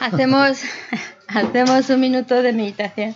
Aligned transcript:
hacemos, 0.00 0.60
hacemos 1.28 1.90
un 1.90 2.00
minuto 2.00 2.42
de 2.42 2.52
meditación. 2.52 3.14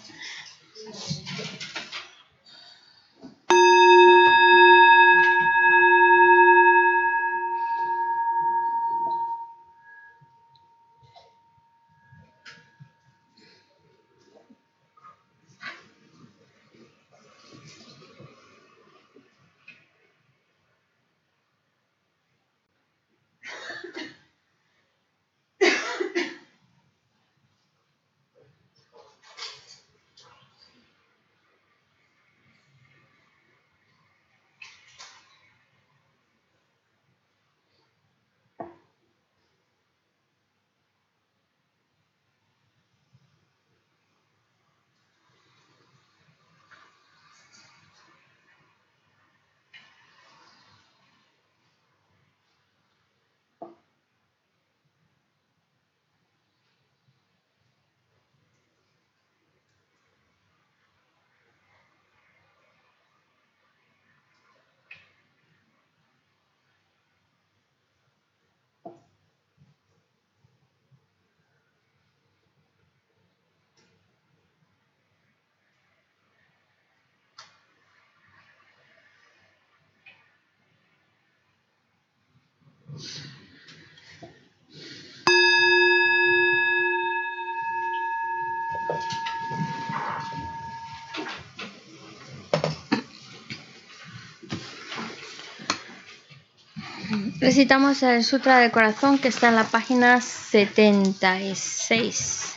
Recitamos 97.41 98.03
el 98.05 98.23
Sutra 98.25 98.59
del 98.59 98.71
Corazón 98.71 99.19
que 99.19 99.29
está 99.29 99.49
en 99.49 99.57
la 99.57 99.65
página 99.65 100.21
76. 100.21 102.55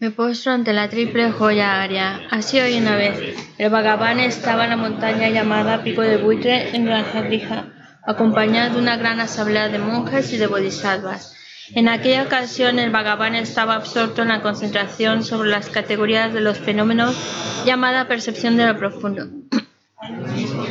Me 0.00 0.12
postro 0.12 0.52
ante 0.52 0.72
la 0.72 0.88
triple 0.88 1.32
joya 1.32 1.82
aria. 1.82 2.20
Así 2.30 2.60
hoy 2.60 2.78
una 2.78 2.94
vez. 2.94 3.36
El 3.58 3.68
Bhagavan 3.68 4.20
estaba 4.20 4.62
en 4.62 4.70
la 4.70 4.76
montaña 4.76 5.28
llamada 5.28 5.82
Pico 5.82 6.02
de 6.02 6.18
Buitre 6.18 6.76
en 6.76 6.84
Granjadrija, 6.84 7.64
acompañado 8.06 8.74
de 8.74 8.80
una 8.80 8.96
gran 8.96 9.18
asamblea 9.18 9.68
de 9.68 9.80
monjes 9.80 10.32
y 10.32 10.36
de 10.36 10.46
bodhisattvas. 10.46 11.34
En 11.74 11.88
aquella 11.88 12.22
ocasión 12.22 12.78
el 12.78 12.92
Bhagavan 12.92 13.34
estaba 13.34 13.74
absorto 13.74 14.22
en 14.22 14.28
la 14.28 14.40
concentración 14.40 15.24
sobre 15.24 15.50
las 15.50 15.68
categorías 15.68 16.32
de 16.32 16.42
los 16.42 16.58
fenómenos 16.58 17.16
llamada 17.66 18.06
percepción 18.06 18.56
de 18.56 18.68
lo 18.68 18.78
profundo. 18.78 19.26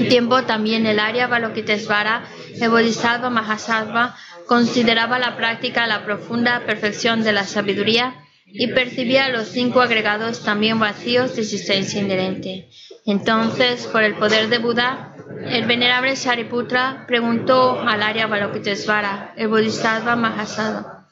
tiempo 0.08 0.44
también 0.44 0.86
el 0.86 1.02
Arya 1.02 1.28
Balokitesvara, 1.28 2.24
el 2.62 2.70
Bodhisattva 2.70 3.30
Mahasattva, 3.30 4.16
consideraba 4.46 5.20
la 5.20 5.36
práctica 5.36 5.86
la 5.86 6.06
profunda 6.06 6.62
perfección 6.66 7.24
de 7.24 7.34
la 7.34 7.44
sabiduría 7.44 8.24
y 8.48 8.68
percibía 8.68 9.30
los 9.30 9.50
cinco 9.50 9.82
agregados 9.82 10.44
también 10.44 10.80
vacíos 10.80 11.36
de 11.36 11.42
existencia 11.42 12.02
inherente. 12.02 12.70
Entonces, 13.06 13.88
por 13.88 14.04
el 14.04 14.16
poder 14.16 14.50
de 14.50 14.58
Buda, 14.58 15.16
el 15.46 15.66
venerable 15.66 16.16
Sariputra 16.16 17.06
preguntó 17.08 17.80
al 17.80 18.02
Arya 18.02 18.28
Balokitesvara, 18.28 19.34
el 19.38 19.50
Bodhisattva 19.50 20.16
Mahasada, 20.16 21.08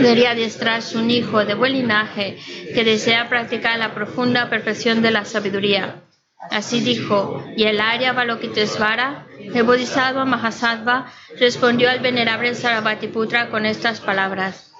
debería 0.00 0.32
adiestrarse 0.32 0.98
un 0.98 1.10
hijo 1.10 1.44
de 1.44 1.54
buen 1.54 1.72
linaje 1.72 2.36
que 2.74 2.84
desea 2.84 3.28
practicar 3.28 3.78
la 3.78 3.94
profunda 3.94 4.48
perfección 4.50 5.02
de 5.02 5.10
la 5.10 5.24
sabiduría. 5.24 6.02
Así 6.48 6.80
dijo, 6.80 7.44
y 7.54 7.64
el 7.64 7.80
Arya 7.80 8.14
Balokitesvara, 8.14 9.26
el 9.38 9.62
Bodhisattva 9.62 10.24
Mahasattva, 10.24 11.06
respondió 11.38 11.90
al 11.90 12.00
venerable 12.00 12.54
Sarabhatiputra 12.54 13.50
con 13.50 13.66
estas 13.66 14.00
palabras. 14.00 14.72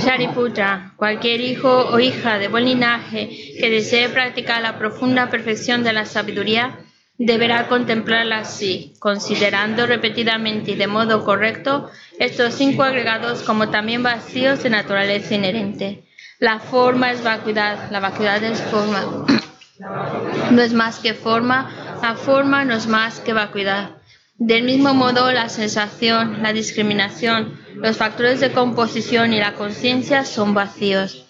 Sariputra, 0.00 0.94
cualquier 0.96 1.42
hijo 1.42 1.68
o 1.68 2.00
hija 2.00 2.38
de 2.38 2.48
buen 2.48 2.64
linaje 2.64 3.28
que 3.60 3.68
desee 3.68 4.08
practicar 4.08 4.62
la 4.62 4.78
profunda 4.78 5.28
perfección 5.28 5.84
de 5.84 5.92
la 5.92 6.06
sabiduría, 6.06 6.78
deberá 7.18 7.68
contemplarla 7.68 8.38
así, 8.38 8.94
considerando 8.98 9.86
repetidamente 9.86 10.72
y 10.72 10.76
de 10.76 10.86
modo 10.86 11.24
correcto 11.24 11.90
estos 12.18 12.54
cinco 12.54 12.84
agregados 12.84 13.42
como 13.42 13.68
también 13.68 14.02
vacíos 14.02 14.62
de 14.62 14.70
naturaleza 14.70 15.34
inherente. 15.34 16.04
La 16.38 16.58
forma 16.58 17.12
es 17.12 17.22
vacuidad, 17.22 17.90
la 17.90 18.00
vacuidad 18.00 18.42
es 18.42 18.60
forma. 18.62 19.26
No 20.50 20.62
es 20.62 20.72
más 20.72 20.98
que 20.98 21.14
forma, 21.14 21.98
la 22.02 22.14
forma 22.14 22.64
no 22.64 22.74
es 22.74 22.86
más 22.86 23.20
que 23.20 23.32
vacuidad. 23.32 23.96
Del 24.38 24.64
mismo 24.64 24.94
modo, 24.94 25.32
la 25.32 25.48
sensación, 25.48 26.42
la 26.42 26.52
discriminación, 26.52 27.60
los 27.74 27.96
factores 27.96 28.40
de 28.40 28.52
composición 28.52 29.32
y 29.32 29.38
la 29.38 29.54
conciencia 29.54 30.24
son 30.24 30.54
vacíos. 30.54 31.26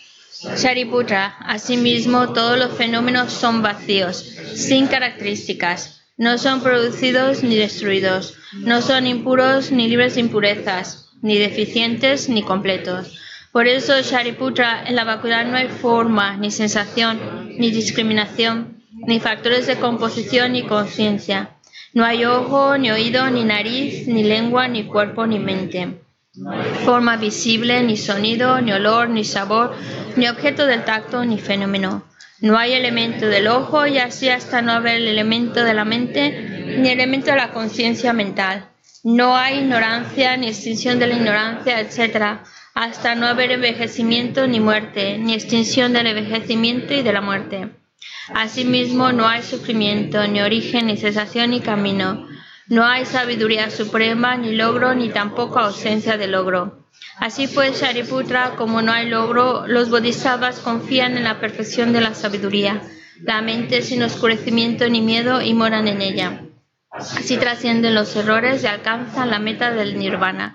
Shariputra, 0.57 1.37
asimismo, 1.41 2.33
todos 2.33 2.59
los 2.59 2.73
fenómenos 2.73 3.33
son 3.33 3.63
vacíos, 3.63 4.19
sin 4.55 4.87
características. 4.87 6.03
No 6.17 6.37
son 6.39 6.63
producidos 6.63 7.43
ni 7.43 7.57
destruidos. 7.57 8.37
No 8.53 8.83
son 8.83 9.07
impuros 9.07 9.73
ni 9.73 9.89
libres 9.89 10.15
de 10.15 10.21
impurezas, 10.21 11.11
ni 11.23 11.39
deficientes 11.39 12.29
ni 12.29 12.43
completos. 12.43 13.19
Por 13.53 13.69
eso, 13.69 14.01
Shariputra, 14.01 14.85
en 14.87 14.97
la 14.97 15.05
vacuidad 15.05 15.45
no 15.45 15.57
hay 15.57 15.69
forma, 15.69 16.37
ni 16.37 16.51
sensación, 16.51 17.19
ni 17.59 17.71
discriminación, 17.71 18.83
ni 19.07 19.21
factores 19.21 19.67
de 19.67 19.77
composición 19.77 20.53
ni 20.53 20.63
conciencia. 20.63 21.51
No 21.93 22.05
hay 22.05 22.25
ojo, 22.25 22.79
ni 22.79 22.91
oído, 22.91 23.31
ni 23.31 23.45
nariz, 23.45 24.09
ni 24.09 24.23
lengua, 24.25 24.69
ni 24.69 24.85
cuerpo, 24.85 25.27
ni 25.27 25.39
mente 25.39 26.03
forma 26.87 27.19
visible, 27.19 27.83
ni 27.83 27.99
sonido, 27.99 28.59
ni 28.63 28.73
olor, 28.73 29.11
ni 29.11 29.23
sabor, 29.23 29.77
ni 30.17 30.29
objeto 30.29 30.67
del 30.67 30.85
tacto, 30.85 31.27
ni 31.27 31.39
fenómeno. 31.39 32.05
No 32.41 32.57
hay 32.57 32.73
elemento 32.73 33.27
del 33.29 33.49
ojo 33.49 33.87
y 33.87 33.99
así 33.99 34.31
hasta 34.31 34.63
no 34.63 34.73
haber 34.73 34.97
el 34.97 35.09
elemento 35.09 35.63
de 35.63 35.75
la 35.75 35.85
mente, 35.85 36.77
ni 36.79 36.89
elemento 36.89 37.31
de 37.31 37.37
la 37.37 37.53
conciencia 37.53 38.15
mental. 38.15 38.67
No 39.05 39.37
hay 39.37 39.59
ignorancia, 39.59 40.37
ni 40.39 40.49
extinción 40.49 40.99
de 40.99 41.07
la 41.07 41.17
ignorancia, 41.17 41.81
etc., 41.81 42.41
hasta 42.75 43.15
no 43.15 43.27
haber 43.27 43.53
envejecimiento 43.53 44.47
ni 44.47 44.61
muerte, 44.61 45.19
ni 45.19 45.35
extinción 45.35 45.93
del 45.93 46.07
envejecimiento 46.07 46.95
y 46.95 47.03
de 47.03 47.13
la 47.13 47.21
muerte. 47.21 47.71
Asimismo, 48.35 49.13
no 49.13 49.27
hay 49.27 49.43
sufrimiento, 49.43 50.27
ni 50.27 50.41
origen, 50.41 50.87
ni 50.87 50.97
cesación, 50.97 51.51
ni 51.51 51.61
camino. 51.61 52.29
No 52.69 52.85
hay 52.85 53.05
sabiduría 53.05 53.71
suprema, 53.71 54.37
ni 54.37 54.55
logro, 54.55 54.95
ni 54.95 55.11
tampoco 55.11 55.59
ausencia 55.59 56.17
de 56.17 56.29
logro. 56.29 56.87
Así 57.19 57.47
pues, 57.47 57.81
Shariputra, 57.81 58.55
como 58.57 58.81
no 58.81 58.93
hay 58.93 59.09
logro, 59.09 59.67
los 59.67 59.91
bodhisattvas 59.91 60.61
confían 60.61 61.17
en 61.17 61.25
la 61.25 61.41
perfección 61.41 61.93
de 61.93 62.01
la 62.01 62.15
sabiduría, 62.15 62.83
la 63.21 63.43
mente 63.43 63.83
sin 63.83 64.03
oscurecimiento 64.03 64.89
ni 64.89 65.03
miedo 65.03 65.43
y 65.43 65.53
moran 65.53 65.89
en 65.89 66.01
ella. 66.01 66.43
Así 66.91 67.37
trascienden 67.37 67.95
los 67.95 68.15
errores 68.17 68.63
y 68.63 68.67
alcanzan 68.67 69.31
la 69.31 69.39
meta 69.39 69.71
del 69.73 69.99
nirvana. 69.99 70.55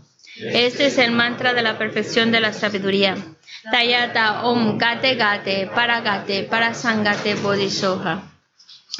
Este 0.43 0.87
es 0.87 0.97
el 0.97 1.11
mantra 1.11 1.53
de 1.53 1.61
la 1.61 1.77
perfección 1.77 2.31
de 2.31 2.39
la 2.39 2.51
sabiduría. 2.51 3.15
Tayata 3.71 4.43
Om 4.43 4.77
Gate 4.77 5.15
Gate 5.15 5.69
Paragate 5.73 6.43
Parasangate 6.43 7.35
Bodhisoha. 7.35 8.23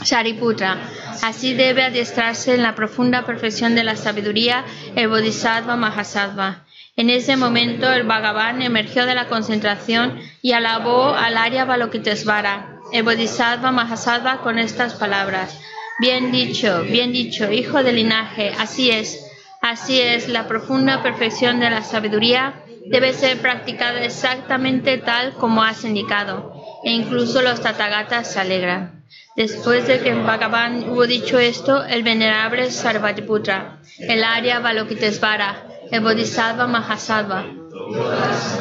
Shariputra, 0.03 0.77
así 1.21 1.53
debe 1.53 1.83
adiestrarse 1.83 2.55
en 2.55 2.61
la 2.61 2.75
profunda 2.75 3.25
perfección 3.25 3.75
de 3.75 3.83
la 3.83 3.95
sabiduría 3.95 4.63
el 4.95 5.09
Bodhisattva 5.09 5.75
Mahasattva. 5.75 6.65
En 6.95 7.09
ese 7.09 7.35
momento 7.37 7.91
el 7.91 8.03
Bhagavan 8.03 8.61
emergió 8.61 9.05
de 9.05 9.15
la 9.15 9.27
concentración 9.27 10.19
y 10.41 10.53
alabó 10.53 11.09
al 11.09 11.37
Arya 11.37 11.65
Balokitesvara, 11.65 12.79
el 12.93 13.03
Bodhisattva 13.03 13.71
Mahasattva, 13.71 14.41
con 14.41 14.59
estas 14.59 14.93
palabras. 14.93 15.59
Bien 15.99 16.31
dicho, 16.31 16.83
bien 16.83 17.11
dicho, 17.11 17.51
hijo 17.51 17.83
del 17.83 17.95
linaje, 17.95 18.53
así 18.57 18.91
es, 18.91 19.30
así 19.61 20.01
es, 20.01 20.27
la 20.27 20.47
profunda 20.47 21.01
perfección 21.01 21.59
de 21.59 21.69
la 21.69 21.83
sabiduría 21.83 22.63
debe 22.87 23.13
ser 23.13 23.39
practicada 23.39 24.03
exactamente 24.03 24.97
tal 24.97 25.33
como 25.33 25.63
has 25.63 25.85
indicado, 25.85 26.53
e 26.83 26.91
incluso 26.91 27.41
los 27.41 27.61
Tathagatas 27.61 28.33
se 28.33 28.39
alegran. 28.39 29.05
Después 29.35 29.87
de 29.87 29.99
que 29.99 30.13
Bhagavan 30.13 30.89
hubo 30.89 31.07
dicho 31.07 31.39
esto, 31.39 31.83
el 31.85 32.03
venerable 32.03 32.69
Sarvatiputra, 32.71 33.79
el 33.99 34.23
Arya 34.23 34.59
Balokitesvara, 34.59 35.67
el 35.89 36.01
Bodhisattva 36.01 36.67
Mahasattva, 36.67 37.45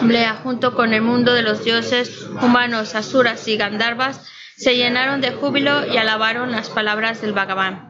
Blea, 0.02 0.40
junto 0.42 0.74
con 0.74 0.92
el 0.92 1.02
mundo 1.02 1.34
de 1.34 1.42
los 1.42 1.64
dioses, 1.64 2.26
humanos, 2.40 2.94
asuras 2.94 3.46
y 3.48 3.56
gandharvas, 3.56 4.26
se 4.56 4.76
llenaron 4.76 5.20
de 5.20 5.32
júbilo 5.32 5.86
y 5.86 5.96
alabaron 5.96 6.52
las 6.52 6.68
palabras 6.70 7.20
del 7.20 7.32
Bhagavan. 7.32 7.89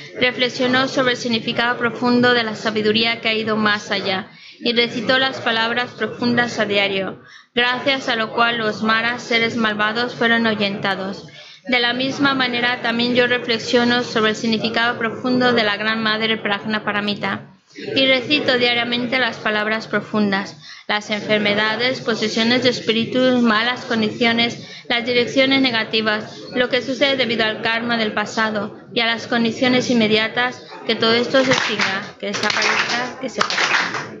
reflexionó 0.19 0.87
sobre 0.87 1.11
el 1.11 1.17
significado 1.17 1.77
profundo 1.77 2.33
de 2.33 2.43
la 2.43 2.55
sabiduría 2.55 3.21
que 3.21 3.29
ha 3.29 3.33
ido 3.33 3.55
más 3.55 3.91
allá 3.91 4.27
y 4.59 4.73
recitó 4.73 5.17
las 5.17 5.41
palabras 5.41 5.91
profundas 5.91 6.59
a 6.59 6.65
diario, 6.65 7.21
gracias 7.55 8.09
a 8.09 8.15
lo 8.15 8.33
cual 8.33 8.57
los 8.57 8.83
maras, 8.83 9.23
seres 9.23 9.55
malvados, 9.55 10.15
fueron 10.15 10.45
ahuyentados. 10.45 11.27
De 11.67 11.79
la 11.79 11.93
misma 11.93 12.33
manera, 12.33 12.81
también 12.81 13.15
yo 13.15 13.27
reflexiono 13.27 14.03
sobre 14.03 14.31
el 14.31 14.35
significado 14.35 14.97
profundo 14.97 15.53
de 15.53 15.63
la 15.63 15.77
Gran 15.77 16.01
Madre 16.01 16.37
Pragna 16.37 16.83
Paramita 16.83 17.47
y 17.95 18.05
recito 18.05 18.57
diariamente 18.57 19.19
las 19.19 19.37
palabras 19.37 19.87
profundas. 19.87 20.57
Las 20.87 21.09
enfermedades, 21.09 22.01
posesiones 22.01 22.63
de 22.63 22.69
espíritus, 22.69 23.41
malas 23.41 23.85
condiciones, 23.85 24.67
las 24.89 25.05
direcciones 25.05 25.61
negativas, 25.61 26.37
lo 26.53 26.69
que 26.69 26.81
sucede 26.81 27.15
debido 27.15 27.45
al 27.45 27.61
karma 27.61 27.97
del 27.97 28.13
pasado 28.13 28.77
y 28.93 28.99
a 28.99 29.05
las 29.05 29.27
condiciones 29.27 29.89
inmediatas, 29.89 30.63
que 30.85 30.95
todo 30.95 31.13
esto 31.13 31.43
se 31.43 31.51
extinga, 31.51 32.15
que 32.19 32.27
desaparezca, 32.27 33.19
que 33.21 33.29
se 33.29 33.41
parezca. 33.41 34.20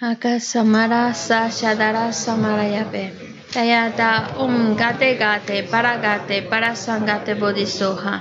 Sashadara 0.00 0.38
Samarayape. 0.38 1.10
Akasamara 1.10 1.12
Sashadara 1.12 2.12
Samarayape. 2.12 3.12
Tayata 3.50 4.38
Um 4.38 4.76
Gate 4.76 5.18
Gate 5.18 5.68
Paragate 5.68 6.48
Parasangate 6.48 7.34
Bodhisoha. 7.34 8.20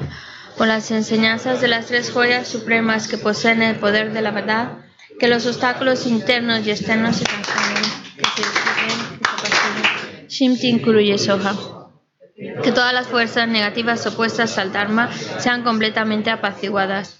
Por 0.57 0.67
las 0.67 0.89
enseñanzas 0.89 1.62
de 1.62 1.67
las 1.67 1.86
tres 1.86 2.10
joyas 2.10 2.48
supremas 2.48 3.07
que 3.07 3.19
poseen 3.19 3.62
el 3.62 3.75
poder 3.75 4.12
de 4.12 4.22
la 4.24 4.31
verdad, 4.31 4.86
que 5.19 5.27
los 5.27 5.46
obstáculos 5.46 6.07
internos 6.07 6.65
y 6.65 6.72
externos 6.72 7.17
se 7.17 7.25
transformen, 7.25 7.84
que 8.17 8.25
se 8.25 8.41
disipen, 8.41 9.19
que 9.43 10.25
se 10.25 10.27
Shimtin 10.29 10.79
Kuruye 10.79 11.19
Soha. 11.19 11.55
Que 12.63 12.72
todas 12.72 12.93
las 12.93 13.05
fuerzas 13.05 13.48
negativas 13.48 14.03
opuestas 14.07 14.57
al 14.57 14.72
Dharma 14.72 15.12
sean 15.13 15.63
completamente 15.63 16.31
apaciguadas 16.31 17.19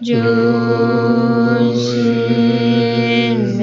yo 0.00 1.74
sin 1.74 3.58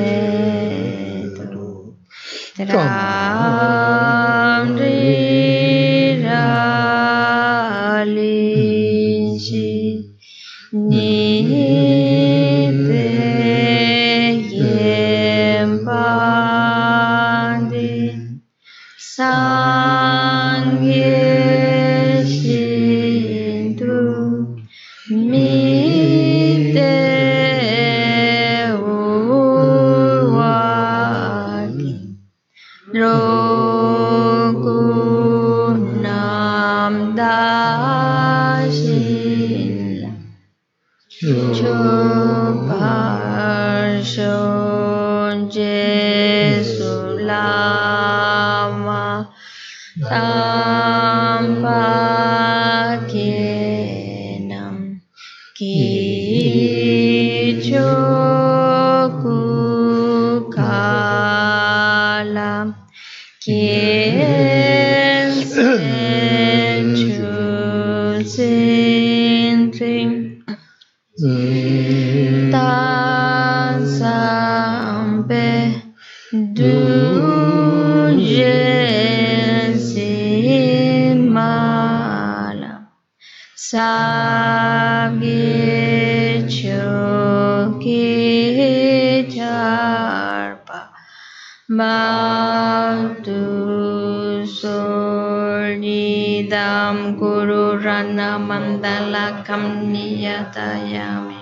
palakam 99.05 99.93
niyatayami. 99.93 101.37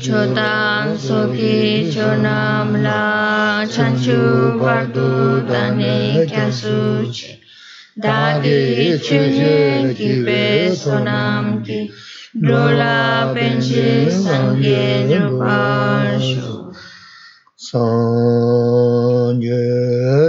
Chotan 0.00 0.96
soki 1.04 1.92
chonam 1.92 2.80
la 2.82 3.66
chanchu 3.68 4.56
bardu 4.56 5.44
dani 5.44 6.24
kyasuchi. 6.30 7.36
Dagi 8.00 8.96
ki 9.04 9.20
kibe 9.98 10.72
sonam 10.72 11.60
ki. 11.66 11.92
Dola 12.32 13.34
benji 13.34 14.08
sangye 14.08 15.04
nyupashu. 15.08 16.49
Sanye 17.70 19.62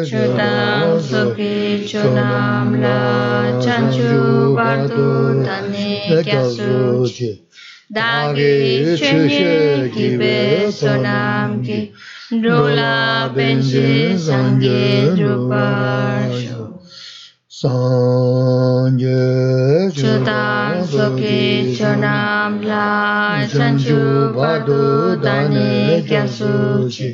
Chodam 0.05 1.01
Soki 1.01 1.81
Chodam 1.89 2.79
La 2.79 3.57
Chanchu 3.59 4.53
Bardu 4.53 5.43
Tani 5.43 6.21
Kyasuchi 6.23 7.41
Dagi 7.91 8.95
Chenye 8.95 9.89
Kibe 9.89 10.69
Sonam 10.69 11.65
Ki 11.65 11.91
Dola 12.29 13.33
Benji 13.33 14.13
Sangye 14.13 15.17
Drupasho 15.17 16.77
Sanye 17.49 19.19
Chodam 19.97 20.85
Soki 20.85 21.73
Chodam 21.75 22.61
La 22.63 23.47
Chanchu 23.49 23.99
Bardu 24.35 25.17
Tani 25.23 26.03
Kyasuchi 26.07 27.09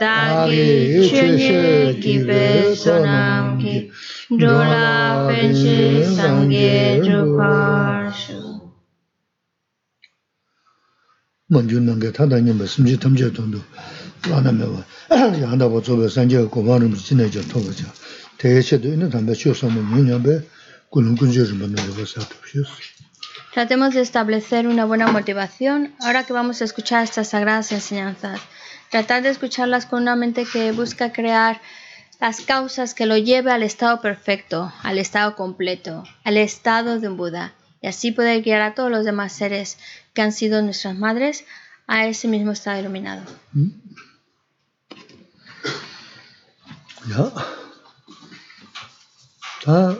Dagi 0.00 1.08
chuje 1.08 2.00
ki 2.02 2.14
be 2.26 2.74
sonam 2.76 3.58
ki 3.60 3.90
Drola 4.38 5.26
benchi 5.28 6.04
sangye 6.16 7.00
drupashu 7.04 8.42
manju 11.50 11.80
nange 11.80 12.12
tanda 12.12 12.40
nyingba 12.40 12.66
simchi 12.66 12.96
tamche 12.98 13.30
tondo 13.32 13.60
lana 14.28 14.52
mewa 14.52 14.84
yanda 15.40 15.68
bo 15.68 15.80
zobe 15.80 16.08
sanje 16.10 16.42
goba 16.50 16.78
rumbi 16.78 16.98
jine 16.98 17.30
jo 17.30 17.42
toba 17.42 17.72
cha. 17.72 17.86
Teye 18.38 18.62
che 18.62 18.78
do 18.78 18.88
ina 18.92 19.08
tamba 19.08 19.32
chio 19.32 19.54
samu 19.54 19.80
nyanyambe 19.80 20.42
kulung 20.90 21.16
kunje 21.16 21.44
rumba 21.44 21.66
nange 21.66 21.92
ba 21.96 22.04
sa 22.06 22.20
tupshios 22.20 22.68
Tratemos 23.54 23.94
de 23.94 24.02
establecer 24.02 24.66
una 24.66 24.84
buena 24.84 25.06
motivación 25.10 25.94
ahora 26.00 26.24
que 26.24 26.34
vamos 26.34 26.60
a 26.60 26.64
escuchar 26.64 27.04
estas 27.04 27.28
sagradas 27.30 27.72
enseñanzas. 27.72 28.38
Tratar 28.90 29.22
de 29.22 29.30
escucharlas 29.30 29.86
con 29.86 30.02
una 30.02 30.16
mente 30.16 30.44
que 30.44 30.72
busca 30.72 31.12
crear 31.12 31.60
las 32.20 32.40
causas 32.40 32.94
que 32.94 33.06
lo 33.06 33.16
lleve 33.16 33.50
al 33.52 33.62
estado 33.62 34.00
perfecto, 34.00 34.72
al 34.82 34.98
estado 34.98 35.36
completo, 35.36 36.04
al 36.24 36.36
estado 36.36 36.98
de 37.00 37.08
un 37.08 37.16
Buda. 37.16 37.54
Y 37.82 37.88
así 37.88 38.10
poder 38.10 38.42
guiar 38.42 38.62
a 38.62 38.74
todos 38.74 38.90
los 38.90 39.04
demás 39.04 39.32
seres 39.32 39.78
que 40.14 40.22
han 40.22 40.32
sido 40.32 40.62
nuestras 40.62 40.96
madres 40.96 41.44
a 41.86 42.06
ese 42.06 42.26
mismo 42.28 42.52
estado 42.52 42.80
iluminado. 42.80 43.22
ya 47.06 47.30
ta 49.62 49.94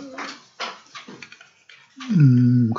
mm 2.10 2.72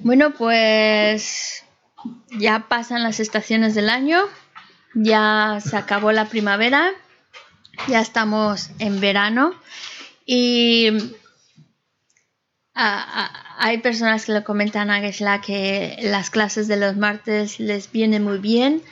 Bueno, 0.00 0.32
pues 0.34 1.62
ya 2.38 2.66
pasan 2.68 3.02
las 3.02 3.20
estaciones 3.20 3.74
del 3.74 3.88
año, 3.88 4.24
ya 4.94 5.60
se 5.64 5.76
acabó 5.76 6.12
la 6.12 6.28
primavera, 6.28 6.90
ya 7.88 8.00
estamos 8.00 8.70
en 8.78 9.00
verano 9.00 9.54
y 10.26 10.88
ah, 12.74 13.06
ah, 13.14 13.56
hay 13.58 13.78
personas 13.78 14.24
que 14.24 14.32
le 14.32 14.42
comentan 14.42 14.90
a 14.90 15.00
Gesla 15.00 15.40
que 15.40 15.98
las 16.02 16.30
clases 16.30 16.68
de 16.68 16.76
los 16.76 16.96
martes 16.96 17.60
les 17.60 17.90
vienen 17.92 18.24
muy 18.24 18.38
bien. 18.38 18.82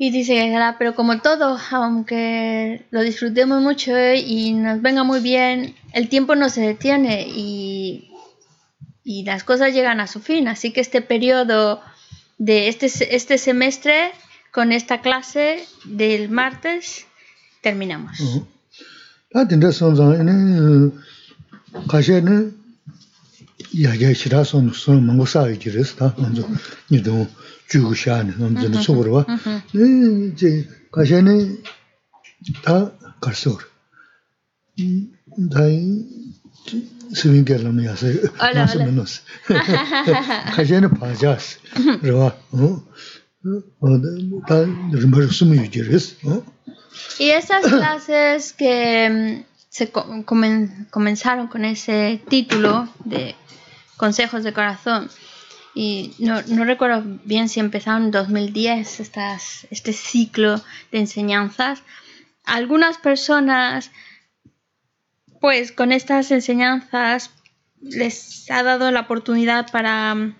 Y 0.00 0.10
dice 0.12 0.34
Gesla, 0.34 0.76
pero 0.78 0.94
como 0.94 1.20
todo, 1.20 1.58
aunque 1.72 2.86
lo 2.90 3.02
disfrutemos 3.02 3.60
mucho 3.60 3.92
y 4.14 4.52
nos 4.52 4.80
venga 4.80 5.02
muy 5.02 5.18
bien, 5.20 5.74
el 5.92 6.08
tiempo 6.08 6.36
no 6.36 6.48
se 6.48 6.60
detiene 6.60 7.26
y 7.26 8.08
y 9.08 9.24
las 9.24 9.42
cosas 9.42 9.72
llegan 9.72 10.00
a 10.00 10.06
su 10.06 10.20
fin. 10.20 10.48
Así 10.48 10.70
que 10.70 10.82
este 10.82 11.00
periodo 11.00 11.80
de 12.36 12.68
este, 12.68 12.86
este 13.16 13.38
semestre 13.38 14.12
con 14.52 14.70
esta 14.70 15.00
clase 15.00 15.64
del 15.86 16.28
martes 16.28 17.06
terminamos. 17.62 18.18
tā 19.28 19.42
tīndā 19.44 19.68
nī 40.84 40.90
pācās, 41.00 41.48
rī 42.04 42.12
wā. 42.16 42.30
Tā 44.48 44.58
rīmbā 45.02 45.22
rī 45.24 45.28
sūmī 45.38 45.60
yu 45.62 45.68
jirīs. 45.76 46.10
Y 47.20 47.30
esas 47.30 47.64
clases 47.66 48.52
que 48.52 48.72
mm, 49.08 49.44
se 49.70 49.86
co- 49.92 50.06
comen- 50.26 50.88
comenzaron 50.90 51.46
con 51.48 51.64
ese 51.64 52.20
título 52.28 52.88
de 53.04 53.34
Consejos 53.96 54.42
de 54.44 54.52
Corazón, 54.52 55.08
y 55.80 56.12
no, 56.18 56.42
no 56.42 56.64
recuerdo 56.64 57.04
bien 57.24 57.48
si 57.48 57.60
empezaron 57.60 58.06
en 58.06 58.10
2010 58.10 58.98
estas, 58.98 59.64
este 59.70 59.92
ciclo 59.92 60.60
de 60.90 60.98
enseñanzas, 60.98 61.84
algunas 62.44 62.98
personas, 62.98 63.92
pues 65.40 65.70
con 65.70 65.92
estas 65.92 66.32
enseñanzas 66.32 67.30
les 67.80 68.50
ha 68.50 68.64
dado 68.64 68.90
la 68.90 69.02
oportunidad 69.02 69.70
para, 69.70 70.12
mm, 70.16 70.34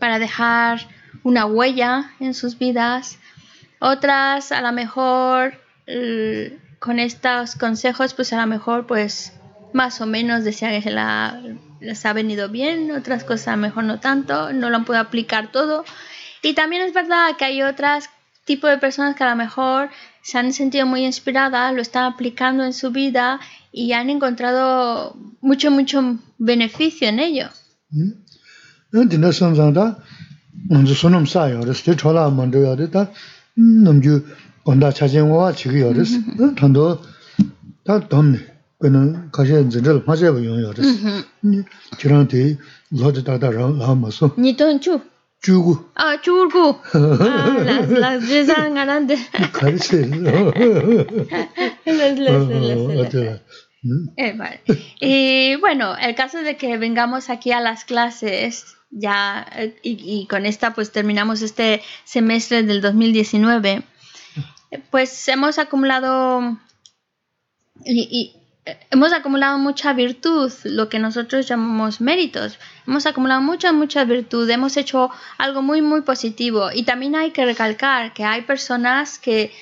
para 0.00 0.18
dejar 0.18 0.88
una 1.22 1.46
huella 1.46 2.10
en 2.18 2.34
sus 2.34 2.58
vidas, 2.58 3.18
otras 3.78 4.50
a 4.50 4.62
lo 4.62 4.72
mejor 4.72 5.60
l- 5.86 6.58
con 6.80 6.98
estos 6.98 7.54
consejos 7.54 8.14
pues 8.14 8.32
a 8.32 8.40
lo 8.40 8.48
mejor 8.48 8.88
pues 8.88 9.32
más 9.72 10.00
o 10.00 10.06
menos 10.06 10.42
decía 10.42 10.80
que 10.80 10.90
la, 10.90 11.40
les 11.80 12.04
ha 12.06 12.12
venido 12.12 12.48
bien, 12.48 12.90
otras 12.90 13.24
cosas 13.24 13.56
mejor 13.58 13.84
no 13.84 14.00
tanto, 14.00 14.52
no 14.52 14.70
lo 14.70 14.76
han 14.76 14.84
podido 14.84 15.02
aplicar 15.02 15.52
todo. 15.52 15.84
Y 16.42 16.54
también 16.54 16.82
es 16.82 16.92
verdad 16.92 17.36
que 17.38 17.44
hay 17.44 17.62
otras 17.62 18.10
tipo 18.44 18.66
de 18.68 18.78
personas 18.78 19.16
que 19.16 19.24
a 19.24 19.30
lo 19.30 19.36
mejor 19.36 19.90
se 20.22 20.38
han 20.38 20.52
sentido 20.52 20.86
muy 20.86 21.04
inspiradas, 21.04 21.74
lo 21.74 21.82
están 21.82 22.04
aplicando 22.04 22.64
en 22.64 22.72
su 22.72 22.90
vida 22.90 23.40
y 23.72 23.92
han 23.92 24.08
encontrado 24.10 25.16
mucho, 25.40 25.70
mucho 25.70 26.18
beneficio 26.38 27.08
en 27.08 27.18
ello. 27.20 27.48
Nā 28.96 29.02
tīndā 29.10 29.32
chīgī 38.82 38.90
yōres, 38.90 39.30
tāndō 39.30 39.30
tā 39.30 39.30
tōmni, 39.30 39.30
pēnā 39.30 39.30
kāshē 39.32 39.62
zindā 39.70 39.92
mā 40.06 40.14
chē 40.16 40.28
bā 40.32 40.40
yōng 40.40 40.60
yōres, 40.64 40.88
chirāng 41.98 42.26
tē 42.28 42.58
lō 42.92 43.12
tē 43.12 43.22
tā 43.24 43.38
tā 43.40 43.48
rā 43.52 43.66
lā 43.72 43.94
mā 43.96 44.08
sō, 44.10 44.36
Ni 44.36 44.54
ton 44.56 44.78
chu. 44.80 45.00
chūgū, 45.46 45.74
Ah, 45.94 46.16
churgu. 46.22 46.76
Ah, 46.94 47.58
las, 47.64 47.88
las 47.90 48.28
rezan 48.28 48.74
grandes. 48.74 49.20
kārī 49.52 49.78
chē, 49.78 50.00
Les- 51.86 52.18
les- 52.18 52.18
les- 52.18 52.48
les- 52.48 52.76
les- 52.86 53.16
wā 53.16 53.40
Eh, 54.16 54.32
vale. 54.36 54.60
Y 55.00 55.54
bueno, 55.60 55.94
el 55.96 56.14
caso 56.16 56.38
de 56.42 56.56
que 56.56 56.76
vengamos 56.76 57.30
aquí 57.30 57.52
a 57.52 57.60
las 57.60 57.84
clases 57.84 58.74
ya 58.90 59.46
y, 59.82 59.90
y 60.22 60.26
con 60.26 60.44
esta 60.46 60.74
pues 60.74 60.90
terminamos 60.90 61.42
este 61.42 61.82
semestre 62.04 62.64
del 62.64 62.80
2019, 62.80 63.84
eh, 64.72 64.82
pues 64.90 65.28
hemos 65.28 65.58
acumulado 65.60 66.58
y, 67.84 68.32
eh, 68.34 68.45
hemos 68.90 69.12
acumulado 69.12 69.58
mucha 69.58 69.92
virtud, 69.92 70.52
lo 70.64 70.88
que 70.88 70.98
nosotros 70.98 71.46
llamamos 71.48 72.00
méritos. 72.00 72.58
Hemos 72.86 73.06
acumulado 73.06 73.40
mucha, 73.40 73.72
mucha 73.72 74.04
virtud, 74.04 74.48
hemos 74.50 74.76
hecho 74.76 75.10
algo 75.38 75.62
muy, 75.62 75.82
muy 75.82 76.02
positivo. 76.02 76.70
Y 76.72 76.82
también 76.82 77.14
hay 77.14 77.30
que 77.30 77.44
recalcar 77.44 78.12
que 78.12 78.24
hay 78.24 78.42
personas 78.42 79.18
que 79.18 79.52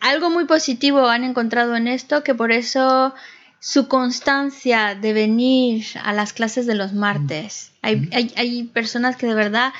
algo 0.00 0.30
muy 0.30 0.46
positivo 0.46 1.06
han 1.08 1.24
encontrado 1.24 1.76
en 1.76 1.88
esto, 1.88 2.22
que 2.22 2.34
por 2.34 2.52
eso 2.52 3.14
su 3.58 3.88
constancia 3.88 4.94
de 4.94 5.12
venir 5.12 5.84
a 6.02 6.12
las 6.12 6.32
clases 6.32 6.66
de 6.66 6.74
los 6.74 6.92
martes. 6.92 7.72
Hay, 7.82 8.08
hay, 8.12 8.64
personas 8.64 9.16
que 9.16 9.26
de 9.26 9.34
verdad 9.34 9.72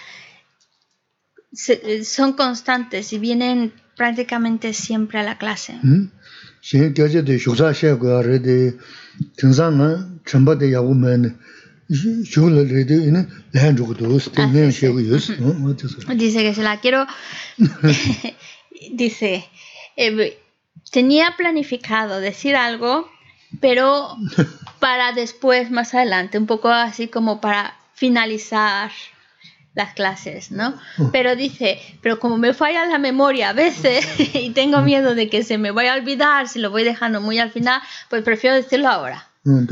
son 2.05 2.35
constantes 2.35 3.13
y 3.13 3.19
vienen 3.19 3.73
prácticamente 3.97 4.75
siempre 4.75 5.19
a 5.19 5.23
la 5.23 5.39
clase. 5.39 5.79
Dice. 16.15 16.43
Que 16.43 16.55
se 16.55 16.63
la 16.63 16.81
quiero. 16.81 17.07
Dice, 18.93 19.45
eh, 19.97 20.39
tenía 20.91 21.35
planificado 21.37 22.21
decir 22.21 22.57
algo, 22.57 23.11
pero 23.61 24.17
para 24.79 25.13
después, 25.13 25.71
más 25.71 25.95
adelante, 25.95 26.39
un 26.39 26.47
poco 26.47 26.69
así 26.69 27.09
como 27.09 27.41
para 27.41 27.77
finalizar 27.95 28.91
las 29.75 29.95
clases, 29.95 30.51
¿no? 30.51 30.75
Oh. 30.99 31.11
Pero 31.13 31.37
dice, 31.37 31.81
pero 32.03 32.19
como 32.19 32.39
me 32.39 32.55
falla 32.55 32.87
la 32.87 32.99
memoria 32.99 33.51
a 33.51 33.53
veces 33.53 34.07
y 34.35 34.51
tengo 34.51 34.81
mm. 34.81 34.85
miedo 34.85 35.15
de 35.15 35.29
que 35.29 35.43
se 35.43 35.59
me 35.59 35.71
vaya 35.71 35.95
a 35.95 35.97
olvidar 35.97 36.49
si 36.49 36.59
lo 36.59 36.71
voy 36.71 36.85
dejando 36.85 37.21
muy 37.21 37.39
al 37.39 37.51
final, 37.51 37.81
pues 38.09 38.23
prefiero 38.23 38.57
decirlo 38.57 38.89
ahora. 38.89 39.29
Mm, 39.45 39.67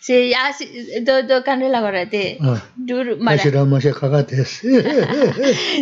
Sí, 0.00 0.30
ya, 0.30 0.54
do, 1.00 1.22
do 1.22 1.42
la 1.68 1.80
gorra, 1.80 2.02
ah, 2.40 2.62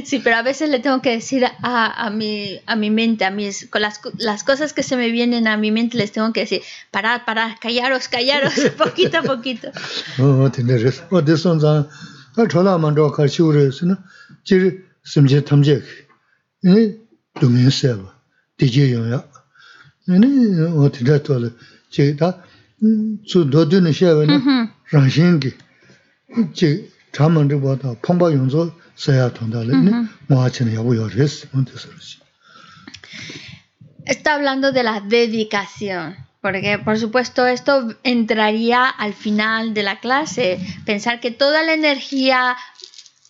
Sí, 0.05 0.21
pero 0.23 0.37
a 0.37 0.43
veces 0.43 0.71
le 0.71 0.79
tengo 0.79 1.03
que 1.03 1.11
decir 1.11 1.45
a, 1.45 2.07
a, 2.07 2.11
mi, 2.11 2.61
a 2.67 2.77
mi 2.77 2.91
mente, 2.91 3.25
a 3.25 3.33
mis, 3.33 3.67
con 3.69 3.83
las, 3.83 4.01
las 4.19 4.45
cosas 4.45 4.73
que 4.73 4.85
se 4.85 4.97
me 4.97 5.11
vienen 5.11 5.49
a 5.49 5.57
mi 5.57 5.73
mente, 5.73 5.97
les 5.97 6.13
tengo 6.13 6.33
que 6.33 6.41
decir, 6.41 6.63
parad, 6.93 7.23
parad, 7.27 7.57
callaros, 7.61 8.07
callaros, 8.07 8.55
poquito 8.79 9.19
a 9.19 9.23
poquito. 9.23 9.73
Oh, 10.21 10.49
tienes 10.51 11.03
oh, 11.11 11.21
de 11.21 11.37
son 11.37 11.61
zang, 11.61 11.89
a 12.37 12.47
chola 12.47 12.79
mando 12.79 13.11
ka 13.11 13.27
shiure, 13.27 13.73
sino, 13.73 13.99
jiri 14.45 14.85
simje 15.03 15.43
tamje, 15.43 15.83
ini, 16.63 16.97
dumin 17.41 17.71
seba, 17.73 18.15
dije 18.57 18.89
yung 18.91 19.11
ya. 19.11 19.25
Ini, 20.07 20.63
o 20.79 20.89
tida 20.91 21.19
tola, 21.19 21.51
jiri 21.91 22.17
ta, 22.17 22.45
su 23.25 23.45
ni 23.45 23.61
chi 23.63 23.81
ni 23.81 23.93
Está 34.05 34.35
hablando 34.35 34.73
de 34.73 34.83
la 34.83 35.01
dedicación, 35.01 36.17
porque 36.41 36.81
por 36.85 36.99
supuesto 36.99 37.47
esto 37.47 37.95
entraría 38.03 38.89
al 38.89 39.15
final 39.15 39.75
de 39.75 39.85
la 39.85 40.01
clase, 40.01 40.59
pensar 40.85 41.21
que 41.21 41.31
toda 41.31 41.63
la 41.63 41.75
energía 41.75 42.57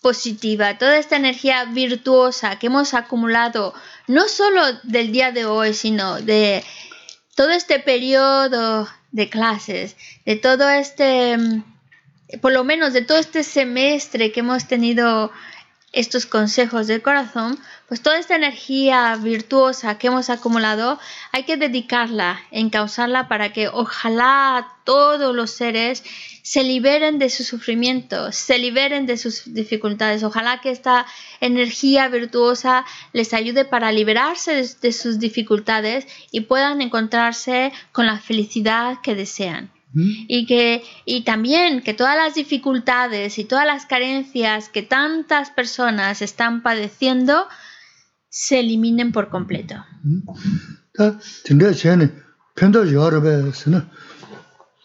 positiva, 0.00 0.78
toda 0.78 0.96
esta 0.96 1.16
energía 1.16 1.66
virtuosa 1.66 2.58
que 2.58 2.68
hemos 2.68 2.94
acumulado, 2.94 3.74
no 4.08 4.28
solo 4.28 4.62
del 4.82 5.12
día 5.12 5.30
de 5.30 5.44
hoy, 5.44 5.74
sino 5.74 6.22
de 6.22 6.64
todo 7.36 7.50
este 7.50 7.80
periodo 7.80 8.88
de 9.12 9.28
clases, 9.28 9.96
de 10.26 10.36
todo 10.36 10.68
este, 10.68 11.38
mm, 11.38 11.62
por 12.40 12.52
lo 12.52 12.64
menos 12.64 12.92
de 12.92 13.02
todo 13.02 13.18
este 13.18 13.42
semestre 13.42 14.32
que 14.32 14.40
hemos 14.40 14.66
tenido 14.66 15.30
estos 15.92 16.24
consejos 16.24 16.86
del 16.86 17.02
corazón, 17.02 17.58
pues 17.86 18.00
toda 18.00 18.18
esta 18.18 18.34
energía 18.34 19.14
virtuosa 19.16 19.98
que 19.98 20.06
hemos 20.06 20.30
acumulado 20.30 20.98
hay 21.32 21.44
que 21.44 21.58
dedicarla, 21.58 22.40
encauzarla 22.50 23.28
para 23.28 23.52
que 23.52 23.68
ojalá 23.68 24.72
todos 24.84 25.36
los 25.36 25.50
seres 25.50 26.02
se 26.42 26.64
liberen 26.64 27.18
de 27.18 27.30
su 27.30 27.44
sufrimiento, 27.44 28.32
se 28.32 28.58
liberen 28.58 29.06
de 29.06 29.16
sus 29.16 29.54
dificultades. 29.54 30.24
Ojalá 30.24 30.60
que 30.60 30.70
esta 30.70 31.06
energía 31.40 32.08
virtuosa 32.08 32.84
les 33.12 33.32
ayude 33.32 33.64
para 33.64 33.92
liberarse 33.92 34.64
de, 34.80 34.92
sus 34.92 35.20
dificultades 35.20 36.06
y 36.32 36.42
puedan 36.42 36.82
encontrarse 36.82 37.72
con 37.92 38.06
la 38.06 38.18
felicidad 38.18 38.98
que 39.02 39.14
desean. 39.14 39.70
Y 39.94 40.46
que 40.46 40.82
y 41.04 41.22
también 41.22 41.82
que 41.82 41.92
todas 41.92 42.16
las 42.16 42.34
dificultades 42.34 43.38
y 43.38 43.44
todas 43.44 43.66
las 43.66 43.84
carencias 43.84 44.70
que 44.70 44.82
tantas 44.82 45.50
personas 45.50 46.22
están 46.22 46.62
padeciendo 46.62 47.46
se 48.30 48.60
eliminen 48.60 49.12
por 49.12 49.28
completo. 49.28 49.84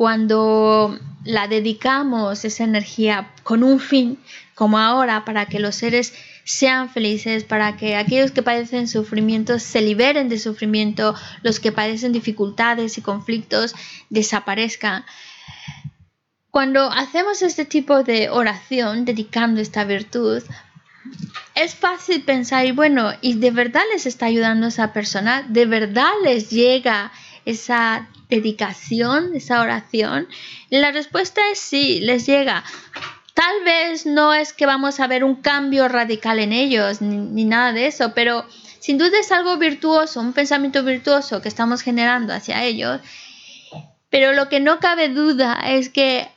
cuando 0.00 0.98
la 1.24 1.46
dedicamos 1.46 2.46
esa 2.46 2.64
energía 2.64 3.34
con 3.42 3.62
un 3.62 3.78
fin, 3.78 4.18
como 4.54 4.78
ahora, 4.78 5.26
para 5.26 5.44
que 5.44 5.60
los 5.60 5.74
seres 5.74 6.14
sean 6.42 6.88
felices, 6.88 7.44
para 7.44 7.76
que 7.76 7.96
aquellos 7.96 8.30
que 8.30 8.42
padecen 8.42 8.88
sufrimientos 8.88 9.62
se 9.62 9.82
liberen 9.82 10.30
de 10.30 10.38
sufrimiento, 10.38 11.14
los 11.42 11.60
que 11.60 11.70
padecen 11.70 12.12
dificultades 12.12 12.96
y 12.96 13.02
conflictos 13.02 13.74
desaparezcan. 14.08 15.04
Cuando 16.50 16.90
hacemos 16.90 17.42
este 17.42 17.66
tipo 17.66 18.02
de 18.02 18.30
oración 18.30 19.04
dedicando 19.04 19.60
esta 19.60 19.84
virtud, 19.84 20.42
es 21.54 21.74
fácil 21.74 22.22
pensar, 22.22 22.64
y 22.64 22.72
bueno, 22.72 23.12
¿y 23.20 23.34
de 23.34 23.50
verdad 23.50 23.82
les 23.92 24.06
está 24.06 24.24
ayudando 24.24 24.68
esa 24.68 24.94
persona? 24.94 25.42
¿De 25.46 25.66
verdad 25.66 26.10
les 26.24 26.48
llega 26.48 27.12
esa 27.44 28.08
dedicación, 28.30 29.34
esa 29.34 29.60
oración? 29.60 30.28
la 30.70 30.92
respuesta 30.92 31.40
es 31.52 31.58
sí, 31.58 32.00
les 32.00 32.26
llega. 32.26 32.64
Tal 33.34 33.64
vez 33.64 34.06
no 34.06 34.32
es 34.34 34.52
que 34.52 34.66
vamos 34.66 35.00
a 35.00 35.06
ver 35.06 35.24
un 35.24 35.36
cambio 35.36 35.88
radical 35.88 36.38
en 36.38 36.52
ellos, 36.52 37.00
ni, 37.00 37.44
nada 37.44 37.72
de 37.72 37.86
eso, 37.86 38.12
pero 38.14 38.44
sin 38.78 38.98
duda 38.98 39.18
es 39.18 39.32
algo 39.32 39.56
virtuoso, 39.56 40.20
un 40.20 40.32
pensamiento 40.32 40.82
virtuoso 40.84 41.42
que 41.42 41.48
estamos 41.48 41.82
generando 41.82 42.32
hacia 42.32 42.64
ellos. 42.64 43.00
Pero 44.10 44.32
lo 44.32 44.48
que 44.48 44.60
no 44.60 44.78
cabe 44.78 45.08
duda 45.08 45.60
es 45.64 45.88
que 45.88 46.28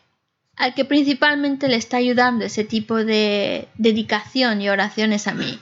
al 0.55 0.73
que 0.75 0.85
principalmente 0.85 1.67
le 1.67 1.77
está 1.77 1.97
ayudando 1.97 2.45
ese 2.45 2.63
tipo 2.63 3.03
de 3.03 3.67
dedicación 3.75 4.61
y 4.61 4.69
oraciones 4.69 5.27
a 5.27 5.33
mí 5.33 5.59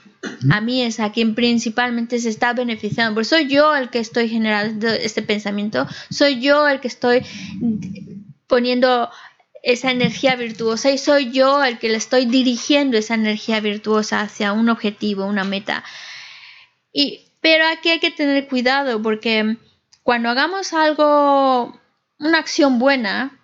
a 0.51 0.62
mí 0.62 0.84
es 0.84 0.99
a 0.99 1.12
quien 1.12 1.36
principalmente 1.36 2.19
se 2.19 2.29
está 2.29 2.53
beneficiando, 2.53 3.13
porque 3.13 3.29
soy 3.29 3.47
yo 3.47 3.75
el 3.75 3.89
que 3.89 3.99
estoy 3.99 4.29
generando 4.29 4.88
este 4.88 5.21
pensamiento, 5.21 5.88
soy 6.10 6.39
yo 6.39 6.67
el 6.67 6.79
que 6.79 6.88
estoy 6.88 7.25
poniendo 8.47 9.10
esa 9.63 9.91
energía 9.91 10.36
virtuosa 10.36 10.91
y 10.91 10.97
soy 10.97 11.31
yo 11.31 11.63
el 11.63 11.79
que 11.79 11.89
le 11.89 11.97
estoy 11.97 12.25
dirigiendo 12.25 12.97
esa 12.97 13.15
energía 13.15 13.60
virtuosa 13.60 14.21
hacia 14.21 14.53
un 14.53 14.69
objetivo, 14.69 15.25
una 15.25 15.43
meta. 15.43 15.84
Y, 16.91 17.21
pero 17.41 17.65
aquí 17.67 17.89
hay 17.89 17.99
que 17.99 18.12
tener 18.12 18.47
cuidado 18.47 19.01
porque 19.01 19.57
cuando 20.03 20.29
hagamos 20.29 20.73
algo, 20.73 21.79
una 22.19 22.39
acción 22.39 22.79
buena, 22.79 23.39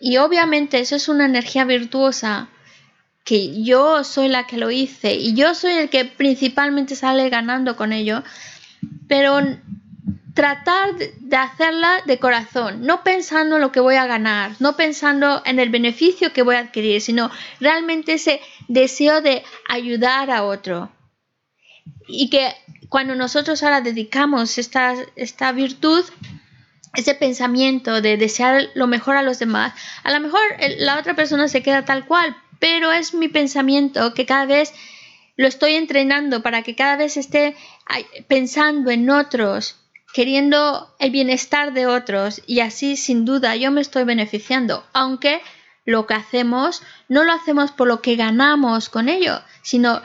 y 0.00 0.18
obviamente 0.18 0.78
eso 0.78 0.96
es 0.96 1.08
una 1.08 1.24
energía 1.24 1.64
virtuosa, 1.64 2.48
que 3.26 3.64
yo 3.64 4.04
soy 4.04 4.28
la 4.28 4.46
que 4.46 4.56
lo 4.56 4.70
hice 4.70 5.14
y 5.14 5.34
yo 5.34 5.52
soy 5.54 5.72
el 5.72 5.90
que 5.90 6.04
principalmente 6.04 6.94
sale 6.94 7.28
ganando 7.28 7.74
con 7.74 7.92
ello, 7.92 8.22
pero 9.08 9.40
tratar 10.32 10.94
de 10.94 11.36
hacerla 11.36 12.02
de 12.06 12.20
corazón, 12.20 12.82
no 12.82 13.02
pensando 13.02 13.56
en 13.56 13.62
lo 13.62 13.72
que 13.72 13.80
voy 13.80 13.96
a 13.96 14.06
ganar, 14.06 14.52
no 14.60 14.76
pensando 14.76 15.42
en 15.44 15.58
el 15.58 15.70
beneficio 15.70 16.32
que 16.32 16.42
voy 16.42 16.54
a 16.54 16.60
adquirir, 16.60 17.00
sino 17.00 17.28
realmente 17.58 18.12
ese 18.12 18.40
deseo 18.68 19.20
de 19.20 19.42
ayudar 19.68 20.30
a 20.30 20.44
otro. 20.44 20.92
Y 22.06 22.30
que 22.30 22.54
cuando 22.88 23.16
nosotros 23.16 23.60
ahora 23.64 23.80
dedicamos 23.80 24.56
esta, 24.56 24.94
esta 25.16 25.50
virtud, 25.50 26.04
ese 26.94 27.16
pensamiento 27.16 28.00
de 28.00 28.16
desear 28.16 28.68
lo 28.74 28.86
mejor 28.86 29.16
a 29.16 29.22
los 29.22 29.40
demás, 29.40 29.74
a 30.04 30.12
lo 30.12 30.20
mejor 30.20 30.42
la 30.78 31.00
otra 31.00 31.16
persona 31.16 31.48
se 31.48 31.64
queda 31.64 31.84
tal 31.84 32.06
cual, 32.06 32.36
pero 32.58 32.92
es 32.92 33.14
mi 33.14 33.28
pensamiento 33.28 34.14
que 34.14 34.26
cada 34.26 34.46
vez 34.46 34.72
lo 35.36 35.46
estoy 35.46 35.74
entrenando 35.74 36.42
para 36.42 36.62
que 36.62 36.74
cada 36.74 36.96
vez 36.96 37.16
esté 37.16 37.54
pensando 38.26 38.90
en 38.90 39.10
otros, 39.10 39.76
queriendo 40.14 40.94
el 40.98 41.10
bienestar 41.10 41.74
de 41.74 41.86
otros 41.86 42.42
y 42.46 42.60
así 42.60 42.96
sin 42.96 43.24
duda 43.24 43.54
yo 43.56 43.70
me 43.70 43.80
estoy 43.80 44.04
beneficiando, 44.04 44.84
aunque 44.92 45.40
lo 45.84 46.06
que 46.06 46.14
hacemos 46.14 46.82
no 47.08 47.22
lo 47.24 47.32
hacemos 47.32 47.70
por 47.70 47.86
lo 47.86 48.00
que 48.00 48.16
ganamos 48.16 48.88
con 48.88 49.08
ello, 49.08 49.40
sino 49.62 50.00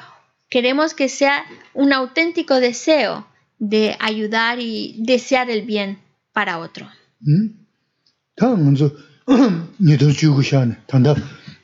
queremos 0.50 0.94
que 0.94 1.10
sea 1.10 1.46
un 1.74 1.94
auténtico 1.94 2.60
deseo 2.60 3.26
de 3.58 3.96
ayudar 4.00 4.60
y 4.60 4.96
desear 5.00 5.50
el 5.50 5.62
bien 5.64 6.00
para 6.34 6.60
otro. 6.60 6.90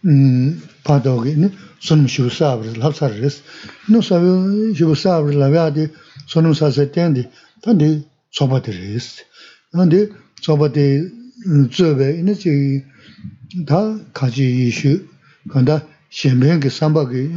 파도기 0.87 1.35
손음 1.79 2.07
쉬우사브르 2.07 2.79
합사르스 2.79 3.43
노사브 3.91 4.73
쉬우사브르 4.75 5.37
라베아디 5.37 5.89
손음 6.27 6.53
사세텐디 6.53 7.27
단디 7.61 8.07
소바드리스 8.31 9.23
근데 9.73 10.07
소바데 10.41 11.03
즈베 11.71 12.19
이네지 12.19 12.83
다 13.67 13.99
가지 14.13 14.67
이슈 14.67 15.05
간다 15.49 15.85
셴뱅게 16.09 16.69
삼바게 16.69 17.29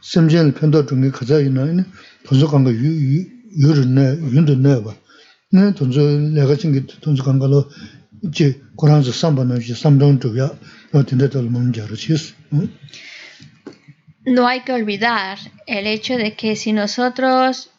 심전 0.00 0.54
편도 0.54 0.86
중에 0.86 1.10
가자 1.10 1.38
있는 1.38 1.84
분석한 2.24 2.64
거 2.64 2.72
유르네 2.72 4.32
윤도네 4.32 4.84
봐. 4.84 4.94
네 5.52 5.74
돈저 5.74 6.00
내가 6.00 6.56
친구 6.56 6.86
돈저 7.00 7.24
간 7.24 7.38
걸로 7.38 7.68
이제 8.22 8.60
고란스 8.76 9.12
삼바는 9.12 9.60
이제 9.60 9.74
삼동 9.74 10.20
쪽이야. 10.20 10.50
No 14.24 14.46
hay 14.46 14.60
que 14.60 14.72
olvidar 14.72 15.38
el 15.66 15.86
hecho 15.86 16.16
de 16.16 16.34
que 16.34 16.56
si 16.56 16.72
nosotros, 16.72 17.70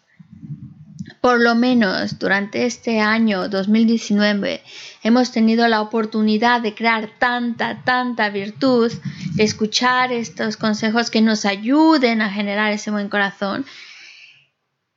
por 1.21 1.39
lo 1.39 1.56
menos 1.56 2.17
durante 2.19 2.65
este 2.65 3.00
año 3.00 3.47
2019, 3.47 4.62
hemos 5.04 5.32
tenido 5.32 5.67
la 5.67 5.82
oportunidad 5.82 6.62
de 6.62 6.74
crear 6.74 7.12
tanta, 7.19 7.84
tanta 7.84 8.30
virtud, 8.30 8.91
de 9.36 9.43
escuchar 9.43 10.12
estos 10.12 10.58
consejos 10.58 11.10
que 11.12 11.21
nos 11.21 11.45
ayuden 11.45 12.21
a 12.21 12.32
generar 12.32 12.71
ese 12.71 12.91
buen 12.91 13.10
corazón, 13.10 13.65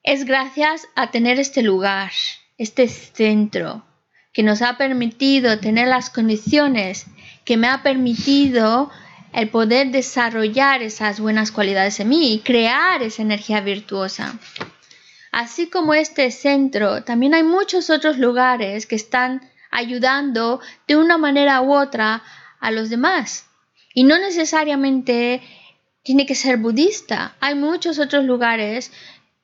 es 0.03 0.25
gracias 0.25 0.87
a 0.97 1.11
tener 1.11 1.39
este 1.39 1.63
lugar, 1.63 2.13
este 2.59 2.89
centro, 2.89 3.85
que 4.33 4.43
nos 4.43 4.63
ha 4.63 4.77
permitido 4.77 5.59
tener 5.59 5.89
las 5.89 6.11
condiciones, 6.11 7.07
que 7.45 7.57
me 7.57 7.69
ha 7.69 7.83
permitido 7.83 8.91
el 9.33 9.49
poder 9.49 9.91
desarrollar 9.91 10.83
esas 10.83 11.21
buenas 11.21 11.51
cualidades 11.51 11.99
en 12.01 12.09
mí 12.09 12.35
y 12.35 12.41
crear 12.41 13.03
esa 13.03 13.23
energía 13.23 13.61
virtuosa. 13.61 14.39
Así 15.33 15.69
como 15.69 15.95
este 15.95 16.31
centro, 16.31 17.03
también 17.03 17.35
hay 17.35 17.43
muchos 17.43 17.91
otros 17.91 18.19
lugares 18.19 18.87
que 18.87 18.95
están 18.95 19.43
ayudando 19.73 20.61
de 20.87 20.97
una 20.97 21.19
manera 21.19 21.61
u 21.61 21.75
otra 21.75 22.23
a 22.61 22.71
los 22.71 22.89
demás. 22.89 23.47
Y 23.93 24.05
no 24.05 24.17
necesariamente 24.19 25.43
tiene 26.05 26.27
que 26.27 26.37
ser 26.37 26.59
budista. 26.59 27.35
Hay 27.41 27.57
muchos 27.57 27.99
otros 27.99 28.25
lugares 28.25 28.93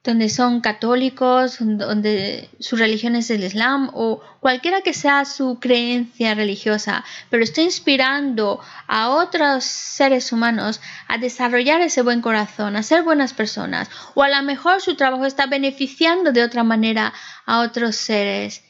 donde 0.03 0.31
son 0.31 0.63
católicos, 0.63 1.59
donde 1.61 2.49
su 2.59 2.77
religión 2.77 3.17
es 3.17 3.31
el 3.31 3.45
Islam 3.45 3.91
o 3.93 4.23
cualquiera 4.41 4.81
que 4.81 4.95
sea 4.95 5.27
su 5.27 5.59
creencia 5.61 6.35
religiosa, 6.35 7.05
pero 7.29 7.45
está 7.45 7.61
inspirando 7.61 8.61
a 8.87 9.11
otros 9.11 9.65
seres 9.65 10.33
humanos 10.33 10.81
a 11.07 11.19
desarrollar 11.19 11.83
ese 11.83 12.01
buen 12.01 12.23
corazón, 12.23 12.77
a 12.77 12.83
ser 12.83 13.03
buenas 13.03 13.35
personas, 13.35 13.91
o 14.15 14.23
a 14.23 14.31
lo 14.31 14.43
mejor 14.43 14.81
su 14.81 14.95
trabajo 14.95 15.27
está 15.27 15.47
beneficiando 15.47 16.33
de 16.33 16.45
otra 16.45 16.65
manera 16.65 17.13
a 17.45 17.61
otros 17.61 17.97
seres. 17.97 18.65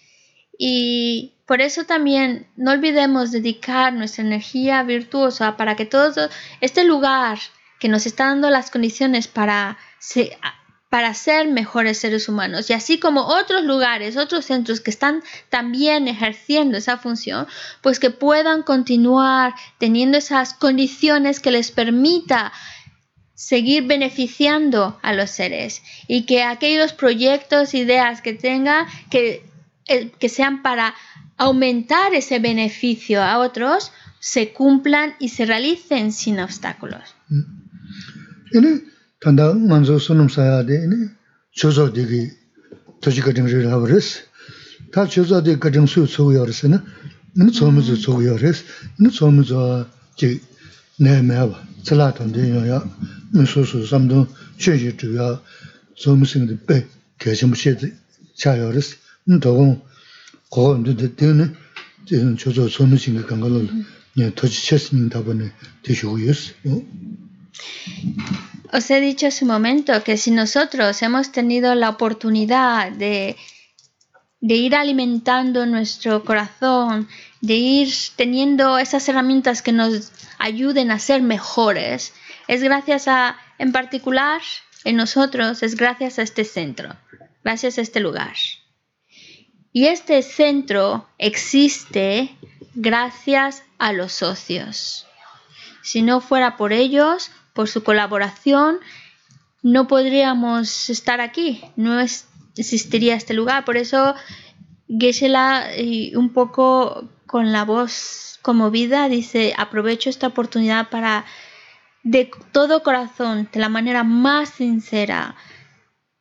Y 0.59 1.35
por 1.47 1.61
eso 1.61 1.85
también 1.85 2.49
no 2.57 2.73
olvidemos 2.73 3.31
dedicar 3.31 3.93
nuestra 3.93 4.25
energía 4.25 4.83
virtuosa 4.83 5.57
para 5.57 5.77
que 5.77 5.87
todo 5.87 6.29
este 6.61 6.85
lugar 6.85 7.39
que 7.79 7.89
nos 7.89 8.05
está 8.05 8.27
dando 8.27 8.51
las 8.51 8.71
condiciones 8.71 9.27
para 9.27 9.79
para 10.91 11.15
ser 11.15 11.47
mejores 11.49 11.99
seres 11.99 12.29
humanos. 12.29 12.69
Y 12.69 12.73
así 12.73 12.99
como 12.99 13.23
otros 13.23 13.63
lugares, 13.63 14.17
otros 14.17 14.45
centros 14.45 14.81
que 14.81 14.91
están 14.91 15.23
también 15.49 16.09
ejerciendo 16.09 16.77
esa 16.77 16.99
función, 16.99 17.47
pues 17.81 18.01
que 18.01 18.11
puedan 18.11 18.65
continuar 18.65 19.55
teniendo 19.79 20.19
esas 20.19 20.53
condiciones 20.53 21.39
que 21.39 21.53
les 21.53 21.71
permita 21.71 22.53
seguir 23.35 23.85
beneficiando 23.85 24.99
a 25.01 25.15
los 25.15 25.31
seres 25.31 25.81
y 26.09 26.27
que 26.27 26.43
aquellos 26.43 26.93
proyectos, 26.93 27.73
ideas 27.73 28.21
que 28.21 28.35
tenga, 28.35 28.87
que, 29.11 29.45
eh, 29.87 30.11
que 30.19 30.29
sean 30.29 30.61
para 30.61 30.95
aumentar 31.37 32.15
ese 32.15 32.41
beneficio 32.41 33.23
a 33.23 33.39
otros, 33.39 33.93
se 34.19 34.53
cumplan 34.53 35.15
y 35.21 35.29
se 35.29 35.47
realicen 35.47 36.13
sin 36.13 36.41
obstáculos. 36.41 37.15
Mm. 38.53 38.90
tanda 39.21 39.55
nganzo 39.55 39.99
sunum 40.01 40.29
sayade 40.29 40.75
ini 40.85 41.09
chozo 41.53 41.89
digi 41.95 42.33
toji 43.01 43.21
kachin 43.21 43.47
riri 43.47 43.69
hawaris. 43.69 44.09
Ta 44.93 45.07
chozo 45.07 45.41
digi 45.45 45.59
kachin 45.61 45.87
suyu 45.87 46.07
tsogu 46.07 46.33
yawaris 46.33 46.63
ini, 46.65 46.79
ini 47.37 47.51
tsomizu 47.51 47.97
tsogu 47.97 48.23
yawaris, 48.23 48.65
ini 48.99 49.09
tsomizu 49.11 49.87
ji 50.17 50.41
naya 50.99 51.23
mewa, 51.23 51.59
tsila 51.85 52.13
tanda 52.13 52.41
yo 52.41 52.65
ya, 52.65 52.83
ini 53.35 53.47
su 53.47 53.65
su 53.65 53.85
samdung 53.87 54.27
sheji 54.57 54.97
tu 54.97 55.13
ya 55.13 55.39
tsomizu 55.97 56.39
ingi 56.39 56.55
pe 56.67 56.87
kachin 57.19 57.49
mushe 57.51 57.77
cha 58.35 58.57
yawaris, 58.57 58.97
ini 59.29 59.39
togung 59.39 59.81
kogo 60.49 60.79
ndi 60.79 60.95
di 60.95 61.09
dini 61.17 62.37
chozo 62.37 62.69
tsomizu 62.69 63.11
ingi 63.11 63.23
kangalo 63.29 63.69
toji 64.35 64.61
chesin 64.67 64.99
ingi 64.99 65.11
tabo 65.11 65.33
ni 65.35 65.47
tishu 65.83 66.07
yawaris. 66.17 66.55
Os 68.73 68.91
he 68.91 69.01
dicho 69.01 69.27
hace 69.27 69.45
un 69.45 69.51
momento 69.51 70.05
que 70.05 70.17
si 70.17 70.31
nosotros 70.31 71.03
hemos 71.03 71.33
tenido 71.33 71.75
la 71.75 71.89
oportunidad 71.89 72.93
de, 72.93 73.37
de 74.41 74.55
ir 74.55 74.77
alimentando 74.77 75.67
nuestro 75.67 76.25
corazón, 76.25 77.09
de 77.41 77.55
ir 77.55 77.93
teniendo 78.17 78.79
esas 78.79 79.09
herramientas 79.09 79.63
que 79.63 79.73
nos 79.73 80.13
ayuden 80.39 80.91
a 80.91 80.99
ser 80.99 81.21
mejores, 81.23 82.13
es 82.47 82.63
gracias 82.63 83.09
a, 83.09 83.37
en 83.59 83.73
particular, 83.73 84.41
en 84.85 84.97
nosotros, 84.97 85.63
es 85.63 85.75
gracias 85.77 86.19
a 86.19 86.23
este 86.23 86.45
centro, 86.45 86.97
gracias 87.43 87.79
a 87.79 87.81
este 87.81 88.01
lugar. 88.01 88.35
Y 89.73 89.87
este 89.87 90.23
centro 90.23 91.09
existe 91.19 92.37
gracias 92.75 93.63
a 93.79 93.93
los 93.93 94.13
socios. 94.13 95.07
Si 95.83 96.03
no 96.03 96.21
fuera 96.21 96.57
por 96.57 96.73
ellos, 96.73 97.31
por 97.55 97.69
su 97.69 97.83
colaboración, 97.83 98.79
no 99.63 99.87
podríamos 99.87 100.91
estar 100.91 101.21
aquí, 101.21 101.63
no 101.77 102.01
existiría 102.57 103.15
este 103.15 103.35
lugar. 103.35 103.65
Por 103.65 103.77
eso 103.77 104.15
Gesela, 104.89 105.69
un 106.15 106.33
poco 106.33 107.09
con 107.27 107.53
la 107.53 107.65
voz 107.65 108.39
conmovida, 108.43 109.09
dice, 109.09 109.55
aprovecho 109.57 110.11
esta 110.11 110.29
oportunidad 110.29 110.89
para 110.89 111.25
de 112.03 112.31
todo 112.53 112.83
corazón, 112.83 113.49
de 113.53 113.61
la 113.61 113.69
manera 113.69 114.05
más 114.05 114.49
sincera, 114.51 115.37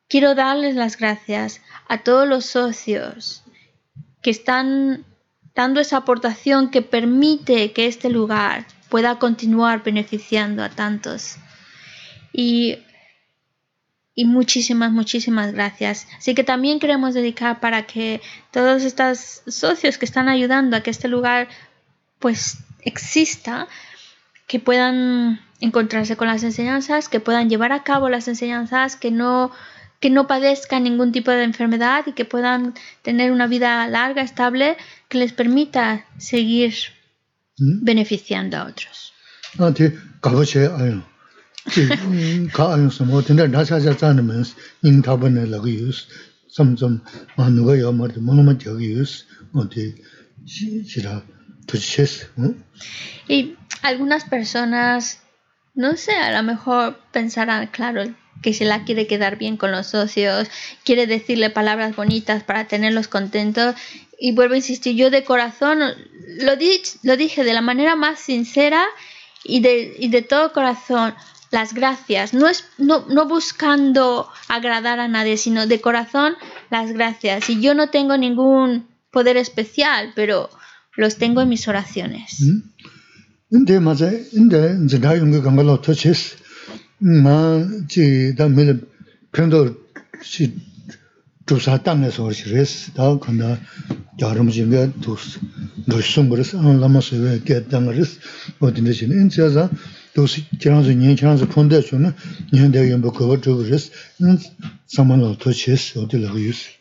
quiero 0.10 0.36
darles 0.36 0.76
las 0.76 0.98
gracias 0.98 1.62
a 1.88 2.00
todos 2.00 2.28
los 2.28 2.46
socios 2.46 3.44
que 4.22 4.32
están 4.32 5.06
dando 5.56 5.80
esa 5.80 5.98
aportación 5.98 6.70
que 6.70 6.82
permite 6.82 7.72
que 7.72 7.88
este 7.88 8.10
lugar 8.10 8.66
pueda 8.90 9.20
continuar 9.20 9.84
beneficiando 9.84 10.64
a 10.64 10.70
tantos. 10.70 11.38
Y, 12.34 12.80
y 14.16 14.26
muchísimas, 14.26 14.92
muchísimas 14.92 15.54
gracias. 15.54 16.08
Así 16.18 16.36
que 16.36 16.44
también 16.44 16.80
queremos 16.80 17.14
dedicar 17.14 17.60
para 17.60 17.84
que 17.84 18.22
todos 18.52 18.84
estos 18.84 19.44
socios 19.48 19.98
que 19.98 20.06
están 20.06 20.28
ayudando 20.28 20.76
a 20.76 20.82
que 20.82 20.92
este 20.92 21.08
lugar 21.08 21.48
pues 22.20 22.58
exista, 22.82 23.68
que 24.48 24.60
puedan 24.60 25.40
encontrarse 25.62 26.18
con 26.18 26.28
las 26.28 26.44
enseñanzas, 26.44 27.10
que 27.10 27.20
puedan 27.20 27.50
llevar 27.50 27.72
a 27.72 27.84
cabo 27.84 28.10
las 28.10 28.28
enseñanzas, 28.28 28.96
que 28.96 29.12
no 29.12 29.52
que 30.00 30.10
no 30.10 30.28
padezcan 30.28 30.84
ningún 30.84 31.12
tipo 31.12 31.30
de 31.32 31.44
enfermedad 31.44 32.06
y 32.08 32.14
que 32.14 32.24
puedan 32.24 32.74
tener 33.02 33.34
una 33.34 33.48
vida 33.48 33.86
larga, 33.88 34.22
estable, 34.22 34.78
que 35.10 35.18
les 35.18 35.34
permita 35.34 36.06
seguir 36.18 36.74
beneficiando 37.60 38.58
a 38.58 38.66
otros. 38.66 39.14
Y 53.28 53.56
algunas 53.82 54.24
personas, 54.24 55.20
no 55.76 55.96
sé, 55.96 56.14
a 56.14 56.42
lo 56.42 56.44
mejor 56.44 57.00
pensarán, 57.12 57.68
claro, 57.68 58.04
que 58.42 58.54
se 58.54 58.66
la 58.66 58.84
quiere 58.86 59.08
quedar 59.08 59.38
bien 59.38 59.58
con 59.58 59.72
los 59.72 59.88
socios, 59.88 60.48
quiere 60.84 61.08
decirle 61.08 61.50
palabras 61.50 61.96
bonitas 61.96 62.44
para 62.44 62.68
tenerlos 62.68 63.08
contentos. 63.08 63.76
Y 64.20 64.34
vuelvo 64.34 64.54
a 64.54 64.58
insistir, 64.58 64.96
yo 64.96 65.10
de 65.10 65.24
corazón 65.24 65.80
lo, 66.42 66.56
di, 66.56 66.82
lo 67.04 67.18
dije 67.18 67.44
de 67.44 67.54
la 67.54 67.62
manera 67.62 67.96
más 67.96 68.20
sincera 68.20 68.86
y 69.44 69.62
de, 69.62 69.96
y 69.98 70.10
de 70.10 70.22
todo 70.22 70.52
corazón 70.54 71.14
las 71.52 71.74
gracias, 71.74 72.34
no, 72.34 72.48
es, 72.48 72.66
no, 72.78 73.06
no, 73.08 73.28
buscando 73.28 74.28
agradar 74.48 75.00
a 75.00 75.08
nadie, 75.08 75.36
sino 75.38 75.66
de 75.66 75.82
corazón 75.82 76.36
las 76.70 76.92
gracias. 76.92 77.50
Y 77.50 77.60
yo 77.60 77.74
no 77.74 77.90
tengo 77.90 78.18
ningún 78.18 78.88
poder 79.12 79.38
especial, 79.38 80.12
pero 80.16 80.50
los 80.96 81.18
tengo 81.18 81.42
en 81.42 81.50
mis 81.50 81.68
oraciones. 81.68 82.44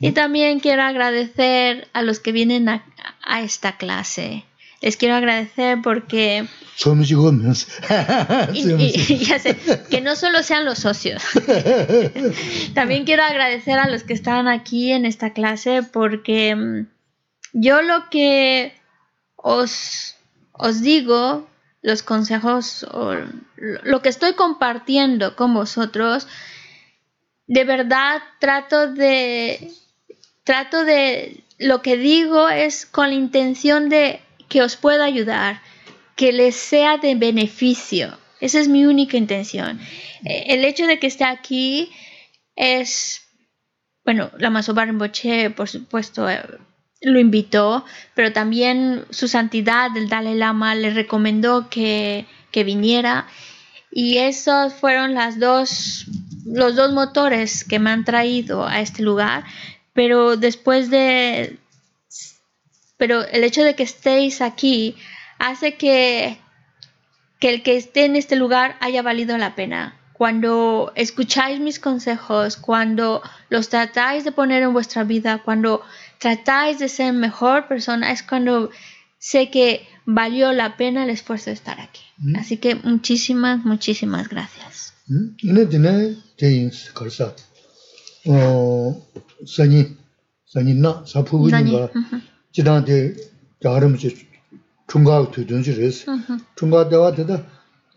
Y 0.00 0.12
también 0.12 0.60
quiero 0.60 0.82
agradecer 0.82 1.88
a 1.92 2.02
los 2.02 2.20
que 2.20 2.32
vienen 2.32 2.68
a, 2.68 2.84
a 3.24 3.42
esta 3.42 3.76
clase. 3.76 4.44
Les 4.80 4.96
quiero 4.96 5.16
agradecer 5.16 5.78
porque... 5.82 6.46
y, 8.54 9.12
y, 9.12 9.18
ya 9.18 9.40
sé, 9.40 9.56
que 9.90 10.00
no 10.00 10.14
solo 10.14 10.44
sean 10.44 10.64
los 10.64 10.78
socios. 10.78 11.22
También 12.74 13.04
quiero 13.04 13.24
agradecer 13.24 13.78
a 13.80 13.88
los 13.88 14.04
que 14.04 14.12
están 14.12 14.46
aquí 14.46 14.92
en 14.92 15.04
esta 15.04 15.32
clase 15.32 15.82
porque 15.82 16.54
mm, 16.54 16.86
yo 17.54 17.82
lo 17.82 18.08
que 18.10 18.72
os, 19.34 20.14
os 20.52 20.80
digo, 20.80 21.48
los 21.82 22.04
consejos, 22.04 22.84
o 22.84 23.14
lo 23.56 24.02
que 24.02 24.08
estoy 24.08 24.34
compartiendo 24.34 25.34
con 25.34 25.54
vosotros, 25.54 26.28
de 27.48 27.64
verdad 27.64 28.22
trato 28.38 28.92
de... 28.92 29.72
Trato 30.44 30.84
de... 30.84 31.42
Lo 31.58 31.82
que 31.82 31.96
digo 31.96 32.48
es 32.48 32.86
con 32.86 33.08
la 33.08 33.14
intención 33.14 33.88
de 33.88 34.22
que 34.48 34.62
os 34.62 34.76
pueda 34.76 35.04
ayudar, 35.04 35.60
que 36.16 36.32
les 36.32 36.56
sea 36.56 36.98
de 36.98 37.14
beneficio. 37.14 38.18
Esa 38.40 38.60
es 38.60 38.68
mi 38.68 38.86
única 38.86 39.16
intención. 39.16 39.80
Eh, 40.24 40.44
el 40.48 40.64
hecho 40.64 40.86
de 40.86 40.98
que 40.98 41.06
esté 41.06 41.24
aquí 41.24 41.90
es, 42.56 43.22
bueno, 44.04 44.30
la 44.38 44.50
Masobar 44.50 44.88
Rinpoche, 44.88 45.50
por 45.50 45.68
supuesto, 45.68 46.28
eh, 46.28 46.42
lo 47.00 47.20
invitó, 47.20 47.84
pero 48.14 48.32
también 48.32 49.04
su 49.10 49.28
santidad, 49.28 49.96
el 49.96 50.08
Dalai 50.08 50.34
Lama, 50.34 50.74
le 50.74 50.90
recomendó 50.90 51.68
que, 51.68 52.26
que 52.50 52.64
viniera. 52.64 53.26
Y 53.90 54.18
esos 54.18 54.74
fueron 54.74 55.14
las 55.14 55.38
dos, 55.38 56.06
los 56.44 56.76
dos 56.76 56.92
motores 56.92 57.64
que 57.64 57.78
me 57.78 57.90
han 57.90 58.04
traído 58.04 58.66
a 58.66 58.80
este 58.80 59.02
lugar. 59.02 59.44
Pero 59.92 60.36
después 60.36 60.90
de, 60.90 61.58
pero 62.98 63.24
el 63.24 63.44
hecho 63.44 63.62
de 63.62 63.74
que 63.74 63.84
estéis 63.84 64.42
aquí 64.42 64.96
hace 65.38 65.76
que, 65.76 66.38
que 67.38 67.48
el 67.48 67.62
que 67.62 67.76
esté 67.76 68.04
en 68.04 68.16
este 68.16 68.36
lugar 68.36 68.76
haya 68.80 69.00
valido 69.00 69.38
la 69.38 69.54
pena. 69.54 69.94
Cuando 70.12 70.92
escucháis 70.96 71.60
mis 71.60 71.78
consejos, 71.78 72.56
cuando 72.56 73.22
los 73.50 73.68
tratáis 73.68 74.24
de 74.24 74.32
poner 74.32 74.64
en 74.64 74.72
vuestra 74.72 75.04
vida, 75.04 75.42
cuando 75.44 75.80
tratáis 76.18 76.80
de 76.80 76.88
ser 76.88 77.12
mejor 77.12 77.68
persona, 77.68 78.10
es 78.10 78.24
cuando 78.24 78.70
sé 79.18 79.48
que 79.48 79.86
valió 80.04 80.52
la 80.52 80.76
pena 80.76 81.04
el 81.04 81.10
esfuerzo 81.10 81.46
de 81.46 81.54
estar 81.54 81.80
aquí. 81.80 82.02
Mm. 82.18 82.36
Así 82.36 82.56
que 82.56 82.74
muchísimas, 82.74 83.64
muchísimas 83.64 84.28
gracias. 84.28 84.94
Mm. 85.06 85.36
지단데 92.58 93.14
가름지 93.62 94.26
중각 94.88 95.30
두든지 95.30 95.78
레스 95.78 96.06
중각 96.56 96.90
대화 96.90 97.14
되다 97.14 97.46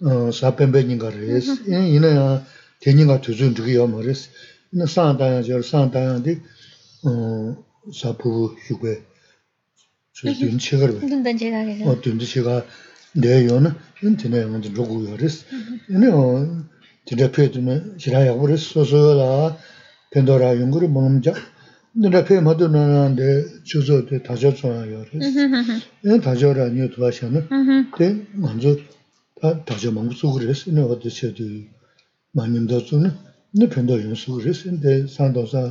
어 0.04 0.30
사펜베닝가 0.32 1.10
레스 1.10 1.65
이나 1.67 2.45
대닝가 2.80 3.21
두준 3.21 3.56
주기요 3.56 3.88
머레스 3.88 4.30
나 4.69 4.86
산다야 4.86 5.41
저 5.41 5.63
산다야데 5.63 6.41
어 7.06 7.58
사부 7.91 8.56
휴게 8.67 9.02
주준 10.13 10.60
책을 10.60 11.00
근데 11.00 11.36
제가 11.36 11.89
어 11.89 12.00
든지 12.00 12.28
제가 12.28 12.63
내요는 13.13 13.74
인터넷에 14.04 14.45
먼저 14.45 14.69
로그요 14.69 15.17
레스 15.17 15.45
얘네 15.89 16.06
어 16.12 16.65
디레페드는 17.06 17.97
지라야 17.97 18.36
버레스 18.36 18.74
소소라 18.74 19.58
펜도라 20.12 20.58
용구를 20.58 20.88
먹는 20.88 21.24
자 21.24 21.34
nirā 21.99 22.21
pē 22.23 22.39
mātū 22.39 22.69
nā 22.71 22.82
nā 22.88 23.01
ndē 23.12 23.27
chūsō 23.67 23.97
tē 24.08 24.21
tāchō 24.23 24.51
tsōyā 24.56 24.84
yō 24.88 24.99
rē 25.12 25.17
nē 26.08 26.19
tāchō 26.23 26.51
rā 26.56 26.71
nyō 26.71 26.88
tū 26.93 27.04
bā 27.04 27.12
shā 27.12 27.27
nā 27.27 27.43
tē 27.97 28.08
ngā 28.39 28.51
dzō 28.63 28.71
tāchō 29.67 29.91
māngu 29.91 30.15
tsū 30.15 30.32
gu 30.32 30.39
rē 30.47 30.56
sī 30.56 30.71
nē 30.71 30.88
wā 30.88 30.95
tē 31.04 31.12
chē 31.12 31.36
tū 31.36 31.67
mā 32.32 32.47
nyam 32.47 32.65
dā 32.71 32.80
tsū 32.80 32.95
nā 33.04 33.12
nē 33.60 33.67
pēndō 33.75 33.99
yō 34.08 34.15
sū 34.15 34.38
gu 34.38 34.39
rē 34.47 34.54
sī 34.56 34.71
tē 34.80 34.93
sāng 35.12 35.36
tō 35.36 35.43
sā 35.51 35.67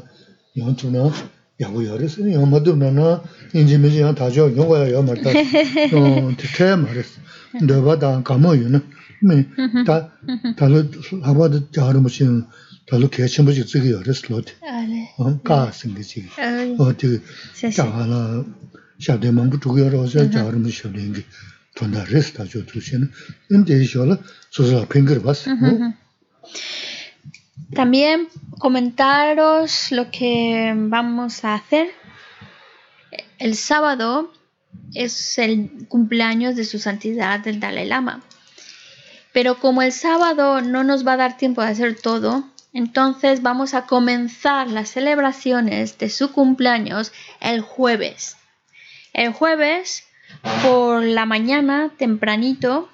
yō 0.60 0.68
tū 0.76 0.92
nā 0.92 1.08
yā 1.56 1.72
gu 1.72 1.88
yō 1.88 1.96
rē 1.96 2.08
sī 2.12 2.28
nē 2.28 2.36
yō 2.36 2.44
mātū 2.52 2.76
nā 2.76 2.92
nā 2.92 3.08
yīn 3.56 3.64
jī 3.72 3.80
mē 3.80 3.88
jī 3.88 4.04
yā 4.04 4.12
tāchō 4.12 4.52
yō 4.52 4.64
gā 4.68 4.92
yō 4.92 5.00
mā 5.08 5.16
tā 5.24 5.32
yō 5.32 6.36
tē 6.36 6.46
tē 6.52 6.68
mā 6.84 6.92
rē 7.00 7.04
sī 7.08 7.16
ndē 7.64 7.80
bā 7.80 7.96
tā 7.96 8.12
gā 8.20 8.36
mō 8.36 8.50
yō 8.60 8.68
nā 8.76 8.84
mē 9.24 9.40
tā 9.88 9.96
tā 10.52 10.68
lō 10.68 10.84
isho 23.82 24.04
la 24.04 24.18
susa 24.50 24.86
pingir 24.86 25.20
bas. 25.20 25.46
También 27.74 28.28
comentaros 28.58 29.92
lo 29.92 30.10
que 30.10 30.74
vamos 30.76 31.44
a 31.44 31.54
hacer. 31.54 31.88
El 33.38 33.54
sábado 33.54 34.32
es 34.94 35.38
el 35.38 35.86
cumpleaños 35.88 36.56
de 36.56 36.64
su 36.64 36.78
santidad 36.78 37.40
del 37.40 37.60
Dalai 37.60 37.86
Lama. 37.86 38.22
Pero 39.32 39.60
como 39.60 39.82
el 39.82 39.92
sábado 39.92 40.60
no 40.60 40.82
nos 40.82 41.06
va 41.06 41.12
a 41.12 41.18
dar 41.18 41.36
tiempo 41.36 41.62
de 41.62 41.68
hacer 41.68 41.96
todo, 41.96 42.44
entonces 42.72 43.42
vamos 43.42 43.74
a 43.74 43.86
comenzar 43.86 44.68
las 44.68 44.90
celebraciones 44.90 45.98
de 45.98 46.08
su 46.08 46.32
cumpleaños 46.32 47.12
el 47.40 47.60
jueves. 47.60 48.36
El 49.12 49.32
jueves 49.32 50.04
por 50.62 51.02
la 51.02 51.26
mañana, 51.26 51.90
tempranito, 51.96 52.88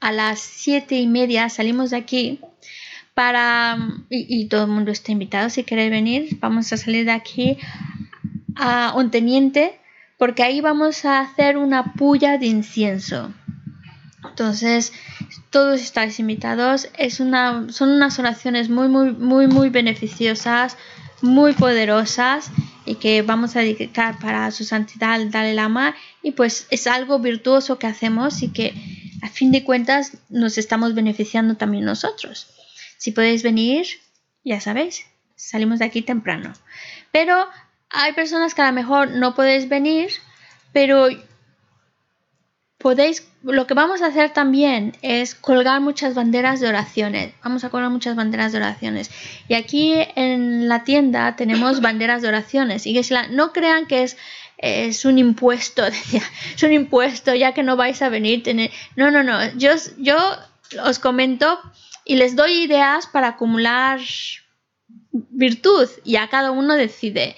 a 0.00 0.12
las 0.12 0.40
siete 0.40 0.96
y 0.96 1.06
media 1.06 1.48
salimos 1.48 1.90
de 1.90 1.98
aquí 1.98 2.40
para, 3.14 3.76
y, 4.08 4.46
todo 4.46 4.64
el 4.64 4.70
mundo 4.70 4.90
está 4.90 5.12
invitado 5.12 5.50
si 5.50 5.62
queréis 5.62 5.90
venir, 5.90 6.38
vamos 6.40 6.72
a 6.72 6.76
salir 6.76 7.04
de 7.04 7.12
aquí 7.12 7.58
a 8.56 8.94
un 8.96 9.10
teniente 9.10 9.78
porque 10.18 10.42
ahí 10.42 10.60
vamos 10.60 11.04
a 11.04 11.20
hacer 11.20 11.56
una 11.56 11.94
puya 11.94 12.38
de 12.38 12.46
incienso. 12.46 13.32
Entonces, 14.24 14.92
todos 15.50 15.80
estáis 15.80 16.18
invitados. 16.18 16.88
Es 16.96 17.20
una, 17.20 17.66
son 17.70 17.90
unas 17.90 18.18
oraciones 18.18 18.68
muy, 18.68 18.88
muy, 18.88 19.12
muy, 19.12 19.46
muy 19.46 19.68
beneficiosas, 19.70 20.76
muy 21.22 21.52
poderosas 21.52 22.50
y 22.84 22.96
que 22.96 23.22
vamos 23.22 23.56
a 23.56 23.60
dedicar 23.60 24.18
para 24.18 24.50
su 24.50 24.64
santidad 24.64 25.20
el 25.20 25.30
Dalai 25.30 25.54
Lama. 25.54 25.94
Y 26.22 26.32
pues 26.32 26.66
es 26.70 26.86
algo 26.86 27.18
virtuoso 27.18 27.78
que 27.78 27.86
hacemos 27.86 28.42
y 28.42 28.48
que 28.48 28.74
a 29.22 29.28
fin 29.28 29.52
de 29.52 29.64
cuentas 29.64 30.16
nos 30.28 30.58
estamos 30.58 30.94
beneficiando 30.94 31.56
también 31.56 31.84
nosotros. 31.84 32.48
Si 32.96 33.12
podéis 33.12 33.42
venir, 33.42 33.86
ya 34.44 34.60
sabéis, 34.60 35.04
salimos 35.36 35.78
de 35.78 35.86
aquí 35.86 36.02
temprano. 36.02 36.52
Pero 37.12 37.46
hay 37.90 38.12
personas 38.12 38.54
que 38.54 38.62
a 38.62 38.66
lo 38.66 38.72
mejor 38.72 39.10
no 39.10 39.34
podéis 39.34 39.68
venir, 39.68 40.10
pero 40.72 41.08
podéis, 42.80 43.28
lo 43.42 43.66
que 43.66 43.74
vamos 43.74 44.00
a 44.00 44.06
hacer 44.06 44.32
también 44.32 44.96
es 45.02 45.34
colgar 45.34 45.82
muchas 45.82 46.14
banderas 46.14 46.60
de 46.60 46.68
oraciones. 46.68 47.34
Vamos 47.44 47.62
a 47.62 47.68
colgar 47.68 47.90
muchas 47.90 48.16
banderas 48.16 48.52
de 48.52 48.58
oraciones. 48.58 49.10
Y 49.48 49.54
aquí 49.54 49.92
en 50.16 50.66
la 50.66 50.82
tienda 50.82 51.36
tenemos 51.36 51.80
banderas 51.82 52.22
de 52.22 52.28
oraciones. 52.28 52.86
Y 52.86 52.94
que 52.94 53.02
no 53.30 53.52
crean 53.52 53.86
que 53.86 54.04
es, 54.04 54.16
es 54.56 55.04
un 55.04 55.18
impuesto, 55.18 55.84
es 56.54 56.62
un 56.62 56.72
impuesto 56.72 57.34
ya 57.34 57.52
que 57.52 57.62
no 57.62 57.76
vais 57.76 58.00
a 58.00 58.08
venir. 58.08 58.42
Tener... 58.42 58.70
No, 58.96 59.10
no, 59.10 59.22
no. 59.22 59.52
Yo, 59.58 59.72
yo 59.98 60.16
os 60.82 60.98
comento 60.98 61.60
y 62.06 62.16
les 62.16 62.34
doy 62.34 62.62
ideas 62.62 63.06
para 63.06 63.28
acumular 63.28 64.00
virtud 65.12 65.88
y 66.02 66.16
a 66.16 66.28
cada 66.28 66.50
uno 66.50 66.76
decide. 66.76 67.36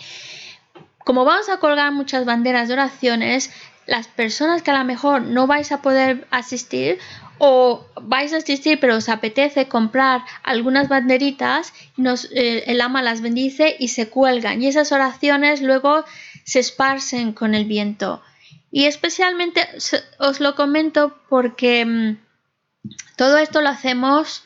Como 1.04 1.24
vamos 1.24 1.48
a 1.48 1.58
colgar 1.58 1.90
muchas 1.90 2.24
banderas 2.24 2.68
de 2.68 2.74
oraciones, 2.74 3.50
las 3.86 4.08
personas 4.08 4.62
que 4.62 4.70
a 4.70 4.78
lo 4.78 4.84
mejor 4.84 5.22
no 5.22 5.46
vais 5.46 5.72
a 5.72 5.82
poder 5.82 6.26
asistir 6.30 6.98
o 7.38 7.84
vais 8.00 8.32
a 8.32 8.36
asistir 8.36 8.78
pero 8.78 8.96
os 8.96 9.08
apetece 9.08 9.66
comprar 9.68 10.22
algunas 10.44 10.88
banderitas, 10.88 11.72
nos, 11.96 12.26
eh, 12.32 12.64
el 12.66 12.80
ama 12.80 13.02
las 13.02 13.20
bendice 13.20 13.76
y 13.78 13.88
se 13.88 14.08
cuelgan 14.08 14.62
y 14.62 14.68
esas 14.68 14.92
oraciones 14.92 15.62
luego 15.62 16.04
se 16.44 16.60
esparcen 16.60 17.32
con 17.32 17.54
el 17.54 17.64
viento. 17.64 18.22
Y 18.70 18.86
especialmente 18.86 19.68
os 20.18 20.40
lo 20.40 20.54
comento 20.54 21.18
porque 21.28 21.84
mm, 21.84 22.16
todo 23.16 23.38
esto 23.38 23.60
lo 23.60 23.68
hacemos 23.68 24.44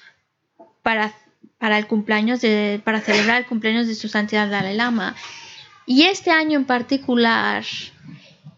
para, 0.83 1.13
para 1.59 1.79
el 1.79 1.87
cumpleaños 1.87 2.41
de, 2.41 2.81
para 2.85 3.01
celebrar 3.01 3.39
el 3.39 3.47
cumpleaños 3.47 3.87
de 3.87 3.95
su 3.95 4.09
santidad 4.09 4.51
Dalai 4.51 4.75
Lama. 4.75 5.15
Y 5.87 6.05
este 6.05 6.33
año 6.33 6.59
en 6.59 6.65
particular 6.65 7.65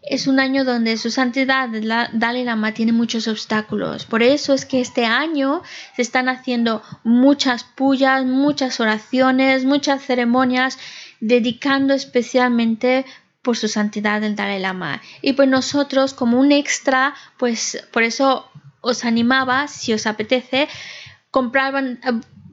es 0.09 0.25
un 0.25 0.39
año 0.39 0.65
donde 0.65 0.97
su 0.97 1.11
santidad 1.11 1.69
Dalai 1.69 2.43
Lama 2.43 2.73
tiene 2.73 2.91
muchos 2.91 3.27
obstáculos. 3.27 4.05
Por 4.05 4.23
eso 4.23 4.55
es 4.55 4.65
que 4.65 4.81
este 4.81 5.05
año 5.05 5.61
se 5.95 6.01
están 6.01 6.29
haciendo 6.29 6.81
muchas 7.03 7.63
pullas, 7.63 8.25
muchas 8.25 8.79
oraciones, 8.79 9.65
muchas 9.65 10.03
ceremonias, 10.03 10.79
dedicando 11.19 11.93
especialmente 11.93 13.05
por 13.43 13.55
su 13.55 13.67
santidad 13.67 14.23
el 14.23 14.35
Dalai 14.35 14.59
Lama. 14.59 15.01
Y 15.21 15.33
pues 15.33 15.47
nosotros 15.47 16.15
como 16.15 16.39
un 16.39 16.51
extra, 16.51 17.13
pues 17.37 17.85
por 17.93 18.01
eso 18.01 18.49
os 18.81 19.05
animaba, 19.05 19.67
si 19.67 19.93
os 19.93 20.07
apetece, 20.07 20.67
comprar 21.29 21.73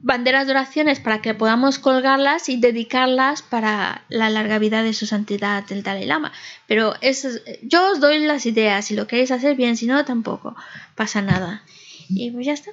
banderas 0.07 0.47
de 0.47 0.53
oraciones 0.53 0.99
para 0.99 1.21
que 1.21 1.35
podamos 1.35 1.77
colgarlas 1.77 2.49
y 2.49 2.57
dedicarlas 2.57 3.43
para 3.43 4.05
la 4.09 4.29
larga 4.29 4.57
vida 4.57 4.81
de 4.81 4.93
su 4.93 5.05
santidad 5.05 5.69
el 5.69 5.83
Dalai 5.83 6.05
Lama. 6.05 6.31
Pero 6.65 6.95
es, 7.01 7.43
yo 7.61 7.91
os 7.91 7.99
doy 7.99 8.17
las 8.19 8.45
ideas, 8.45 8.85
si 8.85 8.95
lo 8.95 9.05
queréis 9.05 9.31
hacer 9.31 9.55
bien, 9.55 9.75
si 9.75 9.85
no, 9.85 10.03
tampoco 10.05 10.55
pasa 10.95 11.21
nada. 11.21 11.61
Y 12.09 12.31
pues 12.31 12.45
ya 12.45 12.53
está. 12.53 12.71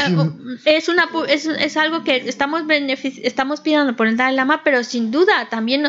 Ah, 0.00 0.30
es, 0.64 0.88
una, 0.88 1.08
es, 1.28 1.46
es 1.46 1.76
algo 1.76 2.02
que 2.02 2.16
estamos, 2.16 2.62
estamos 3.22 3.60
pidiendo 3.60 3.94
por 3.94 4.08
el 4.08 4.16
Dalai 4.16 4.34
Lama, 4.34 4.62
pero 4.64 4.82
sin 4.82 5.10
duda 5.10 5.48
también 5.50 5.88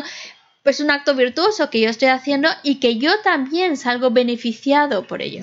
es 0.70 0.80
un 0.80 0.90
acto 0.90 1.14
virtuoso 1.14 1.70
que 1.70 1.80
yo 1.80 1.88
estoy 1.88 2.08
haciendo 2.08 2.48
y 2.62 2.76
que 2.76 2.98
yo 2.98 3.10
también 3.22 3.76
salgo 3.76 4.10
beneficiado 4.10 5.06
por 5.06 5.22
ello. 5.22 5.42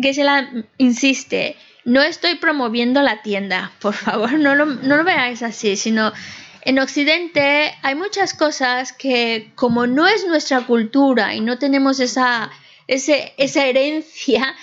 Gesela 0.00 0.50
insiste, 0.76 1.56
no 1.84 2.02
estoy 2.02 2.36
promoviendo 2.36 3.02
la 3.02 3.22
tienda, 3.22 3.72
por 3.80 3.94
favor, 3.94 4.32
no 4.34 4.54
lo, 4.54 4.66
no 4.66 4.96
lo 4.96 5.04
veáis 5.04 5.42
así, 5.42 5.76
sino 5.76 6.12
en 6.62 6.78
Occidente 6.78 7.74
hay 7.82 7.94
muchas 7.94 8.34
cosas 8.34 8.92
que 8.92 9.52
como 9.54 9.86
no 9.86 10.06
es 10.06 10.26
nuestra 10.26 10.66
cultura 10.66 11.34
y 11.34 11.40
no 11.40 11.58
tenemos 11.58 12.00
esa, 12.00 12.50
esa 12.86 13.66
herencia, 13.66 14.54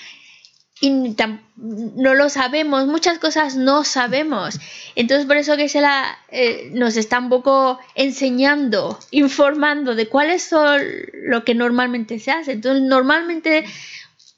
y 0.82 1.16
no 1.56 2.14
lo 2.14 2.30
sabemos, 2.30 2.86
muchas 2.86 3.18
cosas 3.18 3.56
no 3.56 3.84
sabemos. 3.86 4.60
Entonces 4.96 5.26
por 5.26 5.38
eso 5.38 5.56
que 5.56 5.72
eh, 6.32 6.70
nos 6.74 6.98
está 6.98 7.20
un 7.20 7.30
poco 7.30 7.80
enseñando, 7.96 9.00
informando 9.12 9.96
de 9.96 10.08
cuáles 10.08 10.44
son 10.44 10.82
lo 11.14 11.46
que 11.46 11.56
normalmente 11.56 12.20
se 12.20 12.32
hace. 12.32 12.52
Entonces 12.54 12.84
normalmente 12.84 13.66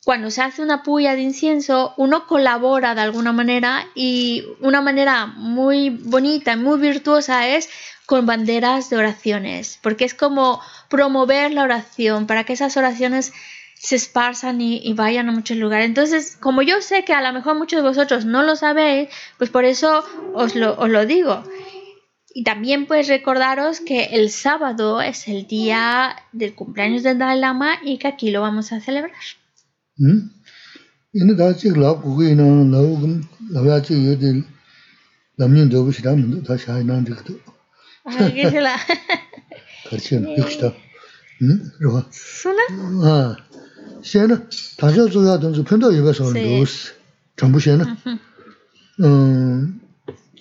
cuando 0.08 0.32
se 0.32 0.42
hace 0.42 0.62
una 0.62 0.84
puya 0.84 1.16
de 1.16 1.22
incienso, 1.22 1.94
uno 1.98 2.28
colabora 2.28 2.96
de 2.96 3.02
alguna 3.02 3.34
manera 3.34 3.90
y 3.94 4.46
una 4.62 4.80
manera 4.80 5.26
muy 5.26 5.90
bonita 5.90 6.54
y 6.54 6.56
muy 6.56 6.80
virtuosa 6.80 7.46
es 7.50 7.70
con 8.06 8.26
banderas 8.26 8.90
de 8.90 8.96
oraciones, 8.96 9.80
porque 9.84 10.06
es 10.06 10.14
como 10.14 10.62
promover 10.90 11.52
la 11.52 11.64
oración 11.64 12.26
para 12.26 12.46
que 12.46 12.54
esas 12.54 12.78
oraciones 12.78 13.34
se 13.74 13.98
esparzan 13.98 14.62
y, 14.62 14.94
vayan 14.94 15.28
a 15.28 15.34
muchos 15.34 15.58
lugares. 15.58 15.88
Entonces, 15.88 16.38
como 16.40 16.62
yo 16.62 16.80
sé 16.80 17.04
que 17.04 17.12
a 17.12 17.22
lo 17.22 17.34
mejor 17.34 17.58
muchos 17.58 17.84
de 17.84 17.90
vosotros 17.90 18.24
no 18.24 18.44
lo 18.44 18.56
sabéis, 18.56 19.10
pues 19.38 19.50
por 19.50 19.66
eso 19.66 20.06
os 20.34 20.56
lo, 20.56 20.80
os 20.80 20.90
lo 20.90 21.06
digo. 21.06 21.44
Y 22.34 22.46
también 22.46 22.86
pues 22.86 23.10
recordaros 23.10 23.82
que 23.82 24.06
el 24.06 24.30
sábado 24.30 25.02
es 25.02 25.28
el 25.28 25.48
día 25.48 26.16
del 26.32 26.56
cumpleaños 26.56 27.04
del 27.04 27.18
Dalai 27.18 27.42
Lama 27.42 27.80
y 27.84 27.98
que 27.98 28.08
aquí 28.08 28.32
lo 28.32 28.40
vamos 28.40 28.72
a 28.72 28.80
celebrar. 28.80 29.12
이네 31.14 31.36
다시 31.36 31.70
라고 31.70 32.02
고기는 32.02 32.72
라고 32.72 33.00
라야지 33.52 33.94
요들 34.08 34.44
남년 35.38 35.70
되고 35.70 35.92
싫으면 35.92 36.44
다시 36.44 36.70
하이난 36.70 37.04
되거든. 37.06 37.40
아, 38.06 38.12
그래라. 38.32 38.76
그렇지. 39.90 40.24
역시다. 40.38 40.74
응? 41.44 41.72
그러고. 41.78 42.04
소나? 42.12 42.68
아. 43.04 43.38
셴은 44.04 44.50
다시 44.78 44.96
줘야 45.12 45.40
되는 45.40 45.64
편도 45.64 45.92
입에서 45.94 46.32
로스. 46.32 46.94
전부 47.36 47.60
셴은. 47.60 47.84
음. 49.04 49.82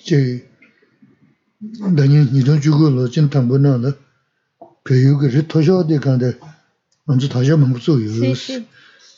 제 0.05 0.49
내년 1.95 2.33
니도 2.33 2.61
주고 2.61 2.91
로진 2.91 3.29
탐보는 3.31 3.83
거. 3.83 3.95
교육을 4.85 5.49
토셔야 5.49 5.87
될 5.87 6.01
건데 6.01 6.39
먼저 7.05 7.29
다시 7.29 7.51
한번 7.51 7.73
보세요. 7.73 7.97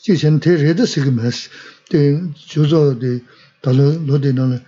지선 0.02 0.40
대레도 0.40 0.84
쓰기면서 0.86 1.50
대 1.88 2.20
조조의 2.34 3.22
달로 3.62 4.04
로데는 4.06 4.60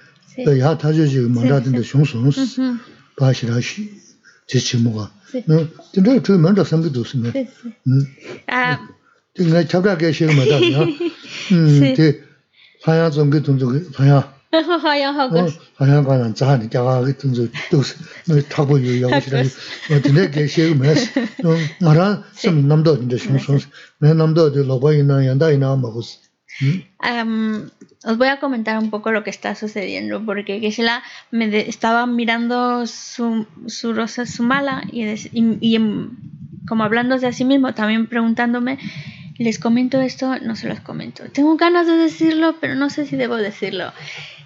야 0.60 0.78
타주지 0.78 1.20
만다든데 1.20 1.82
송송 1.82 2.30
바시라시 3.16 3.90
제치모가 4.46 5.12
너 5.46 5.66
근데 5.92 6.20
그 6.20 6.32
먼저 6.32 6.64
선비도 6.64 7.04
쓰면 7.04 7.32
아 8.46 8.88
내가 9.38 9.66
잡아게 9.66 10.12
시험 10.12 10.36
맞아 10.36 10.58
음대 11.52 12.20
하야 12.84 13.10
정도 13.10 13.42
동작 13.42 13.68
하야 13.98 14.34
하야 14.50 15.12
하고 15.12 15.48
하야 15.76 16.02
가는 16.02 16.34
자한이 16.34 16.70
자가 16.70 17.00
같은 17.02 17.34
저 17.34 17.46
또스 17.70 17.96
너 18.26 18.40
타고 18.42 18.82
요야 18.82 19.16
오시라 19.16 19.42
근데 20.02 20.30
게 20.30 20.46
시험 20.46 20.78
맞아 20.78 21.00
말아 21.80 22.22
좀 22.40 22.66
남도 22.68 23.02
이제 23.02 23.18
송송 23.18 23.58
os 28.06 28.18
voy 28.18 28.28
a 28.28 28.38
comentar 28.38 28.78
un 28.78 28.90
poco 28.90 29.10
lo 29.12 29.24
que 29.24 29.30
está 29.30 29.54
sucediendo, 29.54 30.24
porque 30.24 30.60
Geshe-la 30.60 31.02
me 31.30 31.68
estaba 31.68 32.06
mirando 32.06 32.86
su, 32.86 33.46
su 33.66 33.92
rosa, 33.92 34.26
su 34.26 34.42
mala, 34.42 34.82
y, 34.90 35.04
y, 35.32 35.78
como 36.68 36.84
hablándose 36.84 37.26
a 37.26 37.32
sí 37.32 37.44
mismo, 37.44 37.74
también 37.74 38.06
preguntándome, 38.06 38.78
les 39.38 39.58
comento 39.58 40.00
esto, 40.00 40.38
no 40.38 40.56
se 40.56 40.68
los 40.68 40.80
comento. 40.80 41.24
Tengo 41.30 41.56
ganas 41.56 41.86
de 41.86 41.96
decirlo, 41.96 42.56
pero 42.60 42.74
no 42.74 42.90
sé 42.90 43.06
si 43.06 43.16
debo 43.16 43.36
decirlo. 43.36 43.92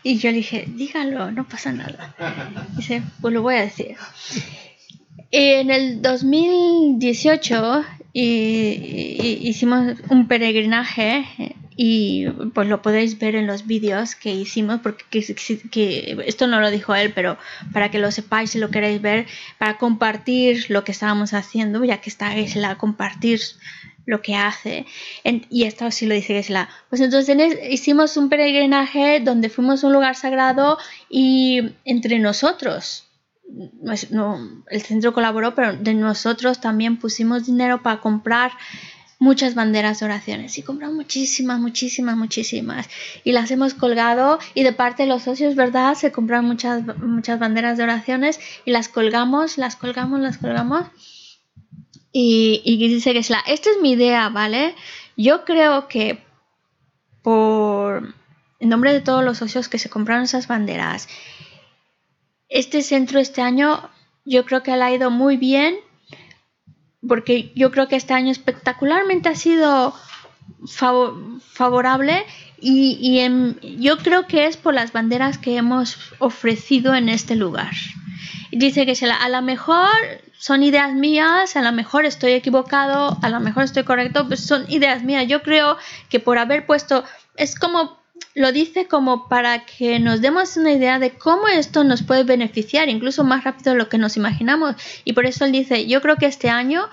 Y 0.06 0.20
yo 0.20 0.30
le 0.30 0.38
dije, 0.38 0.66
dígalo, 0.68 1.32
no 1.32 1.49
pasa 1.49 1.72
nada. 1.72 2.14
Dice, 2.78 3.01
pues 3.22 3.34
lo 3.34 3.41
voy 3.41 3.56
a 3.56 3.62
decir. 3.62 3.95
En 5.32 5.72
el 5.72 5.99
2018 6.03 7.84
y, 8.14 9.39
hicimos 9.41 9.97
un 10.12 10.28
peregrinaje 10.28 11.56
y 11.76 12.28
pues 12.53 12.68
lo 12.68 12.84
podéis 12.84 13.18
ver 13.18 13.36
en 13.36 13.47
los 13.47 13.66
vídeos 13.66 14.14
que 14.14 14.32
hicimos 14.32 14.80
porque 14.82 15.06
que, 15.10 16.18
esto 16.28 16.45
no 16.45 16.62
lo 16.62 16.70
dijo 16.70 16.93
él 16.95 17.12
pero 17.14 17.38
para 17.74 17.89
que 17.91 17.99
lo 17.99 18.12
sepáis 18.12 18.51
si 18.51 18.60
lo 18.60 18.70
queréis 18.70 19.01
ver 19.01 19.26
para 19.58 19.78
compartir 19.78 20.68
lo 20.70 20.86
que 20.86 20.93
estábamos 20.93 21.34
haciendo 21.34 21.84
ya 21.84 21.99
que 21.99 22.10
está 22.10 22.34
la 22.56 22.78
compartir 22.78 23.41
lo 24.06 24.22
que 24.22 24.36
hace. 24.36 24.86
Y 25.49 25.64
esto 25.64 25.89
sí 25.91 26.06
lo 26.06 26.14
dice 26.14 26.43
la 26.49 26.70
pues 26.89 27.01
entonces 27.01 27.38
hicimos 27.70 28.18
un 28.18 28.30
peregrinaje 28.30 29.20
donde 29.20 29.49
fuimos 29.49 29.84
a 29.84 29.88
un 29.88 29.93
lugar 29.93 30.16
sagrado 30.16 30.78
y 31.10 31.74
entre 31.86 32.20
nosotros 32.20 33.06
pues, 33.84 34.12
no, 34.12 34.64
el 34.70 34.82
centro 34.82 35.14
colaboró, 35.14 35.56
pero 35.56 35.76
de 35.76 35.93
nosotros 35.93 36.60
también 36.60 36.97
pusimos 36.97 37.45
dinero 37.45 37.84
para 37.84 38.01
comprar 38.01 38.51
muchas 39.20 39.56
banderas 39.56 39.99
de 39.99 40.06
oraciones. 40.06 40.58
Y 40.58 40.64
compramos 40.64 40.95
muchísimas, 40.95 41.60
muchísimas, 41.60 42.18
muchísimas. 42.18 42.89
Y 43.24 43.32
las 43.32 43.51
hemos 43.51 43.74
colgado 43.74 44.39
y 44.53 44.64
de 44.64 44.74
parte 44.74 45.03
de 45.03 45.10
los 45.10 45.24
socios, 45.24 45.56
¿verdad? 45.56 45.95
Se 45.95 46.12
compraron 46.12 46.45
muchas, 46.45 46.84
muchas 46.97 47.39
banderas 47.39 47.78
de 47.78 47.84
oraciones 47.84 48.39
y 48.66 48.72
las 48.72 48.89
colgamos, 48.89 49.58
las 49.58 49.76
colgamos, 49.76 50.20
las 50.20 50.38
colgamos 50.38 50.88
y, 52.18 52.61
y 52.63 52.78
dice 52.78 53.11
que 53.11 53.20
es 53.20 53.30
la, 53.30 53.39
esta 53.45 53.70
es 53.70 53.82
mi 53.82 53.91
idea, 53.91 54.30
¿vale? 54.30 54.74
Yo 55.18 55.43
creo 55.43 55.89
que 55.89 56.24
por 57.22 58.16
en 58.61 58.70
nombre 58.70 58.93
de 58.93 59.01
todos 59.01 59.22
los 59.22 59.39
socios 59.39 59.68
que 59.68 59.80
se 59.80 59.89
compraron 59.89 60.24
esas 60.24 60.47
banderas, 60.47 61.09
este 62.47 62.84
centro 62.84 63.20
este 63.20 63.41
año 63.41 63.89
yo 64.24 64.45
creo 64.45 64.63
que 64.63 64.78
le 64.78 64.84
ha 64.84 64.93
ido 64.93 65.11
muy 65.11 65.36
bien 65.36 65.76
porque 67.05 67.51
yo 67.53 67.70
creo 67.70 67.89
que 67.89 67.97
este 67.97 68.13
año 68.13 68.32
espectacularmente 68.32 69.28
ha 69.28 69.36
sido 69.36 69.93
favorable 71.51 72.26
y, 72.61 73.20
yo 73.78 73.97
creo 73.97 74.26
que 74.26 74.45
es 74.45 74.55
por 74.55 74.74
las 74.74 74.93
banderas 74.93 75.38
que 75.38 75.57
hemos 75.57 75.97
ofrecido 76.20 76.95
en 76.95 77.09
este 77.09 77.36
lugar. 77.36 77.74
Dice 78.53 78.86
que 78.86 78.97
a 79.05 79.28
lo 79.28 79.41
mejor 79.41 79.91
son 80.38 80.64
ideas 80.64 80.94
mías, 80.94 81.56
a 81.56 81.62
lo 81.62 81.72
mejor 81.72 82.06
estoy 82.06 82.32
equivocado, 82.34 83.18
a 83.22 83.30
lo 83.30 83.40
mejor 83.40 83.64
estoy 83.64 83.84
correcto, 83.84 84.28
pues 84.28 84.46
son 84.46 84.66
ideas 84.70 85.04
mías. 85.04 85.28
Yo 85.28 85.42
creo 85.42 85.78
que 86.10 86.20
por 86.20 86.38
haber 86.38 86.66
puesto, 86.66 87.04
es 87.36 87.58
como 87.58 87.98
lo 88.34 88.52
dice 88.52 88.88
como 88.88 89.28
para 89.28 89.66
que 89.66 90.00
nos 90.00 90.22
demos 90.22 90.58
una 90.58 90.72
idea 90.72 91.00
de 91.00 91.12
cómo 91.12 91.48
esto 91.48 91.84
nos 91.84 92.04
puede 92.04 92.24
beneficiar, 92.24 92.90
incluso 92.90 93.24
más 93.24 93.44
rápido 93.44 93.74
de 93.74 93.80
lo 93.80 93.90
que 93.90 93.98
nos 93.98 94.18
imaginamos. 94.18 94.76
Y 95.04 95.14
por 95.14 95.26
eso 95.26 95.46
él 95.46 95.52
dice, 95.52 95.88
yo 95.88 96.02
creo 96.02 96.18
que 96.18 96.26
este 96.26 96.50
año 96.50 96.88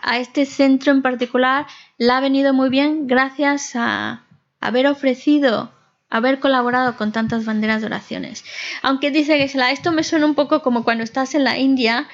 a 0.00 0.18
este 0.18 0.46
centro 0.46 0.92
en 0.92 1.02
particular 1.02 1.66
le 1.98 2.12
ha 2.12 2.20
venido 2.20 2.52
muy 2.52 2.68
bien 2.68 3.06
gracias 3.06 3.74
a 3.74 4.22
haber 4.60 4.86
ofrecido, 4.86 5.72
haber 6.10 6.40
colaborado 6.40 6.96
con 6.96 7.12
tantas 7.12 7.44
banderas 7.44 7.80
de 7.80 7.86
oraciones. 7.86 8.44
Aunque 8.82 9.10
dice 9.10 9.36
que 9.36 9.44
esto 9.44 9.92
me 9.92 10.04
suena 10.04 10.26
un 10.26 10.34
poco 10.34 10.62
como 10.62 10.84
cuando 10.84 11.04
estás 11.04 11.34
en 11.34 11.44
la 11.44 11.58
India 11.58 12.08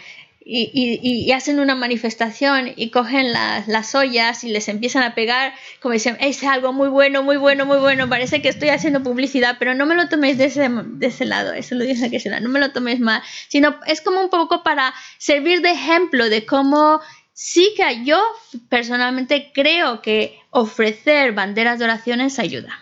y, 0.44 1.32
hacen 1.32 1.58
una 1.58 1.74
manifestación 1.74 2.72
y 2.76 2.90
cogen 2.90 3.32
las, 3.32 3.94
ollas 3.94 4.44
y 4.44 4.48
les 4.48 4.68
empiezan 4.68 5.02
a 5.02 5.14
pegar, 5.14 5.54
como 5.80 5.94
dicen, 5.94 6.16
es 6.20 6.42
algo 6.44 6.72
muy 6.72 6.88
bueno, 6.88 7.22
muy 7.22 7.36
bueno, 7.36 7.64
muy 7.66 7.78
bueno, 7.78 8.08
parece 8.08 8.42
que 8.42 8.48
estoy 8.48 8.68
haciendo 8.68 9.02
publicidad, 9.02 9.56
pero 9.58 9.74
no 9.74 9.86
me 9.86 9.94
lo 9.94 10.08
toméis 10.08 10.36
de 10.38 10.46
ese, 10.46 10.68
de 10.68 11.06
ese 11.06 11.24
lado, 11.24 11.52
eso 11.52 11.74
lo 11.74 11.84
dice 11.84 12.10
que 12.10 12.20
será, 12.20 12.40
no 12.40 12.48
me 12.48 12.60
lo 12.60 12.72
toméis 12.72 13.00
mal, 13.00 13.22
sino 13.48 13.76
es 13.86 14.00
como 14.00 14.20
un 14.20 14.30
poco 14.30 14.62
para 14.62 14.92
servir 15.18 15.62
de 15.62 15.70
ejemplo 15.70 16.28
de 16.28 16.44
cómo 16.44 17.00
sí 17.32 17.74
que 17.76 18.04
yo 18.04 18.20
personalmente 18.68 19.50
creo 19.54 20.02
que 20.02 20.38
ofrecer 20.50 21.32
banderas 21.32 21.78
de 21.78 21.86
oraciones 21.86 22.38
ayuda. 22.38 22.78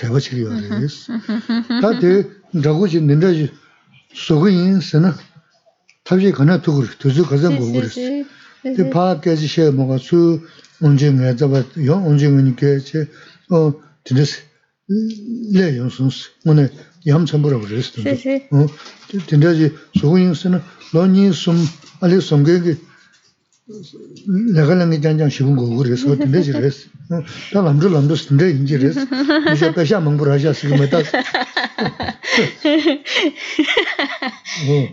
대화 0.00 0.18
치료 0.18 0.48
그래서 0.48 1.12
다들 1.82 2.40
저거지 2.62 3.02
닌데 3.02 3.52
소근인 4.14 4.80
쓰나? 4.80 5.14
탑지 6.04 6.32
가나 6.32 6.62
두고 6.62 6.86
두주 6.98 7.26
가장 7.26 7.58
보고 7.58 7.70
그랬어. 7.72 8.00
그 8.62 8.88
파악까지 8.88 9.46
셔 9.46 9.70
뭐가 9.72 9.98
수 9.98 10.40
언제 10.80 11.10
내가 11.10 11.64
요 11.84 12.02
언제 12.06 12.26
오니까 12.26 12.78
제어 12.80 13.76
드레스 14.02 14.40
레 15.52 15.76
용순스 15.76 16.30
오늘 16.46 16.72
yam 17.06 17.26
chambura 17.28 17.60
그랬어. 17.60 18.00
어. 18.00 18.66
된다지. 19.28 19.76
소고인스는 20.00 20.62
로니숨 20.94 21.56
알리 22.00 22.20
송게게 22.20 22.76
내가 24.53 24.75
랑이 24.75 25.01
장장 25.01 25.29
시분 25.29 25.55
거 25.55 25.65
그래서 25.77 26.15
근데 26.15 26.43
지레스 26.43 26.89
다 27.51 27.63
남도 27.63 27.89
남도 27.89 28.13
근데 28.27 28.51
인지레스 28.51 29.07
이제 29.55 29.73
배샤 29.73 29.99
멍부라샤 30.01 30.53
지금 30.53 30.87
다 30.87 30.99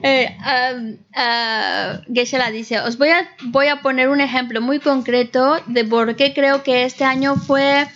eh, 0.02 0.34
um, 0.40 0.96
uh, 1.14 2.00
Geshe-la 2.08 2.50
dice, 2.50 2.80
os 2.80 2.96
voy 2.96 3.10
a, 3.10 3.28
voy 3.50 3.68
a 3.68 3.82
poner 3.82 4.08
un 4.08 4.20
ejemplo 4.20 4.62
muy 4.62 4.80
concreto 4.80 5.60
de 5.66 5.84
por 5.84 6.16
qué 6.16 6.32
creo 6.34 6.62
que 6.62 6.84
este 6.84 7.04
año 7.04 7.36
fue 7.36 7.86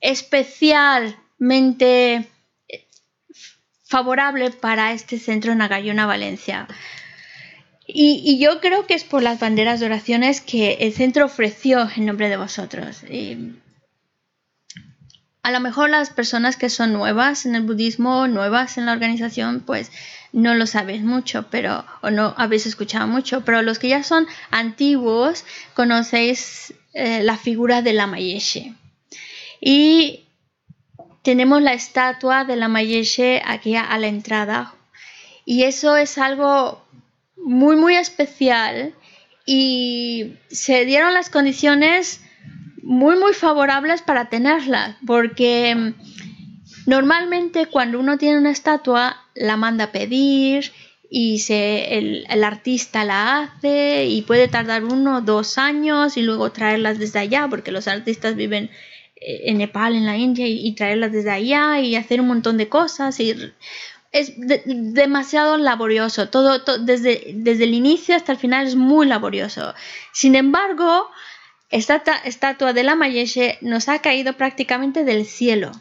especialmente 0.00 2.28
favorable 3.84 4.50
para 4.50 4.92
este 4.92 5.18
centro 5.18 5.52
en 5.52 5.62
Agayona, 5.62 6.06
Valencia. 6.06 6.66
Y, 7.93 8.39
yo 8.39 8.61
creo 8.61 8.87
que 8.87 8.93
es 8.93 9.03
por 9.03 9.21
las 9.21 9.39
banderas 9.39 9.79
de 9.79 9.85
oraciones 9.87 10.39
que 10.39 10.73
el 10.79 10.93
centro 10.93 11.25
ofreció 11.25 11.89
en 11.95 12.05
nombre 12.05 12.29
de 12.29 12.37
vosotros. 12.37 13.03
a 15.43 15.51
lo 15.51 15.59
mejor 15.59 15.89
las 15.89 16.11
personas 16.11 16.55
que 16.55 16.69
son 16.69 16.93
nuevas 16.93 17.45
en 17.45 17.55
el 17.55 17.63
budismo, 17.63 18.27
nuevas 18.27 18.77
en 18.77 18.85
la 18.85 18.93
organización, 18.93 19.61
pues 19.65 19.91
no 20.31 20.53
lo 20.53 20.67
sabéis 20.67 21.01
mucho, 21.01 21.47
pero 21.49 21.83
o 22.01 22.11
no 22.11 22.33
habéis 22.37 22.65
escuchado 22.65 23.07
mucho, 23.07 23.43
pero 23.43 23.61
los 23.61 23.79
que 23.79 23.89
ya 23.89 24.03
son 24.03 24.27
antiguos 24.51 25.43
conocéis 25.73 26.73
eh, 26.93 27.23
la 27.23 27.37
figura 27.37 27.81
de 27.81 27.93
la 27.93 28.07
Mayeshe. 28.07 28.73
Y 29.59 30.27
tenemos 31.23 31.61
la 31.61 31.73
estatua 31.73 32.45
de 32.45 32.55
la 32.55 32.67
Mayeshe 32.67 33.41
aquí 33.45 33.75
a 33.75 33.97
la 33.97 34.07
entrada. 34.07 34.75
Y 35.43 35.63
eso 35.63 35.97
es 35.97 36.17
algo 36.17 36.80
muy, 37.43 37.75
muy 37.75 37.95
especial 37.95 38.93
y 39.45 40.33
se 40.49 40.85
dieron 40.85 41.13
las 41.13 41.29
condiciones 41.29 42.21
muy, 42.83 43.17
muy 43.17 43.33
favorables 43.33 44.01
para 44.01 44.29
tenerla, 44.29 44.97
porque 45.05 45.75
mm, 45.75 45.93
normalmente 46.87 47.67
cuando 47.67 47.99
uno 47.99 48.17
tiene 48.17 48.37
una 48.37 48.51
estatua 48.51 49.17
la 49.35 49.57
manda 49.57 49.85
a 49.85 49.91
pedir 49.91 50.71
y 51.09 51.39
se, 51.39 51.97
el, 51.97 52.43
artista 52.43 53.03
la 53.03 53.39
hace 53.39 54.05
y 54.05 54.21
puede 54.21 54.47
tardar 54.47 54.85
uno 54.85 55.21
dos 55.21 55.57
años 55.57 56.15
y 56.17 56.21
luego 56.21 56.51
traerlas 56.51 56.99
desde 56.99 57.19
allá, 57.19 57.47
porque 57.49 57.71
los 57.71 57.87
artistas 57.87 58.35
viven 58.35 58.69
eh, 59.17 59.41
en 59.45 59.57
Nepal, 59.57 59.95
en 59.95 60.05
la 60.05 60.17
India, 60.17 60.47
y, 60.47 60.65
y 60.65 60.73
traerlas 60.73 61.11
desde 61.11 61.31
allá 61.31 61.79
y 61.79 61.95
hacer 61.95 62.21
un 62.21 62.27
montón 62.27 62.57
de 62.57 62.69
cosas. 62.69 63.19
Y 63.19 63.35
es 64.11 64.33
demasiado 64.35 65.57
laborioso. 65.57 66.29
Todo, 66.29 66.59
desde, 66.79 67.31
desde 67.35 67.63
el 67.63 67.73
inicio 67.73 68.15
hasta 68.15 68.33
el 68.33 68.37
final 68.37 68.67
es 68.67 68.75
muy 68.75 69.07
laborioso. 69.07 69.73
Sin 70.11 70.35
embargo, 70.35 71.09
esta 71.69 71.95
estatua 72.25 72.73
de 72.73 72.83
la 72.83 72.95
Mayeshe 72.95 73.57
nos 73.61 73.87
ha 73.87 73.99
caído 73.99 74.33
prácticamente 74.33 75.05
del 75.05 75.25
cielo, 75.25 75.71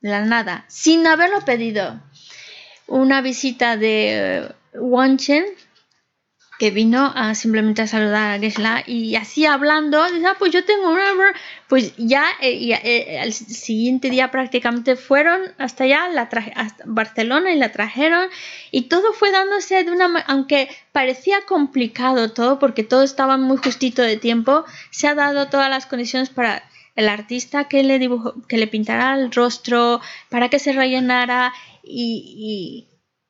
de 0.00 0.10
la 0.10 0.24
nada, 0.24 0.64
sin 0.68 1.06
haberlo 1.06 1.44
pedido. 1.44 2.00
Una 2.88 3.20
visita 3.20 3.76
de 3.76 4.52
Wanchen, 4.74 5.44
que 6.58 6.70
vino 6.72 7.12
a 7.14 7.34
simplemente 7.34 7.82
a 7.82 7.86
saludar 7.86 8.34
a 8.34 8.38
Gesla 8.40 8.82
y 8.84 9.14
así 9.14 9.46
hablando, 9.46 10.02
ah, 10.02 10.36
pues 10.38 10.52
yo 10.52 10.64
tengo 10.64 10.90
una... 10.90 11.04
Pues 11.68 11.94
ya 11.96 12.24
eh, 12.40 12.72
eh, 12.82 13.20
al 13.20 13.32
siguiente 13.32 14.10
día 14.10 14.30
prácticamente 14.30 14.96
fueron 14.96 15.40
hasta 15.58 15.84
allá, 15.84 16.08
la 16.08 16.28
Barcelona 16.84 17.52
y 17.52 17.58
la 17.58 17.70
trajeron 17.70 18.28
y 18.72 18.82
todo 18.88 19.12
fue 19.12 19.30
dándose 19.30 19.84
de 19.84 19.90
una... 19.90 20.18
Aunque 20.26 20.68
parecía 20.92 21.42
complicado 21.46 22.32
todo 22.32 22.58
porque 22.58 22.82
todo 22.82 23.04
estaba 23.04 23.36
muy 23.36 23.58
justito 23.58 24.02
de 24.02 24.16
tiempo, 24.16 24.64
se 24.90 25.06
ha 25.06 25.14
dado 25.14 25.48
todas 25.48 25.70
las 25.70 25.86
condiciones 25.86 26.30
para 26.30 26.64
el 26.96 27.08
artista 27.08 27.68
que 27.68 27.84
le 27.84 28.00
dibujó, 28.00 28.34
que 28.48 28.58
le 28.58 28.66
pintara 28.66 29.14
el 29.14 29.30
rostro, 29.30 30.00
para 30.28 30.48
que 30.48 30.58
se 30.58 30.72
rellenara 30.72 31.52
y, 31.84 32.88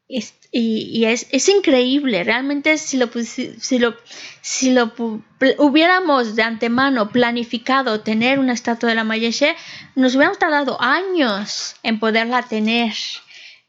es, 0.09 1.49
increíble, 1.49 2.25
realmente 2.25 2.79
si 2.79 2.97
lo, 2.97 3.11
si 3.13 3.79
lo, 3.79 3.95
si 4.41 4.73
lo 4.73 4.93
hubiéramos 5.59 6.35
de 6.35 6.43
antemano 6.43 7.11
planificado 7.11 8.01
tener 8.01 8.39
una 8.39 8.55
estatua 8.55 8.89
de 8.89 8.95
la 8.95 9.05
Mayeshe, 9.05 9.55
nos 9.95 10.15
hubiéramos 10.15 10.39
tardado 10.39 10.81
años 10.81 11.77
en 11.83 12.01
poderla 12.01 12.43
tener. 12.43 12.95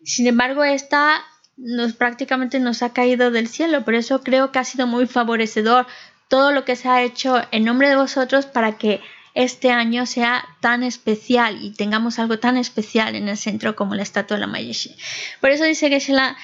Sin 0.03 0.27
embargo, 0.27 0.63
esta 0.63 1.21
nos 1.57 1.93
prácticamente 1.93 2.59
nos 2.59 2.83
ha 2.83 2.93
caído 2.93 3.31
del 3.31 3.49
cielo, 3.49 3.83
por 3.83 3.95
eso 3.95 4.21
creo 4.21 4.51
que 4.51 4.59
ha 4.59 4.63
sido 4.63 4.87
muy 4.87 5.07
favorecedor 5.07 5.87
todo 6.29 6.51
lo 6.51 6.63
que 6.63 6.77
se 6.77 6.87
ha 6.87 7.03
hecho 7.03 7.41
en 7.51 7.65
nombre 7.65 7.89
de 7.89 7.97
vosotros 7.97 8.45
para 8.45 8.77
que 8.77 9.01
este 9.39 9.71
año 9.71 10.05
sea 10.05 10.43
tan 10.59 10.83
especial 10.83 11.63
y 11.63 11.71
tengamos 11.71 12.19
algo 12.19 12.39
tan 12.39 12.57
especial 12.57 13.15
en 13.15 13.29
el 13.29 13.37
centro 13.37 13.73
como 13.73 13.95
la 13.95 14.03
estatua 14.03 14.35
de 14.35 14.41
la 14.41 14.47
Mayeshi. 14.47 14.97
Por 15.39 15.49
eso 15.49 15.63
dice 15.63 15.89
que 15.89 16.11
la 16.11 16.35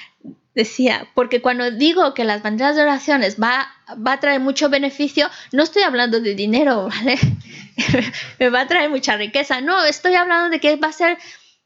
decía, 0.54 1.06
porque 1.14 1.42
cuando 1.42 1.70
digo 1.70 2.14
que 2.14 2.24
las 2.24 2.42
banderas 2.42 2.74
de 2.74 2.80
oraciones 2.80 3.36
va, 3.38 3.68
va 3.94 4.12
a 4.14 4.20
traer 4.20 4.40
mucho 4.40 4.70
beneficio, 4.70 5.28
no 5.52 5.62
estoy 5.62 5.82
hablando 5.82 6.20
de 6.20 6.34
dinero, 6.34 6.88
¿vale? 6.88 7.18
me 8.40 8.48
va 8.48 8.62
a 8.62 8.66
traer 8.66 8.88
mucha 8.88 9.14
riqueza. 9.18 9.60
No, 9.60 9.84
estoy 9.84 10.14
hablando 10.14 10.48
de 10.48 10.58
que 10.58 10.76
va 10.76 10.88
a 10.88 10.92
ser 10.92 11.18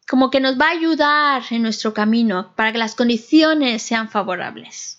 como 0.09 0.31
que 0.31 0.41
nos 0.41 0.59
va 0.59 0.67
a 0.67 0.73
ayudar 0.73 1.45
en 1.51 1.63
nuestro 1.63 1.95
camino 1.95 2.53
para 2.57 2.73
que 2.73 2.79
las 2.79 2.97
condiciones 2.97 3.83
sean 3.83 4.11
favorables. 4.11 4.99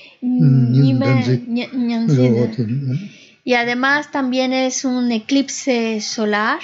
Y 3.43 3.53
además 3.55 4.11
también 4.11 4.53
es 4.53 4.85
un 4.85 5.11
eclipse 5.11 5.99
solar. 6.01 6.59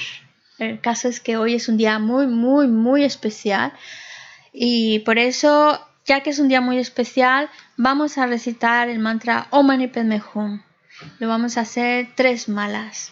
El 0.59 0.79
caso 0.79 1.07
es 1.07 1.19
que 1.19 1.37
hoy 1.37 1.55
es 1.55 1.67
un 1.67 1.77
día 1.77 1.99
muy, 1.99 2.27
muy, 2.27 2.67
muy 2.67 3.03
especial. 3.03 3.73
Y 4.53 4.99
por 4.99 5.17
eso, 5.17 5.79
ya 6.05 6.21
que 6.21 6.29
es 6.29 6.39
un 6.39 6.47
día 6.47 6.61
muy 6.61 6.77
especial, 6.77 7.49
vamos 7.77 8.17
a 8.17 8.27
recitar 8.27 8.89
el 8.89 8.99
mantra 8.99 9.47
Om 9.51 9.67
Mani 9.67 9.87
Padme 9.87 10.21
Hum. 10.33 10.61
Lo 11.19 11.27
vamos 11.27 11.57
a 11.57 11.61
hacer 11.61 12.09
tres 12.15 12.49
malas. 12.49 13.11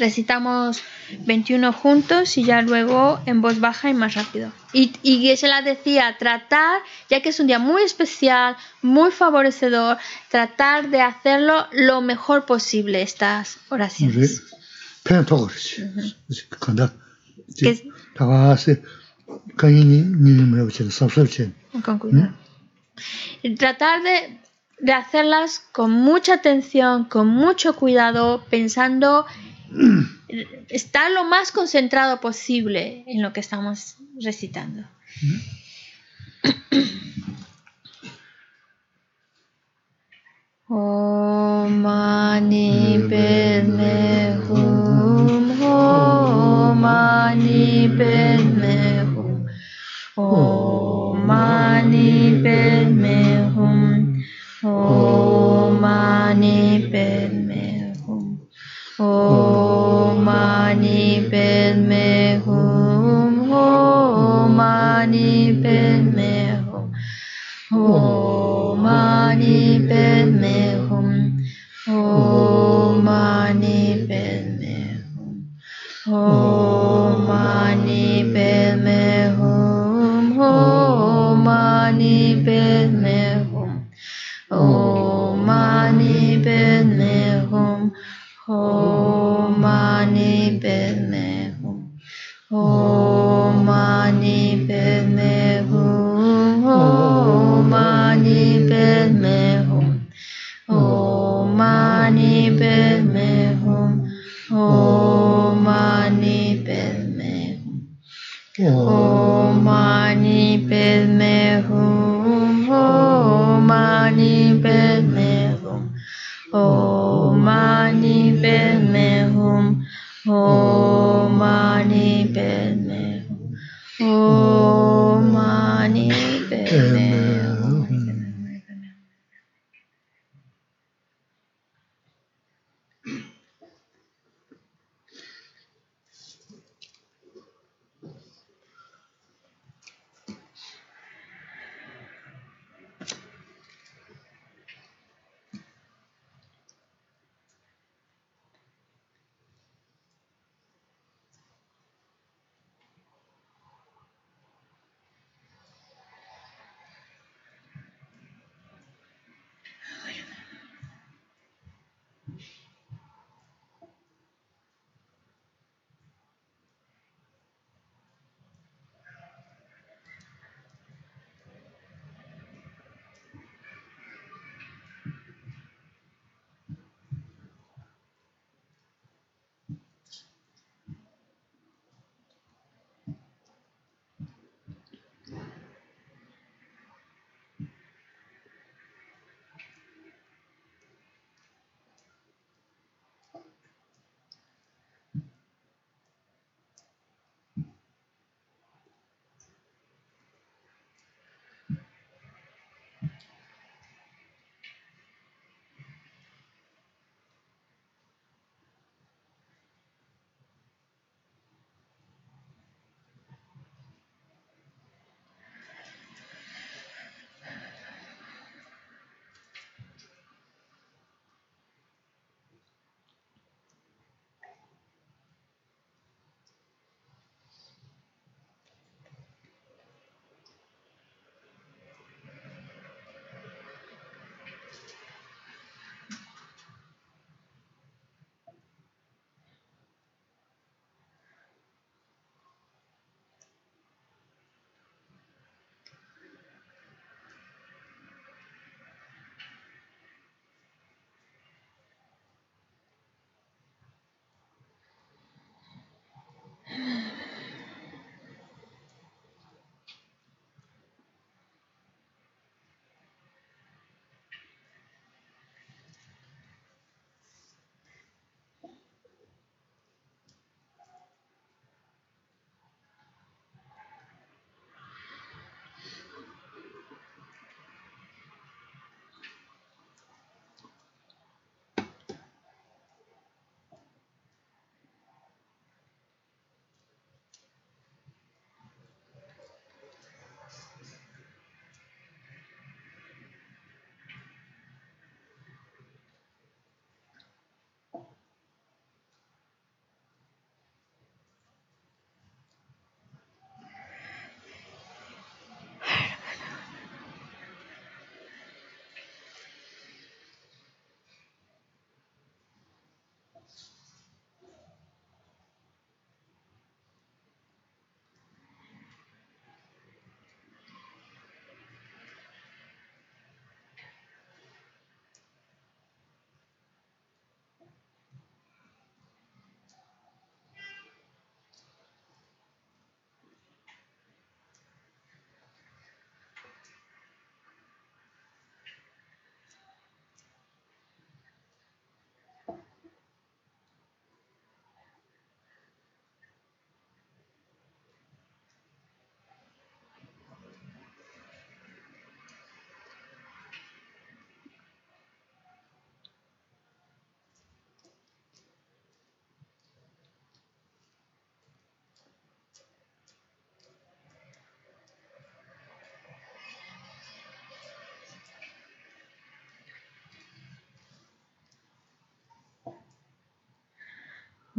Recitamos 0.00 0.82
21 1.26 1.74
juntos 1.74 2.38
y 2.38 2.44
ya 2.44 2.62
luego 2.62 3.20
en 3.26 3.42
voz 3.42 3.60
baja 3.60 3.90
y 3.90 3.94
más 3.94 4.14
rápido. 4.14 4.50
Y, 4.72 4.92
y 5.02 5.36
la 5.42 5.60
decía, 5.60 6.16
tratar, 6.18 6.80
ya 7.10 7.20
que 7.20 7.28
es 7.28 7.38
un 7.38 7.46
día 7.46 7.58
muy 7.58 7.82
especial, 7.82 8.56
muy 8.80 9.10
favorecedor, 9.10 9.98
tratar 10.30 10.88
de 10.88 11.02
hacerlo 11.02 11.66
lo 11.72 12.00
mejor 12.00 12.46
posible 12.46 13.02
estas 13.02 13.58
oraciones. 13.68 14.42
Con 21.84 21.98
cuidado. 21.98 22.32
Tratar 23.58 24.02
de, 24.02 24.40
de 24.78 24.92
hacerlas 24.94 25.62
con 25.72 25.90
mucha 25.90 26.34
atención, 26.34 27.04
con 27.04 27.28
mucho 27.28 27.76
cuidado, 27.76 28.44
pensando 28.48 29.26
estar 30.68 31.10
lo 31.12 31.24
más 31.24 31.52
concentrado 31.52 32.20
posible 32.20 33.04
en 33.06 33.22
lo 33.22 33.32
que 33.32 33.40
estamos 33.40 33.96
recitando. 34.20 34.84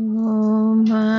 Oh, 0.04 0.72
Om 0.72 1.11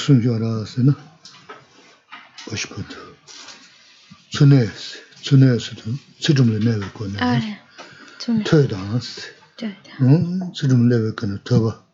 순조라서 0.00 0.82
나? 0.82 0.96
멋있거든 2.50 2.96
전에 4.32 4.66
전에서도 5.22 5.82
지름을 6.20 6.60
내고 6.60 6.90
거네. 6.92 7.18
아 7.20 7.38
좀. 8.18 8.42
퇴당스 8.42 9.32
응? 10.00 10.52
지름을 10.54 10.88
내고 10.88 11.14
거네. 11.14 11.36
더봐 11.44 11.84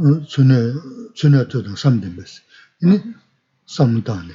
응? 0.00 0.26
전에 0.28 0.54
전에 1.14 1.48
저도 1.48 1.76
삼된 1.76 2.16
거스 2.16 2.40
이니? 2.82 3.00
삼다네 3.66 4.32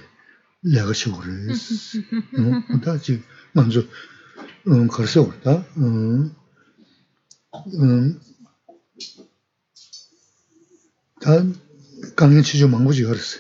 내가 0.62 0.94
시고래 0.94 1.28
응? 2.38 2.82
다지 2.82 3.24
먼저 3.54 3.84
응 4.68 4.88
걸서 4.88 5.24
올다 5.24 5.66
응. 5.78 6.32
음, 7.80 8.20
단 11.20 11.56
강의 12.17 12.43
치주 12.43 12.69
망부지 12.69 13.05
그랬어. 13.05 13.39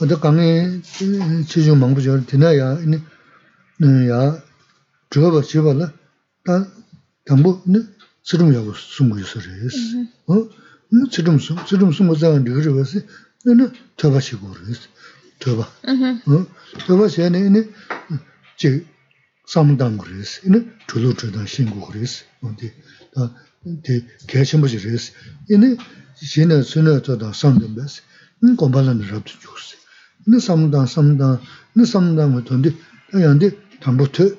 어디 0.00 0.14
강의 0.16 0.82
치주 0.82 1.76
망부지 1.76 2.08
그랬 2.08 2.26
되나야 2.26 2.80
이네 2.80 4.08
야 4.10 4.42
저거 5.10 5.42
집어라 5.42 5.92
다 6.44 6.66
담보 7.26 7.62
네 7.66 7.80
쓰름 8.22 8.54
야고 8.54 8.72
숨고 8.74 9.18
있어res. 9.18 10.06
어? 10.26 10.34
네 10.34 11.10
쓰름 11.10 11.38
숨 11.38 11.56
쓰름 11.66 11.92
숨고 11.92 12.16
자는 12.16 12.44
리그를 12.44 12.74
봤어. 12.76 13.00
너는 13.44 13.72
저바시고 13.96 14.50
그랬어. 14.50 14.80
저바. 15.40 15.68
Ujú. 15.88 16.34
어? 16.34 16.46
저바 16.86 17.08
전에 17.08 17.38
이네 17.38 17.68
지 18.56 18.86
삼당 19.46 19.98
그랬어. 19.98 20.42
이네 20.46 20.66
줄로 20.86 21.14
줄다 21.14 21.46
신고 21.46 21.86
그랬어. 21.86 22.24
어디 22.42 22.72
다 23.14 23.34
개심부지 24.28 24.78
그랬어. 24.78 25.12
이네 25.50 25.76
shene 26.21 26.63
sune 26.63 26.99
zoda 27.03 27.33
samdang 27.33 27.75
basi, 27.75 28.01
n 28.41 28.55
gombalan 28.55 28.99
rabdu 29.01 29.31
yuksi. 29.43 29.75
N 30.27 30.39
samdang, 30.39 30.87
samdang, 30.87 31.39
n 31.75 31.85
samdang 31.85 32.33
wa 32.33 32.41
tondi, 32.41 32.75
ta 33.11 33.17
yandi 33.19 33.53
tambu 33.81 34.07
tu, 34.11 34.35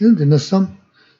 yandi 0.00 0.24
n 0.24 0.38
sam, 0.38 0.64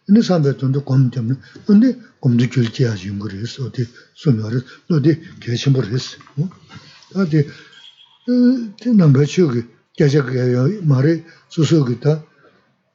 n 0.09 0.23
sambe 0.23 0.57
tondi 0.57 0.79
gomdamni, 0.81 1.37
tondi 1.67 1.97
gomdu 2.21 2.45
gyulki 2.47 2.83
yaji 2.83 3.09
yungu 3.09 3.29
resi, 3.29 3.63
odi 3.63 3.87
sune 4.15 4.41
waris, 4.43 4.65
odi 4.91 5.13
gechambu 5.41 5.81
resi. 5.83 6.17
Adi, 7.15 7.47
ti 8.79 8.89
namba 8.93 9.25
chiyugi, 9.25 9.65
gechak 9.97 10.29
yayo 10.33 10.83
mari 10.85 11.25
susugi 11.49 11.99
ta 11.99 12.23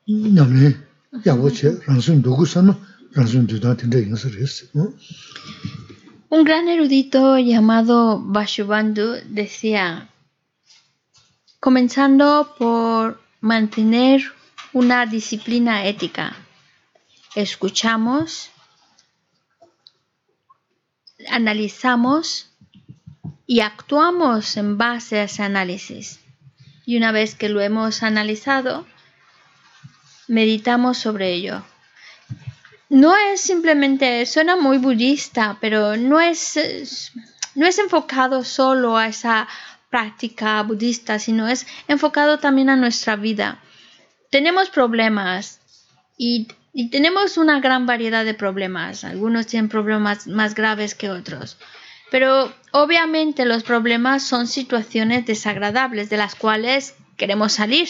nyamni, 0.08 0.76
yagwa 1.24 1.50
che, 1.50 1.80
rangsun 1.88 2.22
dugu 2.22 2.46
sanu, 2.46 2.76
rangsun 3.16 3.46
dudan 3.48 3.76
tinda 3.78 3.98
yinsa 3.98 4.30
resi. 4.30 4.66
Un 6.36 6.44
gran 6.46 6.68
erudito 6.68 7.38
llamado 7.38 8.20
Vasubandhu 8.20 9.18
decía, 9.26 10.10
comenzando 11.60 12.56
por 12.58 13.22
mantener 13.40 14.34
una 14.74 15.06
disciplina 15.06 15.86
ética, 15.86 16.36
escuchamos, 17.36 18.50
analizamos 21.30 22.50
y 23.46 23.60
actuamos 23.60 24.58
en 24.58 24.80
base 24.80 25.20
a 25.20 25.26
ese 25.26 25.44
análisis. 25.44 26.20
Y 26.84 26.98
una 26.98 27.12
vez 27.12 27.36
que 27.36 27.50
lo 27.50 27.62
hemos 27.62 28.02
analizado, 28.02 28.88
meditamos 30.28 30.98
sobre 30.98 31.32
ello 31.32 31.64
no 32.94 33.16
es 33.18 33.42
simplemente, 33.42 34.24
suena 34.28 34.56
muy 34.56 34.78
budista, 34.78 35.58
pero 35.60 35.98
no 35.98 36.22
es, 36.22 37.12
no 37.56 37.66
es 37.66 37.80
enfocado 37.80 38.44
solo 38.44 38.98
a 38.98 39.08
esa 39.08 39.48
práctica 39.90 40.62
budista, 40.62 41.18
sino 41.18 41.48
es 41.48 41.66
enfocado 41.88 42.38
también 42.38 42.70
a 42.70 42.76
nuestra 42.76 43.16
vida. 43.16 43.60
Tenemos 44.30 44.70
problemas 44.70 45.60
y, 46.20 46.50
y 46.72 46.92
tenemos 46.92 47.38
una 47.38 47.60
gran 47.60 47.88
variedad 47.88 48.26
de 48.26 48.36
problemas. 48.36 49.04
Algunos 49.04 49.48
tienen 49.48 49.70
problemas 49.70 50.28
más 50.28 50.54
graves 50.54 50.94
que 50.94 51.10
otros. 51.10 51.58
Pero 52.12 52.54
obviamente 52.74 53.46
los 53.46 53.64
problemas 53.64 54.22
son 54.22 54.46
situaciones 54.46 55.26
desagradables 55.26 56.12
de 56.12 56.18
las 56.18 56.36
cuales 56.36 56.94
queremos 57.18 57.54
salir. 57.54 57.90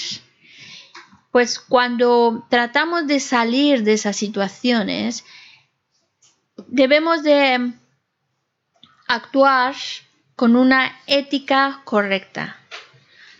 Pues 1.33 1.57
cuando 1.59 2.45
tratamos 2.47 3.07
de 3.07 3.19
salir 3.19 3.83
de 3.83 3.93
esas 3.93 4.15
situaciones, 4.15 5.25
debemos 6.67 7.23
de 7.23 7.73
actuar 9.07 9.73
con 10.35 10.55
una 10.55 10.95
ética 11.07 11.81
correcta. 11.85 12.57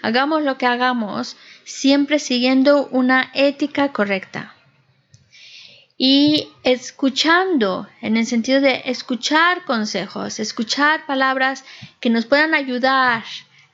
Hagamos 0.01 0.41
lo 0.41 0.57
que 0.57 0.65
hagamos, 0.65 1.37
siempre 1.65 2.17
siguiendo 2.17 2.87
una 2.87 3.29
ética 3.35 3.91
correcta. 3.91 4.55
Y 5.95 6.49
escuchando, 6.63 7.87
en 8.01 8.17
el 8.17 8.25
sentido 8.25 8.59
de 8.59 8.81
escuchar 8.85 9.65
consejos, 9.65 10.39
escuchar 10.39 11.05
palabras 11.05 11.63
que 11.99 12.09
nos 12.09 12.25
puedan 12.25 12.55
ayudar 12.55 13.23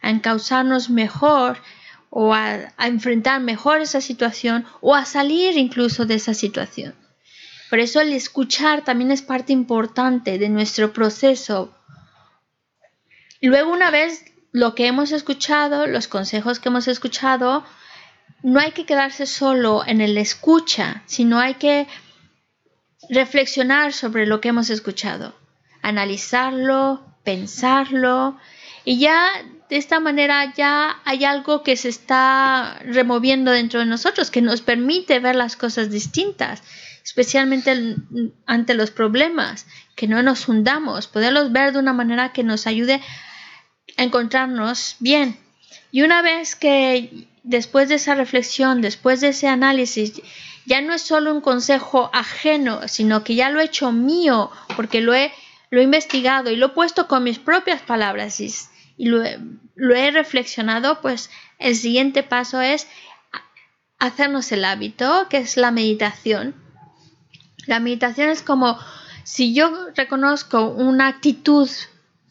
a 0.01 0.09
encauzarnos 0.09 0.89
mejor 0.89 1.61
o 2.09 2.33
a, 2.33 2.73
enfrentar 2.79 3.41
mejor 3.41 3.81
esa 3.81 4.01
situación 4.01 4.65
o 4.81 4.95
a 4.95 5.05
salir 5.05 5.57
incluso 5.57 6.05
de 6.05 6.15
esa 6.15 6.33
situación. 6.33 6.95
Por 7.69 7.79
eso 7.79 8.01
el 8.01 8.13
escuchar 8.13 8.83
también 8.83 9.11
es 9.11 9.21
parte 9.21 9.53
importante 9.53 10.39
de 10.39 10.49
nuestro 10.49 10.91
proceso. 10.91 11.75
Luego 13.41 13.71
una 13.71 13.91
vez 13.91 14.25
lo 14.51 14.73
que 14.73 14.87
hemos 14.87 15.11
escuchado, 15.11 15.85
los 15.85 16.07
consejos 16.07 16.59
que 16.59 16.69
hemos 16.69 16.87
escuchado, 16.87 17.63
no 18.41 18.59
hay 18.59 18.71
que 18.71 18.85
quedarse 18.85 19.25
solo 19.25 19.83
en 19.85 20.01
el 20.01 20.17
escucha, 20.17 21.03
sino 21.05 21.39
hay 21.39 21.55
que 21.55 21.87
reflexionar 23.09 23.93
sobre 23.93 24.25
lo 24.25 24.41
que 24.41 24.49
hemos 24.49 24.69
escuchado, 24.69 25.35
analizarlo, 25.81 27.05
pensarlo 27.23 28.37
y 28.83 28.99
ya 28.99 29.29
de 29.69 29.77
esta 29.77 29.99
manera 29.99 30.51
ya 30.55 30.99
hay 31.05 31.25
algo 31.25 31.61
que 31.61 31.77
se 31.77 31.89
está 31.89 32.79
removiendo 32.83 33.51
dentro 33.51 33.79
de 33.79 33.85
nosotros 33.85 34.31
que 34.31 34.41
nos 34.41 34.61
permite 34.61 35.19
ver 35.19 35.35
las 35.35 35.55
cosas 35.55 35.91
distintas, 35.91 36.63
especialmente 37.03 37.95
ante 38.47 38.73
los 38.73 38.89
problemas, 38.89 39.67
que 39.95 40.07
no 40.07 40.23
nos 40.23 40.47
hundamos, 40.47 41.07
poderlos 41.07 41.51
ver 41.51 41.73
de 41.73 41.79
una 41.79 41.93
manera 41.93 42.33
que 42.33 42.43
nos 42.43 42.65
ayude 42.65 42.99
a 43.97 44.03
encontrarnos 44.03 44.95
bien. 44.99 45.37
Y 45.91 46.01
una 46.01 46.23
vez 46.23 46.55
que 46.55 47.27
después 47.43 47.89
de 47.89 47.95
esa 47.95 48.15
reflexión, 48.15 48.81
después 48.81 49.21
de 49.21 49.29
ese 49.29 49.47
análisis, 49.47 50.19
ya 50.65 50.81
no 50.81 50.93
es 50.93 51.03
solo 51.03 51.31
un 51.33 51.41
consejo 51.41 52.09
ajeno, 52.11 52.87
sino 52.87 53.23
que 53.23 53.35
ya 53.35 53.51
lo 53.51 53.59
he 53.59 53.65
hecho 53.65 53.91
mío, 53.91 54.51
porque 54.75 55.01
lo 55.01 55.13
he, 55.13 55.31
lo 55.69 55.81
investigado 55.81 56.49
y 56.49 56.55
lo 56.55 56.67
he 56.67 56.69
puesto 56.69 57.07
con 57.07 57.23
mis 57.23 57.37
propias 57.37 57.81
palabras 57.81 58.39
y 58.99 59.05
lo, 59.05 59.23
he, 59.95 60.11
reflexionado, 60.11 60.99
pues 60.99 61.29
el 61.57 61.73
siguiente 61.73 62.21
paso 62.21 62.59
es 62.59 62.85
hacernos 63.97 64.51
el 64.51 64.65
hábito, 64.65 65.27
que 65.29 65.37
es 65.37 65.55
la 65.55 65.71
meditación. 65.71 66.53
La 67.65 67.79
meditación 67.79 68.27
es 68.27 68.41
como 68.41 68.77
si 69.23 69.53
yo 69.53 69.87
reconozco 69.95 70.67
una 70.67 71.07
actitud 71.07 71.69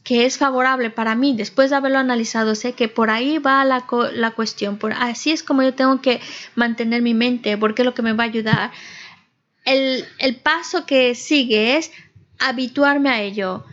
que 0.04 0.26
es 0.26 0.36
favorable 0.36 0.90
para 0.90 1.14
mí, 1.14 1.34
después 1.34 1.70
de 1.70 1.76
haberlo 1.76 2.00
analizado, 2.00 2.54
sé 2.54 2.74
que 2.74 2.88
por 2.88 3.08
ahí 3.08 3.38
va 3.38 3.64
la, 3.64 3.86
cuestión, 4.32 4.76
por, 4.76 4.92
así 4.92 5.30
es 5.30 5.42
como 5.42 5.62
yo 5.62 5.72
tengo 5.72 6.02
que 6.02 6.20
mantener 6.54 7.00
mi 7.00 7.14
mente, 7.14 7.56
porque 7.56 7.80
es 7.80 7.86
lo 7.86 7.94
que 7.94 8.02
me 8.02 8.12
va 8.12 8.24
a 8.24 8.26
ayudar. 8.26 8.72
El 9.64 10.36
paso 10.42 10.84
que 10.84 11.14
sigue 11.14 11.78
es 11.78 11.92
habituarme 12.38 13.08
a 13.08 13.22
ello, 13.22 13.64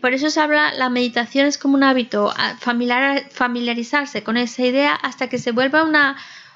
por 0.00 0.12
eso 0.14 0.30
se 0.30 0.40
habla, 0.40 0.72
la 0.74 0.88
meditación 0.88 1.46
es 1.46 1.58
como 1.58 1.76
un 1.76 1.84
hábito, 1.84 2.32
familiarizarse 2.58 4.24
con 4.24 4.36
esa 4.36 4.62
idea 4.62 4.94
hasta 4.94 5.28
que 5.28 5.38
se 5.38 5.52
vuelva 5.52 5.84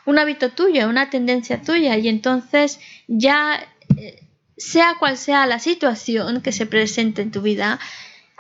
un 0.05 0.19
hábito 0.19 0.51
tuyo, 0.51 0.89
una 0.89 1.11
tendencia 1.11 1.63
tuya. 1.63 1.97
Y 1.97 2.09
entonces 2.09 2.81
ya, 3.07 3.65
eh, 3.97 4.23
sea 4.57 4.97
cual 4.99 5.17
sea 5.17 5.47
la 5.47 5.61
situación 5.61 6.41
que 6.41 6.51
se 6.51 6.67
presente 6.67 7.23
en 7.23 7.31
tu 7.31 7.41
vida, 7.41 7.79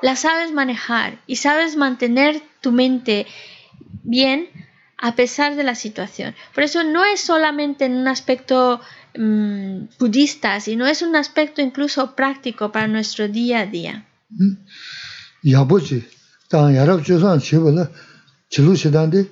la 0.03 0.17
sabes 0.17 0.53
manejar 0.53 1.19
y 1.27 1.37
sabes 1.37 1.77
mantener 1.77 2.41
tu 2.61 2.73
mente 2.73 3.27
bien 4.03 4.49
a 4.97 5.15
pesar 5.15 5.55
de 5.55 5.63
la 5.63 5.77
situación. 5.77 6.35
Por 6.53 6.65
eso 6.65 6.83
no 6.83 7.05
es 7.05 7.21
solamente 7.21 7.85
en 7.85 7.97
un 7.97 8.09
aspecto 8.09 8.81
mm, 9.17 9.83
budista, 10.01 10.59
sino 10.61 10.87
es 10.87 11.03
un 11.03 11.15
aspecto 11.15 11.63
incluso 11.63 12.17
práctico 12.17 12.73
para 12.73 12.89
nuestro 12.89 13.29
día 13.29 13.61
a 13.61 13.67
día. 13.67 14.08
야보지 15.50 16.04
당 16.50 16.76
야랍 16.76 17.04
조선 17.04 17.40
치불라 17.40 17.90
치루 18.50 18.76
시단데 18.76 19.26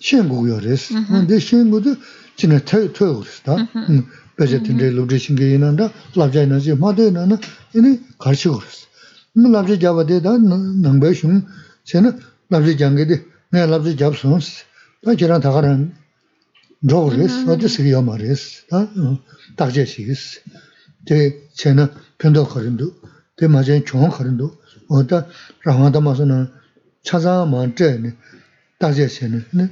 신국요레스 0.00 0.94
근데 1.06 1.38
신국도 1.38 1.96
진짜 2.36 2.58
태 2.64 2.92
태우스다 2.92 3.56
음 3.74 4.06
베제틴데 4.36 4.90
루드싱게 4.90 5.54
이난다 5.54 5.90
랍자이나지 6.14 6.76
마데나나 6.76 7.38
이니 7.74 8.00
가르치고 8.18 8.58
그랬어 8.58 8.86
뭐 9.34 9.50
랍자 9.50 9.78
잡아대다 9.78 10.38
능배슝 10.38 11.46
쟤는 11.84 12.18
랍자 12.48 12.76
장게데 12.76 13.24
내가 13.50 13.66
랍자 13.66 13.96
잡선스 13.96 14.64
다 15.04 15.14
저랑 15.16 15.40
다 15.40 15.50
가는 15.50 15.94
로그레스 16.82 17.48
어디서 17.50 17.90
요 17.90 18.02
말레스 18.02 18.68
다 18.68 18.88
딱제시스 19.56 20.42
제 21.06 21.42
쟤는 21.54 21.88
편도 22.18 22.46
거린도 22.46 22.94
tē 23.37 23.49
mā 23.49 23.63
chēn 23.65 23.83
chōng 23.87 24.11
o 24.89 25.03
tā 25.09 25.23
tā 25.63 26.01
mā 26.05 26.13
sō 26.17 26.25
nā 26.29 26.39
chā 27.03 27.19
sā 27.19 27.33
mā 27.49 27.65
nē, 27.67 28.11
tā 28.79 28.89
nē, 28.93 29.39
nē, 29.57 29.65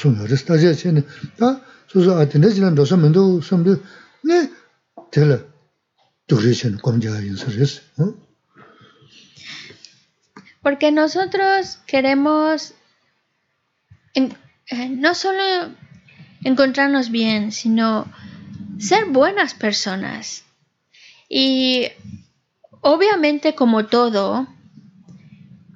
sō 0.00 0.08
ngā 0.14 0.26
tā 0.48 0.54
nē, 0.96 1.02
tā 1.38 1.48
sō 1.90 2.04
sō 2.04 2.18
ā 2.20 2.26
tē 2.30 2.38
nē 2.42 2.48
chī 2.54 2.60
nā 2.64 2.70
rō 2.76 2.96
mē 3.02 3.08
ndō 3.12 3.22
sō 3.46 3.60
mē 3.62 3.76
nē, 4.28 4.38
tē 5.12 5.20
lā 5.30 5.38
nē, 6.30 7.20
yīn. 7.26 8.14
Porque 10.62 10.92
nosotros 10.92 11.78
queremos 11.86 12.74
en, 14.14 14.36
eh, 14.70 14.88
no 14.90 15.14
solo 15.14 15.74
encontrarnos 16.44 17.10
bien, 17.10 17.50
sino 17.50 18.06
ser 18.78 19.06
buenas 19.06 19.54
personas. 19.54 20.44
Y 21.28 21.88
obviamente 22.80 23.54
como 23.54 23.86
todo, 23.86 24.46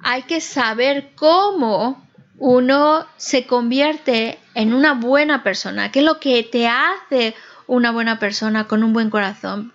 hay 0.01 0.23
que 0.23 0.41
saber 0.41 1.11
cómo 1.15 2.05
uno 2.37 3.05
se 3.17 3.45
convierte 3.45 4.37
en 4.53 4.73
una 4.73 4.93
buena 4.93 5.43
persona, 5.43 5.91
qué 5.91 5.99
es 5.99 6.05
lo 6.05 6.19
que 6.19 6.43
te 6.43 6.67
hace 6.67 7.33
una 7.67 7.91
buena 7.91 8.19
persona 8.19 8.67
con 8.67 8.83
un 8.83 8.93
buen 8.93 9.09
corazón. 9.09 9.73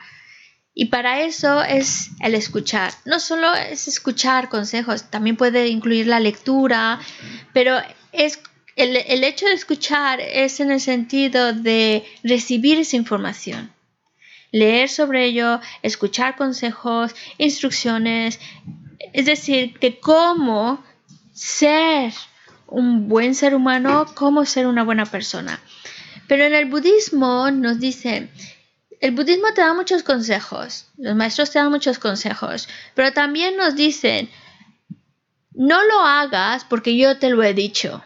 Y 0.73 0.87
para 0.87 1.23
eso 1.23 1.63
es 1.63 2.11
el 2.21 2.35
escuchar. 2.35 2.93
No 3.05 3.19
solo 3.19 3.53
es 3.55 3.89
escuchar 3.89 4.49
consejos, 4.49 5.11
también 5.11 5.37
puede 5.37 5.69
incluir 5.69 6.07
la 6.07 6.21
lectura, 6.21 7.01
pero 7.53 7.79
es 8.13 8.41
el, 8.77 8.97
el 8.97 9.25
hecho 9.25 9.47
de 9.47 9.55
escuchar 9.55 10.21
es 10.21 10.61
en 10.61 10.71
el 10.71 10.81
sentido 10.81 11.53
de 11.53 12.05
recibir 12.23 12.79
esa 12.79 12.97
información. 12.97 13.73
Leer 14.53 14.89
sobre 14.89 15.27
ello, 15.27 15.61
escuchar 15.83 16.37
consejos, 16.37 17.15
instrucciones, 17.39 18.41
es 19.13 19.27
decir, 19.27 19.79
que 19.79 20.01
cómo 20.01 20.83
ser 21.33 22.13
un 22.67 23.09
buen 23.09 23.35
ser 23.35 23.55
humano, 23.55 24.07
cómo 24.15 24.45
ser 24.45 24.67
una 24.67 24.85
buena 24.85 25.07
persona. 25.07 25.61
Pero 26.29 26.45
en 26.45 26.55
el 26.55 26.67
budismo 26.67 27.51
nos 27.51 27.81
dice, 27.81 28.31
el 29.01 29.13
budismo 29.13 29.53
te 29.55 29.63
da 29.63 29.75
muchos 29.75 30.03
consejos, 30.03 30.87
los 30.97 31.17
maestros 31.17 31.51
te 31.51 31.59
dan 31.59 31.71
muchos 31.71 31.99
consejos, 31.99 32.69
pero 32.95 33.13
también 33.13 33.57
nos 33.57 33.75
dicen, 33.75 34.31
no 35.53 35.83
lo 35.85 36.01
hagas 36.01 36.65
porque 36.65 36.97
yo 36.97 37.19
te 37.19 37.31
lo 37.31 37.43
he 37.43 37.55
dicho. 37.55 38.03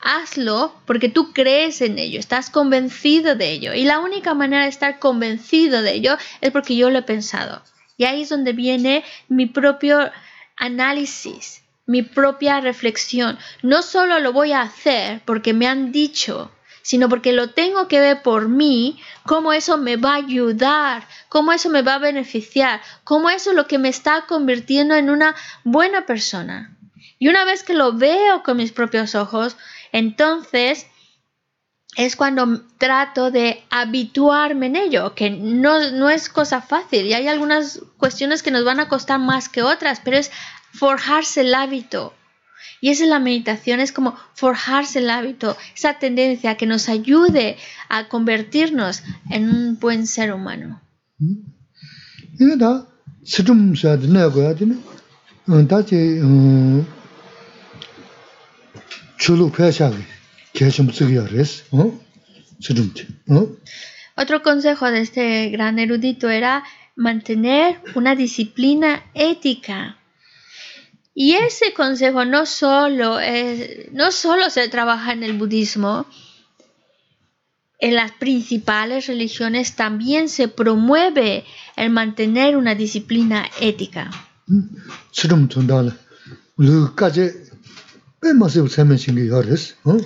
Hazlo 0.00 0.74
porque 0.86 1.08
tú 1.08 1.32
crees 1.32 1.80
en 1.80 1.98
ello, 1.98 2.20
estás 2.20 2.50
convencido 2.50 3.34
de 3.34 3.50
ello. 3.50 3.74
Y 3.74 3.84
la 3.84 3.98
única 3.98 4.34
manera 4.34 4.62
de 4.62 4.68
estar 4.68 4.98
convencido 4.98 5.82
de 5.82 5.94
ello 5.94 6.16
es 6.40 6.50
porque 6.50 6.76
yo 6.76 6.90
lo 6.90 6.98
he 6.98 7.02
pensado. 7.02 7.62
Y 7.96 8.04
ahí 8.04 8.22
es 8.22 8.28
donde 8.28 8.52
viene 8.52 9.04
mi 9.28 9.46
propio 9.46 10.10
análisis, 10.56 11.62
mi 11.86 12.02
propia 12.02 12.60
reflexión. 12.60 13.38
No 13.62 13.82
solo 13.82 14.20
lo 14.20 14.32
voy 14.32 14.52
a 14.52 14.62
hacer 14.62 15.20
porque 15.24 15.52
me 15.52 15.66
han 15.66 15.90
dicho, 15.90 16.52
sino 16.82 17.08
porque 17.08 17.32
lo 17.32 17.50
tengo 17.50 17.88
que 17.88 18.00
ver 18.00 18.22
por 18.22 18.48
mí, 18.48 18.98
cómo 19.24 19.52
eso 19.52 19.78
me 19.78 19.96
va 19.96 20.12
a 20.12 20.16
ayudar, 20.16 21.06
cómo 21.28 21.52
eso 21.52 21.70
me 21.70 21.82
va 21.82 21.96
a 21.96 21.98
beneficiar, 21.98 22.80
cómo 23.04 23.30
eso 23.30 23.50
es 23.50 23.56
lo 23.56 23.66
que 23.66 23.78
me 23.78 23.88
está 23.88 24.26
convirtiendo 24.26 24.94
en 24.94 25.10
una 25.10 25.34
buena 25.64 26.06
persona. 26.06 26.76
Y 27.18 27.28
una 27.28 27.44
vez 27.44 27.64
que 27.64 27.74
lo 27.74 27.92
veo 27.94 28.42
con 28.44 28.56
mis 28.56 28.72
propios 28.72 29.14
ojos, 29.14 29.56
entonces 29.92 30.86
es 31.96 32.14
cuando 32.14 32.62
trato 32.78 33.30
de 33.30 33.64
habituarme 33.70 34.66
en 34.66 34.76
ello, 34.76 35.14
que 35.14 35.30
no, 35.30 35.90
no 35.90 36.10
es 36.10 36.28
cosa 36.28 36.60
fácil 36.62 37.06
y 37.06 37.14
hay 37.14 37.26
algunas 37.26 37.80
cuestiones 37.96 38.42
que 38.42 38.50
nos 38.50 38.64
van 38.64 38.78
a 38.78 38.88
costar 38.88 39.18
más 39.18 39.48
que 39.48 39.62
otras, 39.62 40.00
pero 40.04 40.16
es 40.16 40.30
forjarse 40.72 41.40
el 41.40 41.54
hábito. 41.54 42.14
Y 42.80 42.90
esa 42.90 43.04
es 43.04 43.10
la 43.10 43.18
meditación, 43.18 43.80
es 43.80 43.90
como 43.90 44.14
forjarse 44.34 45.00
el 45.00 45.10
hábito, 45.10 45.56
esa 45.74 45.98
tendencia 45.98 46.56
que 46.56 46.66
nos 46.66 46.88
ayude 46.88 47.56
a 47.88 48.08
convertirnos 48.08 49.02
en 49.30 49.48
un 49.48 49.78
buen 49.80 50.06
ser 50.06 50.32
humano. 50.32 50.80
Otro 64.16 64.42
consejo 64.42 64.90
de 64.90 65.00
este 65.00 65.48
gran 65.50 65.78
erudito 65.78 66.28
era 66.28 66.64
mantener 66.96 67.80
una 67.94 68.14
disciplina 68.16 69.04
ética. 69.14 69.98
Y 71.14 71.34
ese 71.34 71.72
consejo 71.72 72.24
no 72.24 72.46
solo, 72.46 73.18
no 73.92 74.12
solo 74.12 74.50
se 74.50 74.68
trabaja 74.68 75.12
en 75.12 75.22
el 75.24 75.32
budismo, 75.34 76.06
en 77.80 77.94
las 77.94 78.12
principales 78.12 79.06
religiones 79.06 79.76
también 79.76 80.28
se 80.28 80.48
promueve 80.48 81.44
el 81.76 81.90
mantener 81.90 82.56
una 82.56 82.74
disciplina 82.74 83.48
ética. 83.60 84.10
좀 88.21 88.47
준다라 88.49 88.63
우리까지 88.63 88.67
빼마서 88.67 88.67
세면 88.67 88.97
신기야 88.97 89.41
그랬어 89.41 89.75
어 89.85 89.97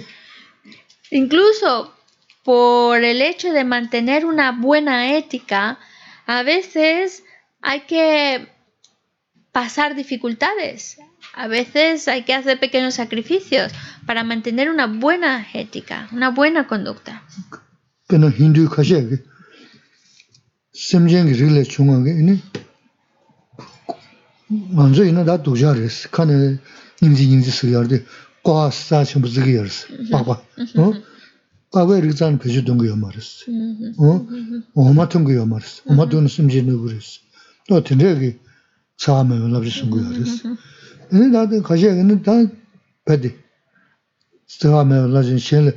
Incluso 1.12 1.94
por 2.44 3.04
el 3.04 3.22
hecho 3.22 3.54
de 3.54 3.64
mantener 3.64 4.26
una 4.26 4.52
buena 4.52 5.14
ética, 5.18 5.80
a 6.26 6.44
veces 6.44 7.24
hay 7.62 7.82
que 7.82 8.48
pasar 9.54 9.96
dificultades. 9.96 10.98
A 11.34 11.48
veces 11.48 12.08
hay 12.08 12.24
que 12.24 12.34
hacer 12.34 12.60
pequeños 12.60 12.96
sacrificios 12.96 13.72
para 14.06 14.24
mantener 14.24 14.70
una 14.70 14.88
buena 14.88 15.46
ética, 15.54 16.10
una 16.12 16.32
buena 16.32 16.68
conducta. 16.68 17.22
그는 18.08 18.32
힌두 18.32 18.70
가셔게 18.70 19.18
심정이 20.74 21.32
릴레 21.34 21.64
중앙에 21.64 22.12
이니 22.12 22.42
먼저 24.48 25.04
이나 25.04 25.26
다 25.26 25.44
도자레스 25.44 26.10
칸에 26.12 26.60
인지 27.02 27.30
인지 27.30 27.52
쓰여데 27.52 28.06
과사 28.44 29.04
좀 29.04 29.26
쓰기여스 29.26 30.10
봐봐 30.12 30.32
어 30.78 30.94
과거 31.72 32.00
리잔 32.00 32.40
그저 32.40 32.64
동거 32.64 32.84
말았어 32.96 33.52
어 34.00 34.28
오마튼 34.74 35.24
거 35.24 35.46
말았어 35.46 35.84
오마튼 35.86 36.28
심지는 36.28 36.82
그랬어 36.82 37.20
또 37.68 37.84
되게 37.84 38.40
사람을 38.98 39.42
연락이 39.42 39.70
쓴 39.70 39.90
거야 39.90 40.08
그랬어 40.10 40.50
이 41.12 41.18
나도 41.18 41.62
가셔게는 41.62 42.24
다 42.24 42.32
배디 43.06 43.36
사람을 44.48 44.98
연락이 44.98 45.38
신 45.38 45.72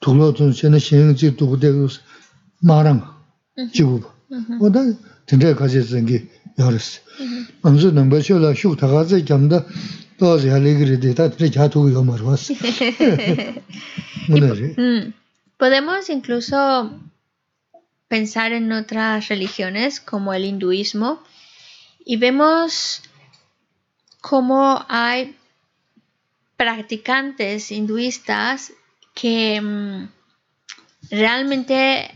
도로든 0.00 0.52
신의 0.52 0.80
신지 0.80 1.36
도부대고 1.36 1.88
마랑 2.60 3.02
지부 3.72 4.02
어다 4.60 4.80
된대 5.26 5.54
가져선 5.54 6.06
게 6.06 6.28
열었어 6.58 7.00
먼저 7.62 7.90
넘버 7.90 8.20
쇼라 8.20 8.54
쇼 8.54 8.76
다가서 8.76 9.24
잠다 9.24 9.64
tōzi 10.19 10.49
alegre 10.53 10.97
de 10.97 11.13
tā 11.15 11.29
tri 11.33 11.49
chātū 11.51 11.89
yō. 11.91 12.01
Podemos 15.57 16.09
incluso 16.09 16.57
pensar 18.07 18.51
en 18.53 18.71
otras 18.71 19.27
religiones 19.29 19.99
como 19.99 20.33
el 20.33 20.45
hinduismo 20.45 21.21
y 22.05 22.17
vemos 22.17 23.01
cómo 24.21 24.85
hay 24.87 25.35
practicantes 26.57 27.71
hinduistas 27.71 28.73
que 29.13 29.59
mm, 29.61 30.07
realmente 31.09 32.11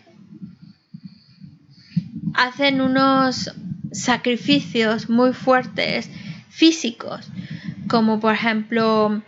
hacen 2.34 2.82
unos 2.82 3.52
sacrificios 3.91 5.10
muy 5.10 5.34
fuertes 5.34 6.10
físicos 6.50 7.30
como 7.90 8.20
por 8.20 8.34
ejemplo, 8.34 9.22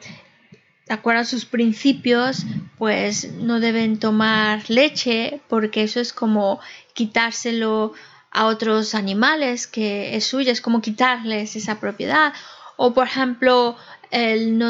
de 0.87 0.93
acuerdo 0.93 1.21
a 1.21 1.25
sus 1.25 1.45
principios, 1.45 2.45
pues 2.77 3.33
no 3.33 3.59
deben 3.59 3.99
tomar 3.99 4.69
leche 4.69 5.41
porque 5.49 5.83
eso 5.83 5.99
es 5.99 6.13
como 6.13 6.61
quitárselo 6.93 7.93
a 8.31 8.45
otros 8.45 8.95
animales 8.95 9.67
que 9.67 10.15
es 10.15 10.25
suyo, 10.25 10.51
es 10.51 10.61
como 10.61 10.81
quitarles 10.81 11.55
esa 11.55 11.79
propiedad. 11.79 12.33
O 12.77 12.93
por 12.93 13.07
ejemplo, 13.07 13.75
el, 14.09 14.61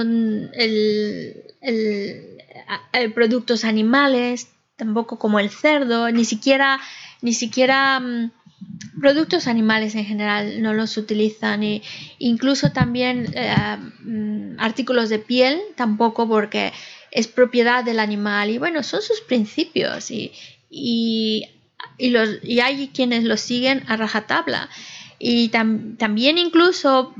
el, 0.54 1.44
el, 2.92 3.14
productos 3.14 3.64
animales, 3.64 4.48
tampoco 4.76 5.20
como 5.20 5.39
el 5.39 5.50
cerdo, 5.50 6.10
ni 6.12 6.26
siquiera, 6.26 6.80
ni 7.22 7.34
siquiera 7.34 8.00
mm, 8.00 8.32
productos 9.00 9.48
animales 9.48 9.96
en 9.96 10.06
general 10.06 10.62
no 10.62 10.74
los 10.74 10.98
utilizan 10.98 11.64
y 11.64 11.82
incluso 12.20 12.72
también 12.72 13.32
eh, 13.36 13.56
mm, 14.04 14.60
artículos 14.60 15.10
de 15.10 15.20
piel 15.20 15.60
tampoco 15.76 16.28
porque 16.28 16.74
es 17.12 17.28
propiedad 17.28 17.84
del 17.84 18.00
animal 18.00 18.50
y 18.50 18.58
bueno 18.58 18.84
son 18.84 19.02
sus 19.02 19.22
principios 19.22 20.12
y, 20.12 20.32
y, 20.70 21.48
los, 22.00 22.30
y 22.44 22.62
hay 22.62 22.88
quienes 22.90 23.24
los 23.26 23.42
siguen 23.42 23.84
a 23.88 23.98
rajatabla. 23.98 24.70
Y 25.20 25.50
también 25.50 26.40
incluso 26.40 27.14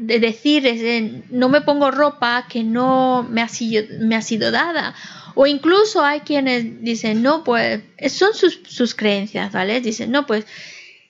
de 0.00 0.18
decir 0.18 1.24
no 1.30 1.48
me 1.48 1.60
pongo 1.60 1.90
ropa 1.90 2.46
que 2.48 2.64
no 2.64 3.26
me 3.28 3.42
ha 3.42 3.48
sido, 3.48 3.84
me 4.00 4.16
ha 4.16 4.22
sido 4.22 4.50
dada 4.50 4.94
o 5.34 5.46
incluso 5.46 6.04
hay 6.04 6.20
quienes 6.20 6.82
dicen, 6.82 7.22
no, 7.22 7.44
pues 7.44 7.80
son 8.08 8.34
sus, 8.34 8.60
sus 8.66 8.94
creencias, 8.94 9.52
¿vale? 9.52 9.80
Dicen, 9.80 10.10
no, 10.10 10.26
pues 10.26 10.46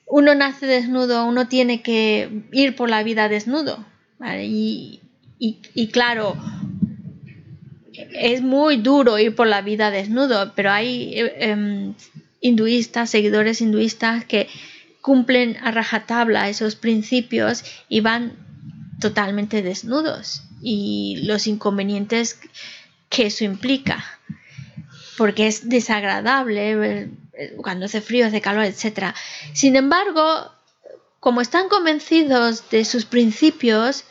uno 0.07 0.35
nace 0.35 0.67
desnudo, 0.67 1.25
uno 1.27 1.49
tiene 1.49 1.83
que 1.83 2.29
ir 2.53 2.77
por 2.77 2.91
la 2.91 3.03
vida 3.03 3.29
desnudo. 3.29 3.85
Y, 4.41 5.01
y, 5.39 5.89
claro, 5.89 6.37
es 7.93 8.43
muy 8.43 8.77
duro 8.77 9.19
ir 9.19 9.35
por 9.35 9.47
la 9.47 9.63
vida 9.63 9.91
desnudo, 9.91 10.53
pero 10.55 10.71
hay 10.71 11.15
eh, 11.15 11.51
em, 11.51 11.95
hinduistas, 12.41 13.11
seguidores 13.11 13.61
hinduistas 13.61 14.25
que 14.27 14.49
cumplen 15.01 15.57
a 15.63 15.71
rajatabla 15.71 16.51
esos 16.51 16.77
principios 16.77 17.65
y 17.89 18.01
van 18.01 18.50
totalmente 19.01 19.63
desnudos 19.63 20.43
y 20.63 21.23
los 21.25 21.47
inconvenientes 21.47 22.39
que 23.09 23.27
eso 23.27 23.45
implica, 23.45 24.05
porque 25.19 25.49
es 25.49 25.69
desagradable 25.69 27.09
eh, 27.33 27.57
cuando 27.63 27.87
hace 27.87 28.01
frío, 28.01 28.27
hace 28.27 28.41
calor, 28.41 28.65
etc. 28.65 29.15
Sin 29.53 29.77
embargo, 29.77 30.53
como 31.19 31.41
están 31.41 31.69
convencidos 31.69 32.71
de 32.71 32.85
sus 32.85 33.05
principios, 33.05 34.05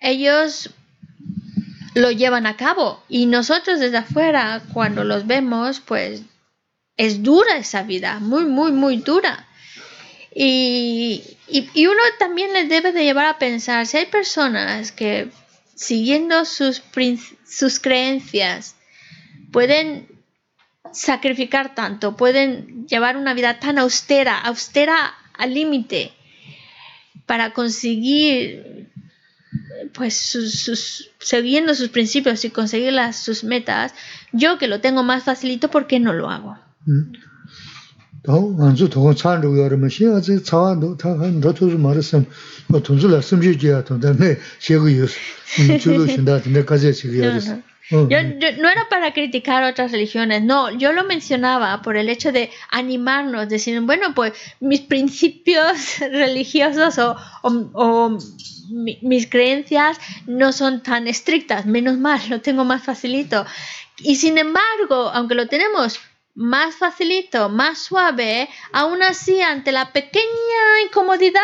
ellos 0.00 0.70
lo 1.94 2.10
llevan 2.10 2.46
a 2.46 2.56
cabo 2.56 3.02
y 3.08 3.26
nosotros 3.26 3.78
desde 3.78 3.98
afuera, 3.98 4.62
cuando 4.72 5.04
los 5.04 5.26
vemos, 5.26 5.80
pues 5.80 6.22
es 6.96 7.22
dura 7.22 7.56
esa 7.56 7.82
vida, 7.82 8.18
muy, 8.18 8.44
muy, 8.44 8.72
muy 8.72 8.96
dura. 8.98 9.46
Y, 10.34 11.22
y, 11.48 11.86
uno 11.86 12.00
también 12.18 12.52
les 12.52 12.68
debe 12.68 12.92
de 12.92 13.04
llevar 13.04 13.26
a 13.26 13.38
pensar, 13.38 13.86
si 13.86 13.96
hay 13.98 14.06
personas 14.06 14.92
que 14.92 15.30
siguiendo 15.74 16.44
sus, 16.44 16.82
sus 17.44 17.80
creencias, 17.80 18.76
pueden 19.50 20.08
sacrificar 20.92 21.74
tanto, 21.74 22.16
pueden 22.16 22.86
llevar 22.86 23.16
una 23.16 23.34
vida 23.34 23.58
tan 23.58 23.78
austera, 23.78 24.38
austera 24.38 25.14
al 25.34 25.54
límite, 25.54 26.12
para 27.26 27.52
conseguir, 27.52 28.90
pues, 29.94 30.16
sus, 30.16 31.10
siguiendo 31.18 31.74
sus 31.74 31.88
principios 31.88 32.44
y 32.44 32.50
conseguir 32.50 32.94
sus 33.12 33.44
metas, 33.44 33.94
yo 34.32 34.58
que 34.58 34.68
lo 34.68 34.80
tengo 34.80 35.02
más 35.02 35.24
facilito, 35.24 35.70
¿por 35.70 35.86
qué 35.86 35.98
no 35.98 36.12
lo 36.12 36.30
hago? 36.30 36.58
Mm. 36.86 37.12
Yo, 47.90 48.08
yo, 48.08 48.52
no 48.58 48.70
era 48.70 48.88
para 48.88 49.12
criticar 49.12 49.64
otras 49.64 49.90
religiones, 49.90 50.42
no, 50.42 50.70
yo 50.70 50.92
lo 50.92 51.04
mencionaba 51.04 51.82
por 51.82 51.96
el 51.96 52.08
hecho 52.08 52.32
de 52.32 52.50
animarnos, 52.70 53.48
decir, 53.48 53.78
bueno, 53.80 54.14
pues 54.14 54.32
mis 54.60 54.80
principios 54.80 55.98
religiosos 56.00 56.98
o, 56.98 57.16
o, 57.42 57.70
o 57.74 58.18
mi, 58.70 58.98
mis 59.02 59.28
creencias 59.28 59.98
no 60.26 60.52
son 60.52 60.82
tan 60.82 61.06
estrictas, 61.08 61.66
menos 61.66 61.98
mal, 61.98 62.20
lo 62.30 62.40
tengo 62.40 62.64
más 62.64 62.82
facilito. 62.82 63.44
Y 63.98 64.16
sin 64.16 64.38
embargo, 64.38 65.10
aunque 65.12 65.34
lo 65.34 65.48
tenemos 65.48 66.00
más 66.34 66.76
facilito, 66.76 67.48
más 67.48 67.78
suave, 67.78 68.48
aún 68.72 69.02
así 69.02 69.40
ante 69.40 69.72
la 69.72 69.92
pequeña 69.92 70.82
incomodidad 70.86 71.40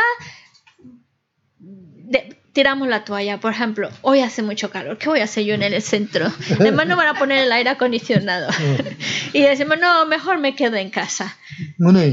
tiramos 2.58 2.88
la 2.88 3.04
toalla. 3.04 3.38
Por 3.38 3.52
ejemplo, 3.52 3.88
hoy 4.02 4.18
hace 4.18 4.42
mucho 4.42 4.68
calor, 4.68 4.98
¿qué 4.98 5.08
voy 5.08 5.20
a 5.20 5.24
hacer 5.24 5.44
yo 5.44 5.54
en 5.54 5.62
el 5.62 5.80
centro? 5.80 6.26
Además 6.58 6.88
no 6.88 6.96
van 6.96 7.06
a 7.06 7.14
poner 7.16 7.44
el 7.44 7.52
aire 7.52 7.70
acondicionado. 7.70 8.50
y 9.32 9.42
decimos, 9.42 9.78
no, 9.80 10.06
mejor 10.06 10.40
me 10.40 10.56
quedo 10.56 10.74
en 10.74 10.90
casa. 10.90 11.36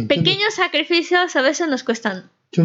Pequeños 0.08 0.54
sacrificios 0.54 1.36
a 1.36 1.42
veces 1.42 1.68
nos 1.68 1.84
cuestan. 1.84 2.30
Yo 2.52 2.64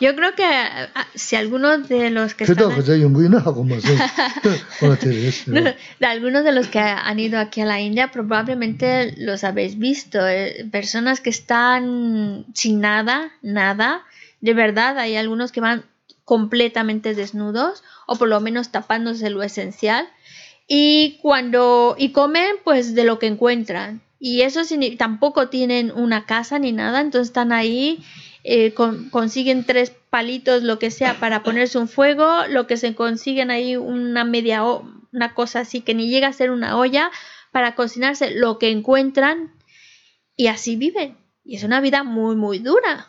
Yo 0.00 0.14
creo, 0.14 0.34
que 0.34 0.44
ah, 0.44 1.06
si 1.14 1.34
algunos 1.36 1.88
de 1.88 2.10
los 2.10 2.34
que 2.34 2.44
están 2.44 2.70
de 6.00 6.06
algunos 6.06 6.44
de 6.44 6.52
los 6.52 6.68
que 6.68 6.78
han 6.78 7.18
ido 7.18 7.38
aquí 7.38 7.62
a 7.62 7.66
la 7.66 7.80
India 7.80 8.10
probablemente 8.10 9.14
los 9.16 9.44
habéis 9.44 9.78
visto 9.78 10.26
eh, 10.26 10.68
personas 10.70 11.20
que 11.20 11.30
están 11.30 12.46
sin 12.54 12.80
nada 12.80 13.32
nada. 13.42 14.04
De 14.40 14.54
verdad 14.54 14.98
hay 14.98 15.16
algunos 15.16 15.50
que 15.50 15.60
van 15.60 15.84
completamente 16.24 17.14
desnudos 17.14 17.82
o 18.06 18.16
por 18.16 18.28
lo 18.28 18.40
menos 18.40 18.70
tapándose 18.70 19.30
lo 19.30 19.42
esencial 19.42 20.08
y 20.68 21.18
cuando 21.22 21.96
y 21.98 22.12
comen 22.12 22.56
pues 22.62 22.94
de 22.94 23.04
lo 23.04 23.18
que 23.18 23.26
encuentran. 23.26 24.02
Y 24.20 24.42
eso 24.42 24.60
tampoco 24.98 25.48
tienen 25.48 25.90
una 25.92 26.26
casa 26.26 26.58
ni 26.58 26.72
nada 26.72 27.00
entonces 27.00 27.28
están 27.28 27.52
ahí 27.52 28.04
eh, 28.44 28.74
consiguen 29.10 29.64
tres 29.64 29.90
palitos 30.10 30.62
lo 30.62 30.78
que 30.78 30.90
sea 30.90 31.18
para 31.20 31.42
ponerse 31.42 31.78
un 31.78 31.88
fuego 31.88 32.46
lo 32.48 32.66
que 32.66 32.76
se 32.76 32.94
consiguen 32.94 33.50
ahí 33.50 33.76
una 33.76 34.24
media 34.24 34.64
una 35.12 35.34
cosa 35.34 35.60
así 35.60 35.80
que 35.82 35.94
ni 35.94 36.08
llega 36.08 36.28
a 36.28 36.32
ser 36.32 36.50
una 36.50 36.76
olla 36.76 37.10
para 37.52 37.74
cocinarse 37.74 38.32
lo 38.32 38.58
que 38.58 38.70
encuentran 38.70 39.52
y 40.36 40.46
así 40.46 40.76
viven. 40.76 41.18
Y 41.44 41.56
es 41.56 41.64
una 41.64 41.80
vida 41.80 42.04
muy 42.04 42.36
muy 42.36 42.58
dura. 42.60 43.08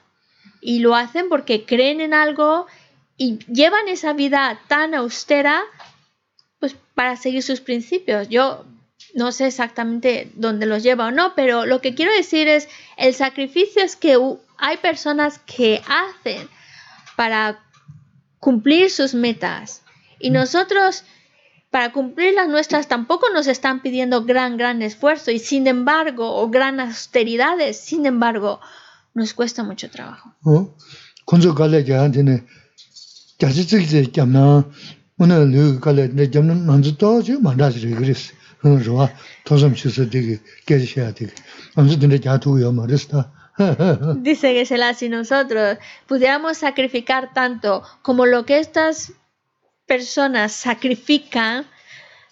Y 0.62 0.80
lo 0.80 0.96
hacen 0.96 1.30
porque 1.30 1.66
creen 1.66 2.02
en 2.02 2.14
algo 2.14 2.66
y 3.16 3.40
llevan 3.46 3.88
esa 3.88 4.14
vida 4.14 4.60
tan 4.68 4.96
austera 4.96 5.62
para 7.00 7.16
seguir 7.16 7.44
sus 7.44 7.62
principios. 7.62 8.28
Yo 8.28 8.66
no 9.14 9.32
sé 9.32 9.48
exactamente 9.48 10.34
dónde 10.36 10.66
los 10.66 10.84
lleva 10.84 11.06
o 11.06 11.12
no, 11.12 11.34
pero 11.34 11.66
lo 11.66 11.80
que 11.80 11.96
quiero 11.96 12.12
decir 12.12 12.50
es 12.50 12.68
el 12.98 13.14
sacrificio 13.14 13.82
es 13.82 13.96
que 13.96 14.18
hay 14.58 14.76
personas 14.76 15.40
que 15.40 15.82
hacen 15.88 16.50
para 17.16 17.64
cumplir 18.42 18.92
sus 18.92 19.14
metas 19.14 19.82
y 20.20 20.30
nosotros 20.30 21.06
para 21.70 21.94
cumplir 21.94 22.34
las 22.34 22.50
nuestras 22.50 22.90
tampoco 22.90 23.28
nos 23.34 23.48
están 23.48 23.82
pidiendo 23.82 24.26
gran 24.26 24.58
gran 24.58 24.82
esfuerzo 24.82 25.32
y 25.32 25.40
sin 25.40 25.68
embargo 25.68 26.36
o 26.36 26.50
gran 26.50 26.82
austeridades, 26.82 27.80
sin 27.80 28.08
embargo 28.08 28.60
nos 29.14 29.34
cuesta 29.34 29.64
mucho 29.64 29.90
trabajo. 29.90 30.36
Oh, 30.44 30.76
Dice 44.22 44.54
que 44.54 44.66
si 44.96 45.10
nosotros 45.10 45.78
pudiéramos 46.08 46.58
sacrificar 46.58 47.34
tanto 47.34 47.84
como 48.02 48.26
lo 48.26 48.46
que 48.46 48.60
estas 48.60 49.12
personas 49.86 50.54
sacrifican 50.54 51.66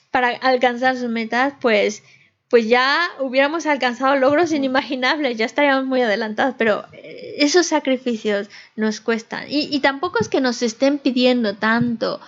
para 0.09 0.29
alcanzar 0.29 0.95
sus 0.95 1.09
metas, 1.09 1.53
pues, 1.59 2.03
pues 2.49 2.69
ya 2.69 2.97
hubiéramos 3.19 3.65
alcanzado 3.65 4.15
logros 4.15 4.53
inimaginables, 4.53 5.37
ya 5.37 5.45
estaríamos 5.45 5.85
muy 5.85 6.01
adelantados, 6.01 6.55
pero 6.57 6.85
eh, 6.93 7.35
esos 7.39 7.67
sacrificios 7.67 8.49
nos 8.77 9.01
cuestan. 9.01 9.47
Y, 9.49 9.75
y 9.75 9.79
tampoco 9.81 10.19
es 10.21 10.29
que 10.29 10.39
nos 10.39 10.61
estén 10.61 10.97
pidiendo 10.97 11.55
tanto, 11.55 12.21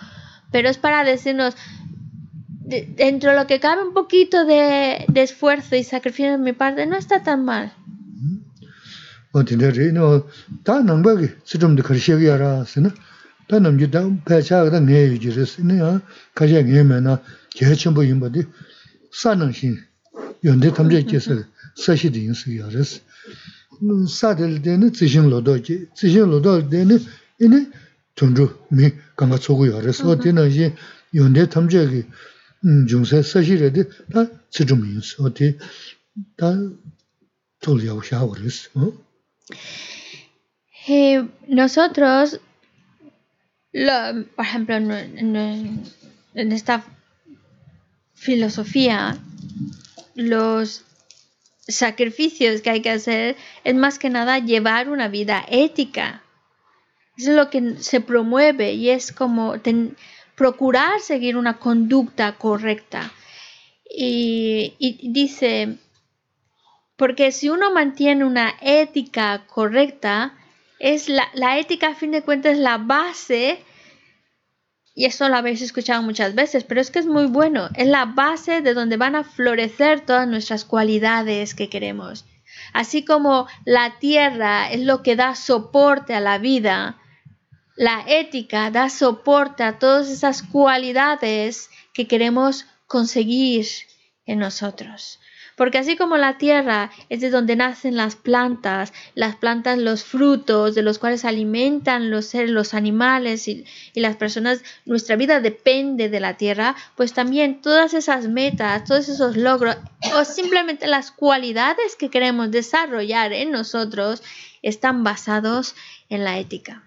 pero 0.50 0.68
es 0.68 0.78
para 0.78 1.04
decirnos, 1.04 1.56
dentro 2.60 3.30
de 3.30 3.36
lo 3.36 3.46
que 3.46 3.60
cabe 3.60 3.82
un 3.82 3.94
poquito 3.94 4.44
de, 4.44 5.04
de 5.08 5.22
esfuerzo 5.22 5.76
y 5.76 5.84
sacrificio 5.84 6.32
de 6.32 6.38
mi 6.38 6.52
parte, 6.52 6.86
no 6.86 6.96
está 6.96 7.22
tan 7.22 7.44
mal. 7.44 7.72
Mi 28.70 28.86
kanga 29.16 29.38
tsogu 29.38 29.64
di 30.22 30.30
yonde 31.12 31.46
tamze 31.46 31.80
ki, 31.92 32.00
jungse 32.90 33.22
re 33.56 33.70
di, 33.70 33.82
ta 34.12 34.20
yin 34.84 35.00
di, 35.36 35.48
ta 36.38 36.48
tol 37.62 37.80
yaw 37.82 38.00
sha 38.02 38.18
nosotros, 41.48 42.40
lo, 43.72 44.24
por 44.36 44.44
ejemplo, 44.44 44.74
en, 44.74 45.18
en- 45.18 45.82
en 46.34 46.52
esta 46.52 46.84
filosofía, 48.14 49.16
los 50.14 50.84
sacrificios 51.68 52.62
que 52.62 52.70
hay 52.70 52.82
que 52.82 52.90
hacer 52.90 53.36
es 53.64 53.74
más 53.74 53.98
que 53.98 54.10
nada 54.10 54.38
llevar 54.38 54.88
una 54.88 55.08
vida 55.08 55.44
ética. 55.48 56.22
Es 57.20 57.34
lo 57.34 57.50
que 57.50 57.76
se 57.78 58.00
promueve 58.00 58.72
y 58.72 58.90
es 58.90 59.12
como 59.12 59.54
procurar 60.34 61.00
seguir 61.00 61.36
una 61.36 61.58
conducta 61.58 62.36
correcta. 62.36 63.12
Y, 63.84 64.74
dice, 65.02 65.76
porque 66.96 67.32
si 67.32 67.48
uno 67.48 67.72
mantiene 67.72 68.24
una 68.24 68.54
ética 68.60 69.44
correcta, 69.46 70.34
es 70.78 71.08
la 71.08 71.58
ética 71.58 71.88
a 71.88 71.94
fin 71.94 72.10
de 72.10 72.22
cuentas 72.22 72.52
es 72.52 72.58
la 72.58 72.78
base, 72.78 73.62
y 74.94 75.06
eso 75.06 75.28
lo 75.28 75.36
habéis 75.36 75.62
escuchado 75.62 76.02
muchas 76.02 76.34
veces, 76.34 76.64
pero 76.64 76.80
es 76.80 76.90
que 76.90 76.98
es 76.98 77.06
muy 77.06 77.26
bueno, 77.26 77.68
es 77.74 77.86
la 77.86 78.04
base 78.04 78.60
de 78.60 78.74
donde 78.74 78.96
van 78.96 79.16
a 79.16 79.24
florecer 79.24 80.00
todas 80.00 80.28
nuestras 80.28 80.64
cualidades 80.64 81.54
que 81.54 81.68
queremos. 81.68 82.26
Así 82.72 83.04
como 83.04 83.46
la 83.64 83.98
tierra 83.98 84.70
es 84.70 84.80
lo 84.80 85.02
que 85.02 85.16
da 85.16 85.34
soporte 85.34 86.14
a 86.14 86.20
la 86.20 86.38
vida, 86.38 86.99
la 87.80 88.04
ética 88.06 88.70
da 88.70 88.90
soporte 88.90 89.62
a 89.62 89.78
todas 89.78 90.10
esas 90.10 90.42
cualidades 90.42 91.70
que 91.94 92.06
queremos 92.06 92.66
conseguir 92.86 93.66
en 94.26 94.38
nosotros. 94.38 95.18
Porque 95.56 95.78
así 95.78 95.96
como 95.96 96.18
la 96.18 96.36
tierra 96.36 96.90
es 97.08 97.22
de 97.22 97.30
donde 97.30 97.56
nacen 97.56 97.96
las 97.96 98.16
plantas, 98.16 98.92
las 99.14 99.36
plantas 99.36 99.78
los 99.78 100.04
frutos 100.04 100.74
de 100.74 100.82
los 100.82 100.98
cuales 100.98 101.24
alimentan 101.24 102.10
los 102.10 102.26
seres, 102.26 102.50
los 102.50 102.74
animales 102.74 103.48
y, 103.48 103.64
y 103.94 104.00
las 104.00 104.16
personas, 104.16 104.62
nuestra 104.84 105.16
vida 105.16 105.40
depende 105.40 106.10
de 106.10 106.20
la 106.20 106.36
tierra, 106.36 106.76
pues 106.96 107.14
también 107.14 107.62
todas 107.62 107.94
esas 107.94 108.28
metas, 108.28 108.84
todos 108.84 109.08
esos 109.08 109.38
logros 109.38 109.78
o 110.16 110.26
simplemente 110.26 110.86
las 110.86 111.10
cualidades 111.10 111.96
que 111.96 112.10
queremos 112.10 112.50
desarrollar 112.50 113.32
en 113.32 113.50
nosotros 113.50 114.22
están 114.60 115.02
basados 115.02 115.74
en 116.10 116.24
la 116.24 116.38
ética. 116.38 116.84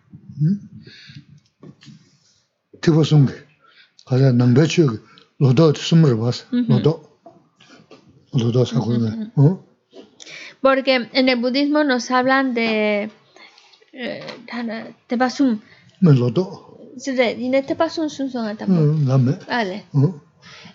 Tiba 2.82 3.04
sumge, 3.06 3.36
kaza 4.08 4.32
nangba 4.34 4.68
chu 4.68 5.00
lodo 5.40 5.74
sumra 5.76 6.14
bas, 6.16 6.46
lodo, 6.52 6.94
lodo 8.34 8.66
sakuna? 8.66 9.32
Porque 10.62 10.96
en 11.12 11.30
el 11.30 11.40
budismo 11.40 11.84
nos 11.84 12.10
hablan 12.12 12.54
de 12.54 13.10
eh, 13.94 14.26
Tepasum. 15.08 15.60
lodo, 16.02 16.44
Tepasum 17.68 18.10
sun 18.10 18.30
son 18.32 18.46
lame, 19.08 19.34
Vale. 19.48 19.86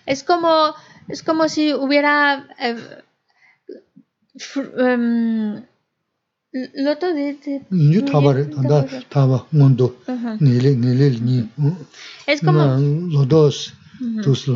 Es 0.05 0.23
como, 0.23 0.73
es 1.07 1.23
como 1.23 1.47
si 1.49 1.73
hubiera 1.73 2.47
eh, 2.59 2.75
fr- 4.35 4.73
em, 4.77 5.63
loto 6.51 7.13
de, 7.13 7.33
de- 7.35 7.61
inju 7.71 8.01
tabare, 8.05 8.45
tanda 8.45 8.85
taba, 9.09 9.45
ngondo, 9.51 9.95
Ajá. 10.07 10.37
nile, 10.39 10.75
nile, 10.75 11.09
ni, 11.21 11.41
o? 11.41 11.77
Es 12.25 12.41
como 12.41 12.63
tus 14.23 14.47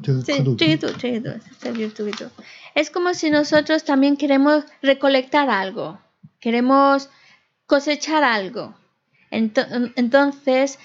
te 0.00 0.32
Sí, 0.32 0.38
kado. 0.38 0.56
chiquito, 0.56 0.88
chiquito, 0.94 1.30
está 1.30 1.70
bien 1.72 1.92
chiquito. 1.92 2.30
Es 2.74 2.90
como 2.90 3.12
si 3.14 3.30
nosotros 3.30 3.84
también 3.84 4.16
queremos 4.16 4.64
recolectar 4.80 5.50
algo, 5.50 5.98
queremos 6.40 7.10
cosechar 7.66 8.22
algo. 8.24 8.74
Ento- 9.30 9.92
Entonces, 9.96 10.78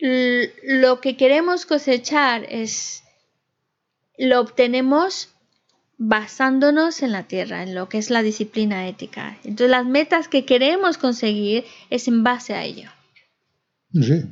lo 0.00 1.00
que 1.00 1.16
queremos 1.16 1.66
cosechar 1.66 2.44
es, 2.48 3.02
lo 4.18 4.40
obtenemos 4.40 5.28
basándonos 5.98 7.02
en 7.02 7.12
la 7.12 7.24
tierra, 7.24 7.62
en 7.62 7.74
lo 7.74 7.88
que 7.88 7.98
es 7.98 8.10
la 8.10 8.22
disciplina 8.22 8.88
ética. 8.88 9.36
Entonces, 9.44 9.70
las 9.70 9.86
metas 9.86 10.28
que 10.28 10.44
queremos 10.44 10.98
conseguir 10.98 11.64
es 11.90 12.08
en 12.08 12.22
base 12.22 12.54
a 12.54 12.64
ello. 12.64 12.90
ri. 13.92 14.24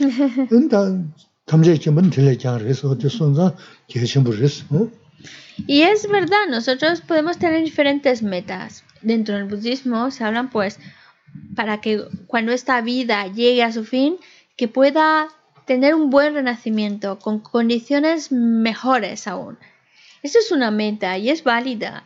Y 5.68 5.82
es 5.82 6.08
verdad, 6.08 6.48
nosotros 6.50 7.02
podemos 7.02 7.38
tener 7.38 7.62
diferentes 7.62 8.20
metas. 8.20 8.82
Dentro 9.00 9.36
del 9.36 9.44
budismo 9.44 10.10
se 10.10 10.24
hablan 10.24 10.50
pues 10.50 10.80
para 11.54 11.80
que 11.80 12.02
cuando 12.26 12.50
esta 12.50 12.80
vida 12.80 13.28
llegue 13.28 13.62
a 13.62 13.70
su 13.70 13.84
fin, 13.84 14.16
que 14.56 14.66
pueda 14.66 15.28
tener 15.66 15.94
un 15.94 16.10
buen 16.10 16.34
renacimiento 16.34 17.20
con 17.20 17.38
condiciones 17.38 18.32
mejores 18.32 19.28
aún. 19.28 19.56
Eso 20.24 20.40
es 20.40 20.50
una 20.50 20.72
meta 20.72 21.16
y 21.16 21.30
es 21.30 21.44
válida. 21.44 22.02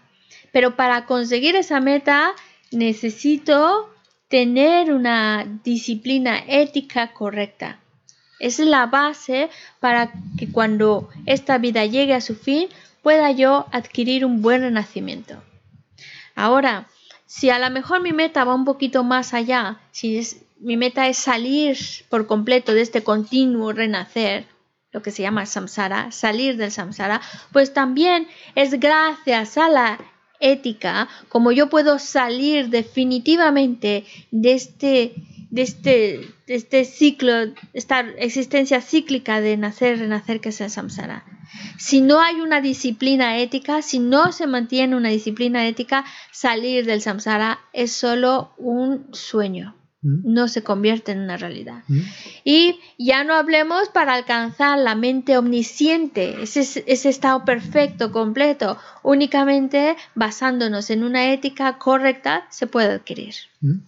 Pero 0.53 0.77
para 0.77 1.07
conseguir 1.07 1.57
esa 1.57 1.81
meta 1.81 2.33
necesito 2.73 3.89
tener 4.29 4.93
una 4.93 5.47
disciplina 5.65 6.45
ética 6.47 7.15
correcta 7.15 7.80
es 8.41 8.59
la 8.59 8.87
base 8.87 9.51
para 9.79 10.11
que 10.39 10.51
cuando 10.51 11.09
esta 11.27 11.59
vida 11.59 11.85
llegue 11.87 12.15
a 12.15 12.21
su 12.21 12.35
fin 12.35 12.69
pueda 13.03 13.31
yo 13.31 13.67
adquirir 13.71 14.25
un 14.25 14.43
buen 14.43 14.63
renacimiento. 14.63 15.43
Ahora, 16.35 16.89
si 17.27 17.51
a 17.51 17.59
lo 17.59 17.71
mejor 17.71 18.01
mi 18.03 18.13
meta 18.13 18.45
va 18.45 18.55
un 18.55 18.65
poquito 18.65 19.05
más 19.05 19.35
allá, 19.35 19.79
si 19.93 20.19
es- 20.19 20.39
mi 20.59 20.77
meta 20.77 21.07
es 21.07 21.17
salir 21.19 21.79
por 22.09 22.27
completo 22.27 22.75
de 22.75 22.81
este 22.83 23.03
continuo 23.03 23.73
renacer, 23.73 24.47
lo 24.93 25.03
que 25.03 25.11
se 25.13 25.23
llama 25.23 25.47
samsara, 25.47 26.11
salir 26.11 26.57
del 26.57 26.73
samsara, 26.73 27.21
pues 27.53 27.73
también 27.73 28.27
es 28.57 28.81
gracias 28.81 29.57
a 29.57 29.69
la 29.69 29.99
ética 30.41 31.09
como 31.29 31.53
yo 31.53 31.69
puedo 31.69 31.99
salir 31.99 32.71
definitivamente 32.71 34.05
de 34.31 34.53
este, 34.55 35.15
de 35.51 35.63
este, 35.63 36.29
de 36.47 36.55
este 36.55 36.85
ciclo, 36.85 37.33
esta 37.73 38.01
existencia 38.01 38.81
cíclica 38.81 39.41
de 39.41 39.57
nacer, 39.57 39.99
renacer, 39.99 40.41
que 40.41 40.51
es 40.51 40.61
el 40.61 40.71
samsara. 40.71 41.25
Si 41.79 42.01
no 42.01 42.21
hay 42.21 42.41
una 42.41 42.61
disciplina 42.61 43.39
ética, 43.39 43.83
si 43.83 43.99
no 43.99 44.33
se 44.33 44.47
mantiene 44.47 44.97
una 44.97 45.09
disciplina 45.09 45.67
ética, 45.67 46.05
salir 46.31 46.87
del 46.87 47.03
samsara 47.03 47.59
es 47.73 47.93
solo 47.93 48.53
un 48.59 49.09
sueño. 49.13 49.77
¿Mm? 50.03 50.33
no 50.33 50.49
se 50.49 50.63
convierte 50.63 51.13
en 51.13 51.21
una 51.21 51.37
realidad. 51.37 51.83
¿Mm? 51.87 52.01
Y 52.43 52.81
ya 52.99 53.23
no 53.23 53.35
hablemos 53.35 53.91
para 53.91 54.15
alcanzar 54.15 54.79
la 54.79 54.95
mente 54.95 55.37
omnisciente, 55.37 56.43
ese, 56.43 56.85
ese 56.87 57.09
estado 57.11 57.45
perfecto, 57.45 58.11
completo, 58.11 58.79
únicamente 59.03 59.97
basándonos 60.15 60.89
en 60.89 61.05
una 61.05 61.33
ética 61.33 61.77
correcta 61.77 62.47
se 62.49 62.67
puede 62.67 62.93
adquirir. 62.93 63.35
음. 63.61 63.85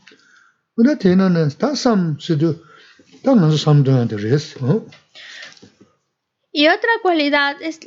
Y 6.53 6.67
otra 6.67 6.91
cualidad 7.01 7.57
es, 7.63 7.81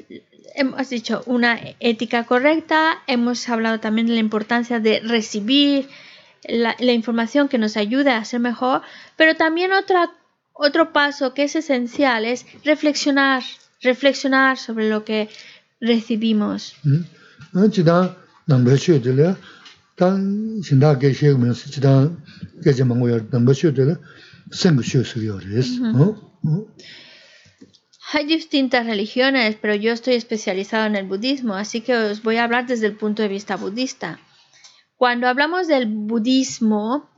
hemos 0.56 0.90
dicho, 0.90 1.22
una 1.26 1.60
ética 1.80 2.24
correcta, 2.24 3.00
hemos 3.08 3.48
hablado 3.48 3.80
también 3.80 4.08
de 4.08 4.14
la 4.14 4.20
importancia 4.20 4.80
de 4.80 5.02
recibir 5.02 5.88
la, 6.48 6.76
información 6.80 7.48
que 7.48 7.58
nos 7.58 7.78
ayuda 7.78 8.18
a 8.18 8.26
ser 8.26 8.40
mejor, 8.40 8.82
pero 9.18 9.36
también 9.36 9.72
otra, 9.74 10.12
otro 10.54 10.94
paso 10.94 11.34
que 11.34 11.44
es 11.44 11.56
esencial 11.56 12.26
es 12.26 12.46
reflexionar, 12.64 13.44
reflexionar 13.82 14.58
sobre 14.58 14.90
lo 14.90 15.04
que 15.04 15.30
recibimos. 15.80 16.76
Mm. 16.84 17.02
어 19.97 19.97
지다 19.97 20.07
남배셔들 20.07 20.59
다 20.59 20.63
신다 20.65 20.99
계시면서 20.99 21.71
지다 21.71 22.11
계제 22.65 22.85
망고야 22.85 23.27
남배셔들 23.31 23.97
생구셔서요 24.53 25.37
그랬어. 25.39 25.85
어? 25.85 26.03
어? 26.47 26.67
Hay 28.13 28.27
distintas 28.27 28.87
religiones, 28.87 29.57
pero 29.61 29.75
yo 29.77 29.93
estoy 29.93 30.15
especializado 30.15 30.87
en 30.87 30.97
el 30.97 31.07
budismo, 31.07 31.55
así 31.55 31.81
que 31.81 31.95
os 31.95 32.23
voy 32.25 32.37
a 32.39 32.45
hablar 32.45 32.67
desde 32.67 32.87
el 32.87 32.97
punto 32.97 33.23
de 33.23 33.29
vista 33.29 33.55
budista. 33.57 34.19
Cuando 34.97 35.29
hablamos 35.29 35.69
del 35.69 35.87
budismo 35.87 37.09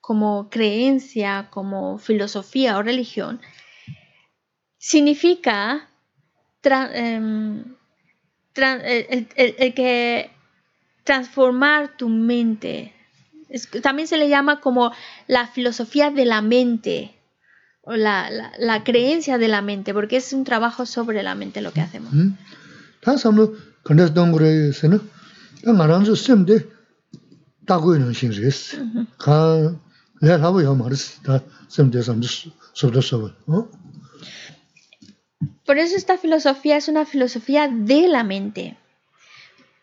como 0.00 0.48
creencia, 0.48 1.48
como 1.50 1.98
filosofía 1.98 2.78
o 2.78 2.82
religión, 2.82 3.40
significa 4.78 5.88
tra- 6.62 6.90
em, 6.94 7.64
tra- 8.54 8.80
el, 8.82 9.28
el- 9.36 9.54
el 9.58 9.74
que 9.74 10.30
transformar 11.07 11.95
tu 11.95 12.09
mente. 12.09 12.93
También 13.81 14.09
se 14.09 14.17
le 14.17 14.27
llama 14.27 14.59
como 14.59 14.91
la 15.25 15.47
filosofía 15.47 16.11
de 16.11 16.25
la 16.25 16.41
mente 16.41 17.15
o 17.81 17.95
la, 17.95 18.29
la, 18.59 18.83
creencia 18.83 19.37
de 19.37 19.47
la 19.47 19.61
mente, 19.61 19.93
porque 19.93 20.17
es 20.17 20.33
un 20.33 20.43
trabajo 20.43 20.85
sobre 20.85 21.23
la 21.23 21.33
mente 21.33 21.61
lo 21.61 21.71
que 21.71 21.79
hacemos. 21.79 22.11
Por 35.65 35.77
eso 35.77 35.95
esta 35.95 36.17
filosofía 36.17 36.75
es 36.75 36.89
una 36.89 37.05
filosofía 37.05 37.69
de 37.69 38.09
la 38.09 38.25
mente. 38.25 38.77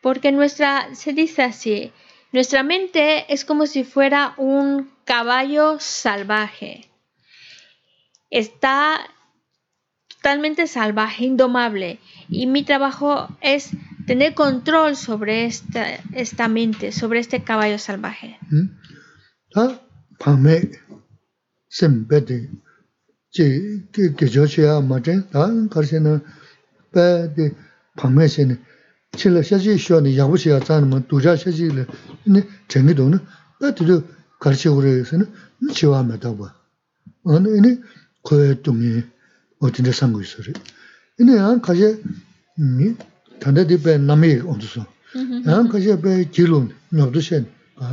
Porque 0.04 0.32
nuestra, 0.32 0.94
se 0.94 1.14
dice 1.14 1.42
así, 1.42 1.90
nuestra 2.30 2.62
mente 2.62 3.24
es 3.32 3.46
como 3.46 3.66
si 3.66 3.84
fuera 3.84 4.34
un 4.36 4.90
caballo 5.06 5.78
salvaje. 5.80 6.90
Está 8.28 9.00
totalmente 10.08 10.66
salvaje, 10.66 11.24
indomable. 11.24 12.00
Y 12.28 12.46
mi 12.46 12.64
trabajo 12.64 13.34
es 13.40 13.70
tener 14.06 14.34
control 14.34 14.94
sobre 14.94 15.46
esta, 15.46 15.86
esta 16.12 16.48
mente, 16.48 16.92
sobre 16.92 17.20
este 17.20 17.42
caballo 17.42 17.78
salvaje. 17.78 18.38
음. 28.52 28.73
chila 29.16 29.42
shachi 29.42 29.78
shio 29.78 30.00
ni 30.00 30.10
yangbu 30.16 30.36
shiya 30.36 30.60
tsani 30.60 30.86
ma 30.86 30.98
duja 31.08 31.36
shachi 31.36 31.66
ili 31.66 31.84
ni 32.26 32.40
chengi 32.68 32.94
do 32.94 33.08
na 33.08 33.20
na 33.60 33.72
tido 33.72 34.02
karchi 34.40 34.68
uri 34.68 35.00
isi 35.00 35.16
na 35.16 35.26
ni 35.60 35.72
chiwa 35.72 36.02
me 36.04 36.18
tagwa 36.18 36.52
ana 37.24 37.48
ini 37.48 37.78
kuya 38.22 38.54
dungi 38.62 39.04
o 39.60 39.70
tinda 39.70 39.92
sangu 39.92 40.20
isi 40.20 40.42
ri 40.42 40.52
ini 41.20 41.32
yang 41.36 41.60
kashi 41.60 41.88
ni 42.58 42.96
tanda 43.40 43.64
di 43.64 43.76
bay 43.76 43.98
nami 43.98 44.40
ondu 44.40 44.66
su 44.66 44.82
yang 45.46 45.68
kashi 45.68 45.96
bay 45.96 46.24
jilu 46.30 46.68
nyabdu 46.92 47.20
shen 47.20 47.46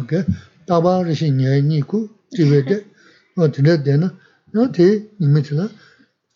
ka 0.08 0.26
taba 0.68 1.04
rishi 1.04 1.30
nyay 1.32 1.62
ni 1.62 1.82
ku 1.84 2.10
jiwe 2.32 2.64
de. 2.66 2.86
O 3.38 3.48
tinda 3.48 3.78
de 3.78 3.96
na 3.98 4.12
na 4.54 4.68
ti 4.72 5.08
nimi 5.20 5.42
tila 5.42 5.70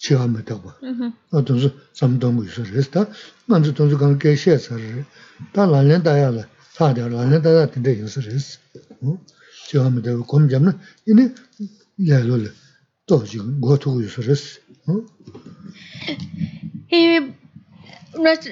chiwa 0.05 0.27
me 0.27 0.43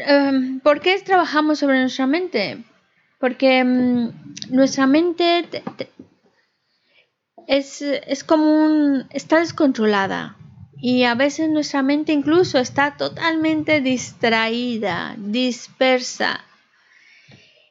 em, 0.08 0.60
¿por 0.60 0.80
qué 0.82 1.00
trabajamos 1.06 1.60
sobre 1.60 1.80
nuestra 1.80 2.08
mente? 2.08 2.64
Porque 3.20 3.60
em, 3.60 4.12
nuestra 4.50 4.88
mente 4.88 5.46
es, 7.48 7.82
es 7.82 8.24
como 8.24 8.66
un, 8.66 9.06
está 9.12 9.40
descontrolada. 9.40 10.36
Y 10.86 11.06
a 11.06 11.16
veces 11.16 11.50
nuestra 11.50 11.82
mente 11.82 12.12
incluso 12.12 12.60
está 12.60 12.98
totalmente 12.98 13.80
distraída, 13.80 15.16
dispersa. 15.18 16.44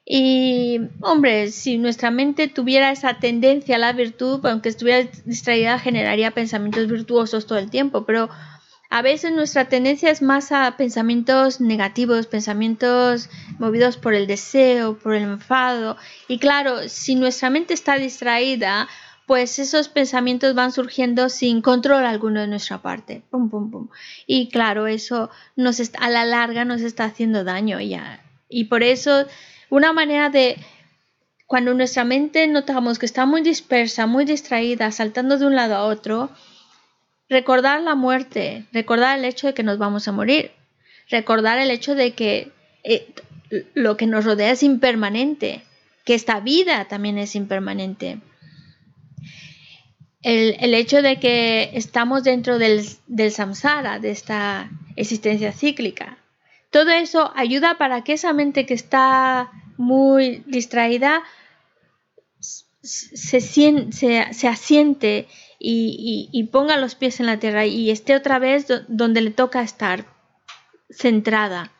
Y, 0.07 0.81
hombre, 1.03 1.51
si 1.51 1.77
nuestra 1.77 2.11
mente 2.11 2.49
tuviera 2.49 2.91
esa 2.91 3.19
tendencia 3.19 3.77
a 3.77 3.81
la 3.81 3.93
virtud, 3.93 4.41
aunque 4.47 4.71
estuviera 4.71 5.07
distraída, 5.27 5.79
generaría 5.79 6.31
pensamientos 6.31 6.89
virtuosos 6.89 7.47
todo 7.47 7.59
el 7.59 7.69
tiempo. 7.69 8.07
Pero 8.07 8.31
a 8.89 9.03
veces 9.03 9.31
nuestra 9.33 9.69
tendencia 9.69 10.11
es 10.11 10.23
más 10.23 10.51
a 10.51 10.75
pensamientos 10.79 11.61
negativos, 11.61 12.27
pensamientos 12.27 13.29
movidos 13.59 13.99
por 13.99 14.15
el 14.15 14.27
deseo, 14.27 14.99
por 14.99 15.15
el 15.15 15.25
enfado. 15.25 15.99
Y 16.29 16.39
claro, 16.39 16.89
si 16.89 17.15
nuestra 17.15 17.51
mente 17.51 17.75
está 17.75 17.97
distraída, 17.97 18.89
pues 19.27 19.59
esos 19.59 19.89
pensamientos 19.89 20.55
van 20.55 20.73
surgiendo 20.73 21.29
sin 21.29 21.63
control 21.63 22.05
alguno 22.05 22.41
de 22.41 22.49
nuestra 22.49 22.83
parte. 22.83 23.23
Pum, 23.31 23.49
pum, 23.51 23.71
pum. 23.71 23.89
Y 24.27 24.49
claro, 24.49 24.87
eso 24.87 25.31
nos 25.57 25.81
a 25.99 26.11
la 26.11 26.25
larga 26.25 26.65
nos 26.65 26.83
está 26.83 27.05
haciendo 27.05 27.45
daño 27.45 27.81
ya. 27.81 28.23
Y 28.49 28.65
por 28.65 28.83
eso, 28.83 29.27
una 29.71 29.93
manera 29.93 30.29
de 30.29 30.59
cuando 31.47 31.75
nuestra 31.75 32.05
mente 32.05 32.47
notamos 32.47 32.99
que 32.99 33.07
está 33.07 33.27
muy 33.27 33.43
dispersa, 33.43 34.07
muy 34.07 34.25
distraída, 34.25 34.91
saltando 34.91 35.39
de 35.39 35.47
un 35.47 35.55
lado 35.55 35.75
a 35.77 35.85
otro, 35.85 36.31
recordar 37.29 37.81
la 37.83 37.95
muerte, 37.95 38.67
recordar 38.73 39.19
el 39.19 39.25
hecho 39.25 39.49
de 39.49 39.55
que 39.55 39.63
nos 39.63 39.79
vamos 39.79 40.09
a 40.09 40.13
morir, 40.13 40.53
recordar 41.11 41.59
el 41.59 41.71
hecho 41.71 41.95
de 41.95 42.13
que 42.13 42.53
eh, 42.85 43.07
lo 43.75 43.97
que 43.97 44.07
nos 44.07 44.25
rodea 44.25 44.51
es 44.51 44.63
impermanente, 44.63 45.63
que 46.05 46.15
esta 46.15 46.41
vida 46.41 46.87
también 46.89 47.19
es 47.19 47.35
impermanente. 47.37 48.19
El, 50.23 50.75
hecho 50.75 51.03
de 51.03 51.19
que 51.19 51.71
estamos 51.75 52.23
dentro 52.25 52.59
del, 52.59 52.85
del 53.09 53.33
samsara, 53.33 53.99
de 53.99 54.11
esta 54.11 54.71
existencia 54.97 55.53
cíclica. 55.53 56.19
Todo 56.71 56.91
eso 56.91 57.33
ayuda 57.35 57.77
para 57.77 58.03
que 58.05 58.13
esa 58.15 58.33
mente 58.33 58.65
que 58.65 58.75
está 58.75 59.51
muy 59.77 60.43
distraída 60.47 61.23
se, 62.41 63.39
sien- 63.41 63.93
se, 63.93 64.33
se 64.33 64.49
asiente 64.49 65.29
y, 65.59 66.29
ponga 66.53 66.77
los 66.77 66.95
pies 66.95 67.21
en 67.21 67.27
la 67.27 67.39
tierra 67.39 67.67
y 67.67 67.91
esté 67.91 68.15
otra 68.17 68.39
vez 68.39 68.67
do- 68.67 68.83
donde 68.89 69.21
le 69.21 69.31
toca 69.31 69.63
estar, 69.63 70.05
centrada. 70.91 71.73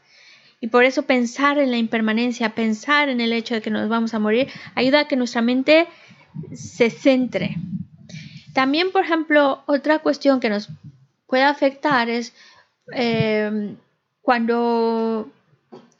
Y 0.61 0.69
por 0.69 0.85
eso 0.85 1.03
pensar 1.03 1.59
en 1.59 1.71
la 1.73 1.77
impermanencia, 1.79 2.55
pensar 2.55 3.09
en 3.09 3.21
el 3.21 3.33
hecho 3.33 3.55
de 3.55 3.63
que 3.63 3.71
nos 3.71 3.89
vamos 3.89 4.15
a 4.15 4.21
morir, 4.21 4.49
ayuda 4.77 5.01
a 5.01 5.09
que 5.09 5.17
nuestra 5.17 5.43
mente 5.43 5.89
se 6.55 6.91
centre. 6.91 7.57
También, 8.53 8.93
por 8.93 9.05
ejemplo, 9.05 9.63
otra 9.67 10.01
cuestión 10.01 10.41
que 10.41 10.51
nos 10.51 10.69
puede 11.27 11.45
afectar 11.45 12.09
es 12.11 12.35
eh, 12.95 13.75
cuando 14.21 15.31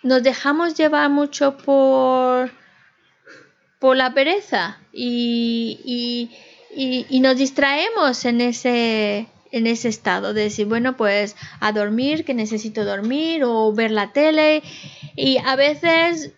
nos 0.03 0.23
dejamos 0.23 0.75
llevar 0.75 1.09
mucho 1.11 1.57
por, 1.57 2.51
por 3.79 3.97
la 3.97 4.13
pereza 4.15 4.79
y, 4.93 5.81
y- 5.85 7.07
y- 7.09 7.21
nos 7.21 7.37
distraemos 7.37 8.25
en 8.25 8.41
ese, 8.41 9.27
en 9.51 9.67
ese 9.67 9.89
estado 9.89 10.33
de 10.35 10.43
decir, 10.45 10.67
bueno, 10.67 10.97
pues 10.97 11.37
a 11.61 11.73
dormir, 11.73 12.25
que 12.25 12.35
necesito 12.35 12.85
dormir 12.85 13.43
o 13.45 13.73
ver 13.73 13.91
la 13.91 14.13
tele. 14.13 14.63
Y 15.17 15.39
a 15.39 15.57
veces 15.57 16.33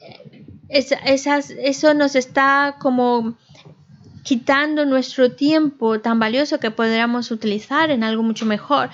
eh, 0.00 0.46
es- 0.68 0.94
esas, 1.04 1.50
eso 1.50 1.94
nos 1.94 2.14
está 2.16 2.76
como 2.80 3.36
quitando 4.22 4.84
nuestro 4.84 5.32
tiempo 5.32 6.00
tan 6.00 6.18
valioso 6.18 6.60
que 6.60 6.70
podríamos 6.70 7.30
utilizar 7.30 7.90
en 7.90 8.04
algo 8.04 8.22
mucho 8.22 8.46
mejor. 8.46 8.90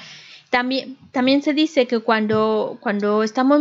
También, 0.51 0.97
también 1.13 1.43
se 1.43 1.53
dice 1.53 1.87
que 1.87 1.99
cuando, 2.01 2.79
cuando 2.81 3.23
estamos 3.23 3.61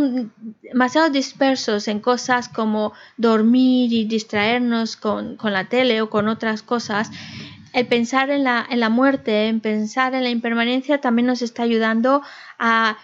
demasiado 0.62 1.10
dispersos 1.10 1.86
en 1.86 2.00
cosas 2.00 2.48
como 2.48 2.94
dormir 3.18 3.92
y 3.92 4.06
distraernos 4.06 4.96
con, 4.96 5.36
con 5.36 5.52
la 5.52 5.68
tele 5.68 6.00
o 6.00 6.08
con 6.08 6.28
otras 6.28 6.62
cosas, 6.62 7.10
el 7.74 7.86
pensar 7.86 8.30
en 8.30 8.44
la, 8.44 8.66
en 8.70 8.80
la 8.80 8.88
muerte, 8.88 9.48
en 9.48 9.60
pensar 9.60 10.14
en 10.14 10.22
la 10.24 10.30
impermanencia 10.30 11.00
también 11.00 11.26
nos 11.26 11.42
está 11.42 11.62
ayudando 11.62 12.22
a 12.58 12.96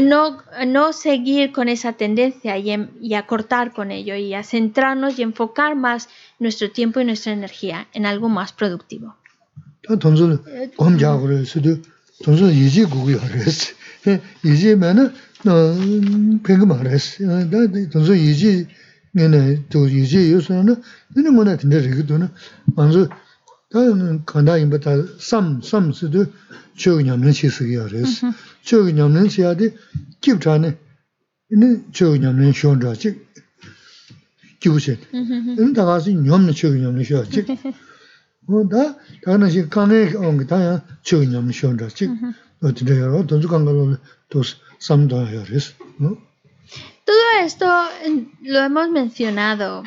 no, 0.00 0.42
no 0.66 0.92
seguir 0.92 1.52
con 1.52 1.68
esa 1.68 1.92
tendencia 1.92 2.56
y, 2.58 2.74
y, 3.00 3.14
a 3.14 3.26
cortar 3.26 3.72
con 3.72 3.90
ello 3.90 4.14
y 4.16 4.34
a 4.34 4.42
centrarnos 4.42 5.18
y 5.18 5.22
enfocar 5.22 5.76
más 5.76 6.08
nuestro 6.40 6.70
tiempo 6.72 7.00
y 7.00 7.04
nuestra 7.04 7.32
energía 7.32 7.86
en 7.92 8.06
algo 8.06 8.28
más 8.28 8.52
productivo. 8.52 9.14
Nyamlin 36.24 36.54
shion 37.04 37.26
chik. 37.30 37.46
Da, 38.72 38.96
daga 39.24 39.38
na 39.38 39.48
shi 39.48 39.68
kane 39.68 40.14
ongi 40.16 40.46
ta 40.48 40.56
ya 40.60 40.80
chög 41.02 41.28
nyamlin 41.28 41.52
shion 41.52 41.78
zha 41.78 41.88
chik. 41.88 42.10
Dine 42.76 42.94
ya 43.00 43.06
ro, 43.06 43.22
donzu 43.22 43.48
kanga 43.48 43.72
lo 43.72 43.98
dos 44.30 44.56
sam 44.78 45.08
da 45.08 45.24
ya 45.30 45.44
res. 45.44 45.74
Todo 47.04 47.24
esto 47.40 47.66
lo 48.42 48.58
hemos 48.60 48.90
mencionado. 48.90 49.82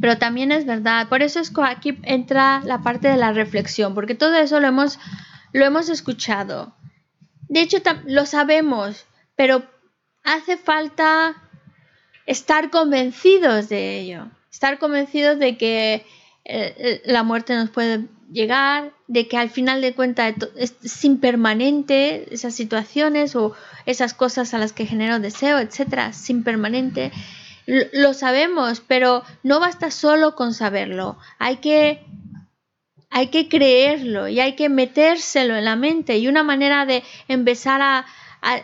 Pero 0.00 0.16
también 0.18 0.52
es 0.52 0.64
verdad, 0.64 1.08
por 1.08 1.22
eso 1.22 1.40
es 1.40 1.50
que 1.50 1.62
aquí 1.62 1.98
entra 2.02 2.60
la 2.64 2.82
parte 2.82 3.08
de 3.08 3.16
la 3.16 3.32
reflexión, 3.32 3.94
porque 3.94 4.14
todo 4.14 4.34
eso 4.36 4.60
lo 4.60 4.68
hemos 4.68 4.98
lo 5.52 5.64
hemos 5.64 5.88
escuchado. 5.88 6.74
De 7.48 7.62
hecho, 7.62 7.78
lo 8.06 8.26
sabemos, 8.26 9.06
pero 9.34 9.62
hace 10.22 10.56
falta 10.56 11.34
estar 12.28 12.70
convencidos 12.70 13.68
de 13.68 13.98
ello. 13.98 14.28
Estar 14.52 14.78
convencidos 14.78 15.38
de 15.38 15.56
que 15.56 15.94
eh, 15.94 16.04
eh, 16.44 17.02
la 17.06 17.22
muerte 17.22 17.54
nos 17.54 17.70
puede 17.70 18.04
llegar, 18.30 18.92
de 19.06 19.26
que 19.26 19.38
al 19.38 19.48
final 19.48 19.80
de 19.80 19.94
cuentas 19.94 20.34
es 20.54 21.04
impermanente 21.04 22.32
esas 22.32 22.54
situaciones 22.54 23.34
o 23.34 23.54
esas 23.86 24.12
cosas 24.12 24.52
a 24.52 24.58
las 24.58 24.74
que 24.74 24.84
genero 24.84 25.18
deseo, 25.18 25.58
etcétera, 25.58 26.08
es 26.08 26.28
impermanente. 26.28 27.10
Lo 27.66 28.12
sabemos, 28.12 28.82
pero 28.86 29.24
no 29.42 29.58
basta 29.58 29.90
solo 29.90 30.34
con 30.34 30.52
saberlo. 30.52 31.18
Hay 31.38 31.56
que 31.56 32.04
hay 33.10 33.28
que 33.28 33.48
creerlo 33.48 34.28
y 34.28 34.38
hay 34.40 34.54
que 34.54 34.68
metérselo 34.68 35.56
en 35.56 35.64
la 35.64 35.76
mente 35.76 36.18
y 36.18 36.28
una 36.28 36.42
manera 36.42 36.84
de 36.84 37.02
empezar 37.26 37.80
a, 37.80 38.04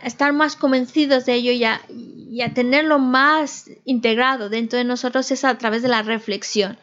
estar 0.03 0.33
más 0.33 0.57
convencidos 0.57 1.27
de 1.27 1.35
ello 1.35 1.53
y 1.53 2.41
a, 2.41 2.55
tenerlo 2.55 2.99
más 2.99 3.71
integrado 3.85 4.49
dentro 4.49 4.79
de 4.79 4.85
nosotros 4.85 5.31
es 5.31 5.45
a 5.45 5.57
través 5.59 5.83
de 5.83 5.89
la 5.89 6.03
reflexión, 6.03 6.79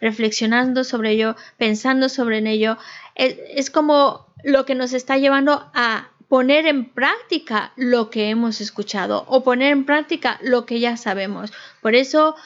reflexionando 0.00 0.84
sobre 0.84 1.12
ello, 1.12 1.36
pensando 1.56 2.08
sobre 2.08 2.38
ello. 2.48 2.78
es 3.14 3.70
como 3.70 4.26
lo 4.44 4.64
que 4.64 4.74
nos 4.74 4.92
está 4.92 5.16
llevando 5.16 5.70
a 5.74 6.10
poner 6.28 6.66
en 6.66 6.86
práctica 6.86 7.72
lo 7.76 8.10
que 8.10 8.30
hemos 8.30 8.60
escuchado 8.60 9.24
o 9.28 9.44
poner 9.44 9.72
en 9.72 9.84
práctica 9.84 10.38
lo 10.42 10.66
que 10.66 10.80
ya 10.80 10.96
sabemos. 10.96 11.52
Por 11.80 11.94
eso 11.94 12.36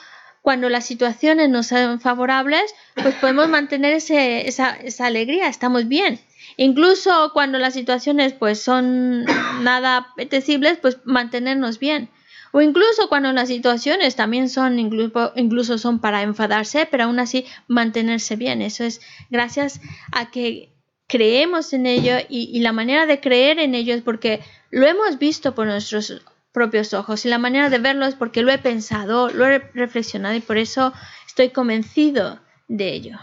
cuando 0.41 0.69
las 0.69 0.85
situaciones 0.85 1.49
no 1.49 1.63
son 1.63 1.99
favorables, 1.99 2.73
pues 2.95 3.15
podemos 3.15 3.47
mantener 3.49 3.93
esa, 3.93 4.77
alegría, 4.99 5.47
estamos 5.47 5.87
bien. 5.87 6.19
Incluso 6.57 7.31
cuando 7.33 7.57
las 7.57 7.73
situaciones 7.73 8.33
pues 8.33 8.61
son 8.61 9.25
nada 9.61 9.97
apetecibles, 9.97 10.77
pues 10.77 10.99
mantenernos 11.05 11.79
bien. 11.79 12.09
O 12.51 12.61
incluso 12.61 13.07
cuando 13.07 13.31
las 13.31 13.47
situaciones 13.47 14.15
también 14.15 14.49
son 14.49 14.77
incluso, 14.77 15.77
son 15.77 15.99
para 15.99 16.21
enfadarse, 16.21 16.85
pero 16.89 17.05
aún 17.05 17.19
así 17.19 17.45
mantenerse 17.67 18.35
bien. 18.35 18.61
Eso 18.61 18.83
es 18.83 18.99
gracias 19.29 19.79
a 20.11 20.31
que 20.31 20.73
creemos 21.07 21.71
en 21.73 21.85
ello 21.85 22.15
y, 22.29 22.49
y 22.53 22.59
la 22.59 22.73
manera 22.73 23.05
de 23.05 23.21
creer 23.21 23.59
en 23.59 23.73
ello 23.73 23.93
es 23.93 24.01
porque 24.01 24.41
lo 24.69 24.85
hemos 24.85 25.17
visto 25.17 25.55
por 25.55 25.67
nuestros 25.67 26.21
propios 26.51 26.93
ojos 26.93 27.25
y 27.25 27.29
la 27.29 27.37
manera 27.37 27.69
de 27.69 27.79
verlo 27.79 28.05
es 28.05 28.15
porque 28.15 28.41
lo 28.41 28.51
he 28.51 28.57
pensado, 28.57 29.29
lo 29.29 29.47
he 29.47 29.59
reflexionado 29.73 30.35
y 30.35 30.41
por 30.41 30.57
eso 30.57 30.93
estoy 31.25 31.49
convencido 31.49 32.39
de 32.67 32.93
ello. 32.93 33.19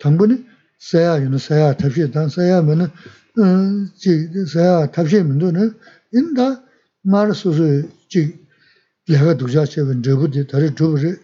당분이 0.00 0.44
세야 0.78 1.20
유는 1.22 1.38
세야 1.38 1.76
탑시 1.76 2.10
단 2.10 2.28
세야면은 2.28 2.88
어지 3.38 4.28
세야 4.48 4.90
탑시 4.90 5.22
민도는 5.22 5.74
인다 6.12 6.62
말소서 7.04 7.88
지 8.08 8.38
내가 9.06 9.36
두자체는 9.36 10.02
저부터 10.02 10.44
다리 10.44 10.74
두부리 10.74 11.16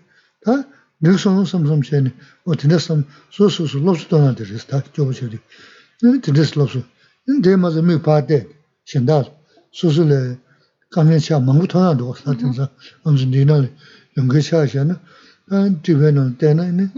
다 0.44 0.64
늘송 1.00 1.44
섬섬체네 1.44 2.14
어떻게 2.44 2.78
섬 2.78 3.04
소소소 3.30 3.78
로스도 3.80 4.18
안 4.18 4.34
되겠어 4.34 4.66
다 4.66 4.82
저부셔디 4.94 5.38
네 6.02 6.20
되겠어 6.20 6.60
로스 6.60 6.82
근데 7.26 7.56
맞아 7.56 7.82
미 7.82 8.00
파데 8.00 8.48
신다 8.84 9.24
소소래 9.72 10.38
강연차 10.90 11.40
망부터나도 11.40 12.14
사든서 12.14 12.70
엄청 13.04 13.30
니나 13.30 13.68
연구차샤는 14.16 14.96
tīwē 15.46 16.38
때는 16.38 16.90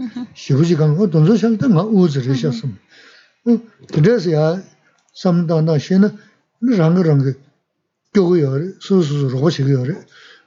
yā 8.20 8.50
rī, 8.54 8.68
sū 8.78 9.00
sū 9.02 9.20
sū 9.20 9.30
rōgō 9.32 9.50
shī 9.50 9.66
yā 9.68 9.82
rī. 9.88 9.96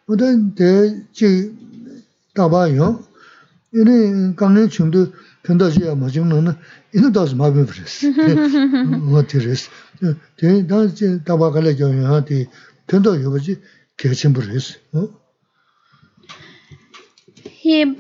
O 0.08 0.16
tā 0.16 0.32
tē 0.56 0.72
jī 1.14 1.32
tāpā 2.38 2.68
yā, 2.72 2.88
yā 3.76 3.84
kāngi 4.40 4.68
chūndu 4.72 5.12
pēndā 5.44 5.72
shī 5.74 5.84
yā 5.88 5.96
mā 5.96 6.08
chūng 6.14 6.30
nā 6.32 6.42
na 6.46 6.56
yā 6.94 7.12
tā 7.12 7.26
sū 7.28 7.36
mā 7.36 7.52
bī 7.52 7.66
rīs. 7.68 8.00
Ngā 8.08 9.24
tērēs. 9.34 9.68
Tē 10.40 10.54
tā 10.70 10.84
jī 10.94 11.14
tāpā 11.28 11.52
kālā 11.56 11.76
yā 11.76 11.92
yā 11.92 12.22
tī 12.28 12.46
pēndā 12.88 13.18
yā 13.20 13.34
bā 13.34 13.44
jī 13.44 13.58
kē 13.98 14.14
chīmbu 14.16 14.48
rīs. 14.48 14.76
Y 17.64 17.98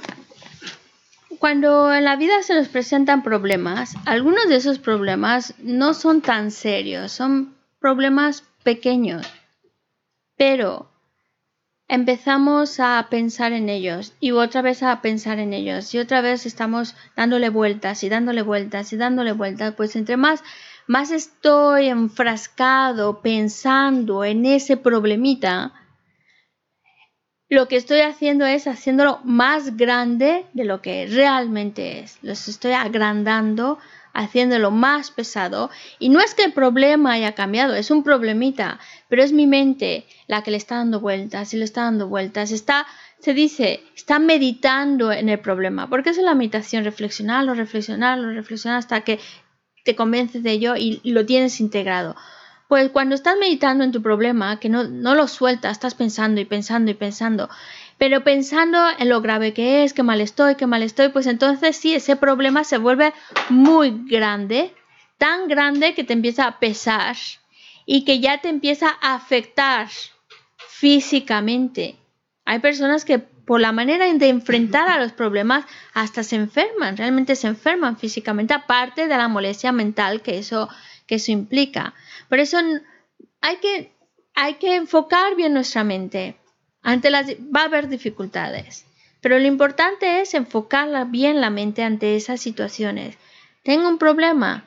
cuando 1.39 1.94
en 1.94 2.06
la 2.06 2.15
vida 2.15 2.41
se 2.41 2.56
nos 2.56 2.68
presentan 2.69 3.22
problemas, 3.22 3.95
algunos 4.06 4.48
de 4.48 4.56
esos 4.56 4.80
problemas 4.80 5.53
no 5.60 5.94
son 5.94 6.22
tan 6.22 6.52
serios, 6.52 7.11
son 7.11 7.53
problemas 7.80 8.44
pequeños, 8.64 9.27
pero 10.38 10.89
empezamos 11.88 12.80
a 12.80 13.07
pensar 13.09 13.53
en 13.53 13.69
ellos 13.69 14.14
y 14.19 14.31
otra 14.31 14.61
vez 14.61 14.84
a 14.84 15.01
pensar 15.01 15.39
en 15.39 15.53
ellos 15.53 15.93
y 15.93 15.99
otra 15.99 16.22
vez 16.22 16.45
estamos 16.45 16.95
dándole 17.15 17.49
vueltas 17.49 18.03
y 18.03 18.09
dándole 18.09 18.41
vueltas 18.41 18.93
y 18.93 18.97
dándole 18.97 19.31
vueltas, 19.31 19.73
pues 19.76 19.95
entre 19.95 20.18
más 20.18 20.43
más 20.88 21.11
estoy 21.11 21.88
enfrascado 21.88 23.22
pensando 23.22 24.23
en 24.23 24.45
ese 24.45 24.77
problemita, 24.77 25.73
lo 27.49 27.68
que 27.68 27.76
estoy 27.76 27.99
haciendo 27.99 28.45
es 28.45 28.68
haciéndolo 28.68 29.19
más 29.23 29.76
grande 29.76 30.45
de 30.53 30.64
lo 30.64 30.81
que 30.81 31.05
realmente 31.07 31.99
es. 31.99 32.18
Los 32.22 32.47
estoy 32.47 32.72
agrandando, 32.72 33.80
haciéndolo 34.18 34.72
más 34.72 35.11
pesado. 35.11 35.69
Y 35.99 36.10
no 36.10 36.19
es 36.19 36.34
que 36.34 36.44
el 36.44 36.52
problema 36.52 37.14
haya 37.14 37.34
cambiado, 37.34 37.76
es 37.76 37.91
un 37.91 38.03
problemita, 38.03 38.80
pero 39.07 39.23
es 39.23 39.31
mi 39.31 39.48
mente 39.48 40.06
la 40.27 40.44
que 40.44 40.52
le 40.52 40.57
está 40.57 40.76
dando 40.77 40.99
vueltas 40.99 41.53
y 41.53 41.57
le 41.57 41.65
está 41.65 41.84
dando 41.84 42.07
vueltas. 42.07 42.52
Está, 42.52 42.88
se 43.19 43.34
dice, 43.34 43.84
está 43.95 44.19
meditando 44.19 45.11
en 45.11 45.30
el 45.30 45.39
problema. 45.39 45.88
Porque 45.89 46.10
es 46.10 46.18
la 46.18 46.35
meditación, 46.35 46.84
reflexionarlo, 46.84 47.53
reflexionarlo, 47.53 48.31
reflexionar 48.31 48.80
hasta 48.80 49.02
que 49.02 49.19
te 49.85 49.95
convences 49.95 50.44
de 50.44 50.52
ello 50.52 50.76
y 50.76 50.99
lo 51.11 51.26
tienes 51.26 51.61
integrado. 51.61 52.15
Pues 52.68 52.89
cuando 52.89 53.15
estás 53.15 53.38
meditando 53.39 53.84
en 53.84 53.91
tu 53.91 54.02
problema, 54.02 54.60
que 54.60 54.68
no, 54.68 54.84
no 54.84 55.15
lo 55.15 55.27
sueltas, 55.27 55.72
estás 55.73 55.95
pensando 55.95 56.41
y 56.41 56.45
pensando 56.45 56.91
y 56.91 56.95
pensando, 56.95 57.49
pero 57.98 58.23
pensando 58.23 58.77
en 58.99 59.07
lo 59.07 59.22
grave 59.22 59.53
que 59.53 59.84
es, 59.84 59.94
que 59.94 60.03
mal 60.03 60.19
estoy, 60.19 60.56
que 60.56 60.68
mal 60.68 60.84
estoy, 60.84 61.10
pues 61.10 61.27
entonces 61.27 61.77
sí, 61.77 61.95
ese 61.95 62.18
problema 62.18 62.64
se 62.64 62.77
vuelve 62.77 63.14
muy 63.49 64.03
grande, 64.07 64.73
tan 65.18 65.48
grande 65.48 65.94
que 65.94 66.03
te 66.03 66.14
empieza 66.14 66.45
a 66.45 66.60
pesar 66.60 67.15
y 67.85 68.03
que 68.03 68.19
ya 68.19 68.41
te 68.41 68.49
empieza 68.49 68.98
a 69.02 69.15
afectar 69.15 69.88
físicamente. 70.57 71.95
Hay 72.44 72.60
personas 72.60 73.06
que 73.06 73.19
por 73.19 73.61
la 73.61 73.72
manera 73.72 74.06
de 74.14 74.27
enfrentar 74.27 74.89
a 74.89 74.99
los 74.99 75.14
problemas 75.14 75.65
hasta 75.94 76.22
se 76.22 76.35
enferman, 76.35 76.98
realmente 76.98 77.35
se 77.38 77.48
enferman 77.48 77.98
físicamente, 77.98 78.53
aparte 78.53 79.07
de 79.07 79.18
la 79.18 79.30
molestia 79.30 79.72
mental 79.72 80.22
que 80.22 80.38
eso, 80.38 80.68
que 81.07 81.15
eso 81.15 81.31
implica. 81.31 81.94
Por 82.30 82.40
eso 82.40 82.60
hay 83.41 83.58
que, 83.58 83.91
hay 84.36 84.56
que 84.56 84.76
enfocar 84.76 85.36
bien 85.36 85.54
nuestra 85.54 85.84
mente. 85.84 86.38
Ante 86.82 87.10
las, 87.10 87.28
va 87.30 87.62
a 87.62 87.66
haber 87.66 87.90
dificultades, 87.90 88.86
pero 89.22 89.40
lo 89.40 89.45
importante 89.45 90.22
es 90.22 90.34
enfocarla 90.34 91.04
bien 91.04 91.41
la 91.41 91.49
mente 91.49 91.84
ante 91.84 92.16
esas 92.16 92.40
situaciones. 92.40 93.18
Tengo 93.64 93.90
un 93.90 93.98
problema, 93.98 94.64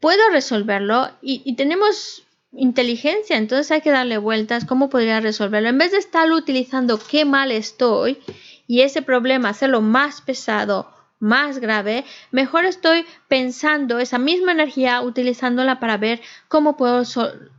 puedo 0.00 0.20
resolverlo 0.30 1.10
y, 1.22 1.54
tenemos 1.54 2.24
inteligencia, 2.52 3.36
entonces 3.36 3.70
hay 3.70 3.80
que 3.80 3.92
darle 3.92 4.18
vueltas, 4.18 4.64
¿cómo 4.64 4.90
podría 4.90 5.20
resolverlo? 5.20 5.68
En 5.68 5.78
vez 5.78 5.92
de 5.92 5.98
estar 5.98 6.30
utilizando 6.32 6.98
qué 6.98 7.24
mal 7.24 7.52
estoy 7.52 8.18
y 8.66 8.80
ese 8.80 9.02
problema 9.02 9.50
hacerlo 9.50 9.82
más 9.82 10.20
pesado, 10.22 10.90
más 11.20 11.58
grave, 11.58 12.04
mejor 12.32 12.64
estoy 12.64 13.04
pensando 13.28 13.98
esa 13.98 14.18
misma 14.18 14.52
energía, 14.52 15.02
utilizándola 15.02 15.78
para 15.78 15.98
ver 15.98 16.20
cómo 16.48 16.76
puedo 16.76 17.02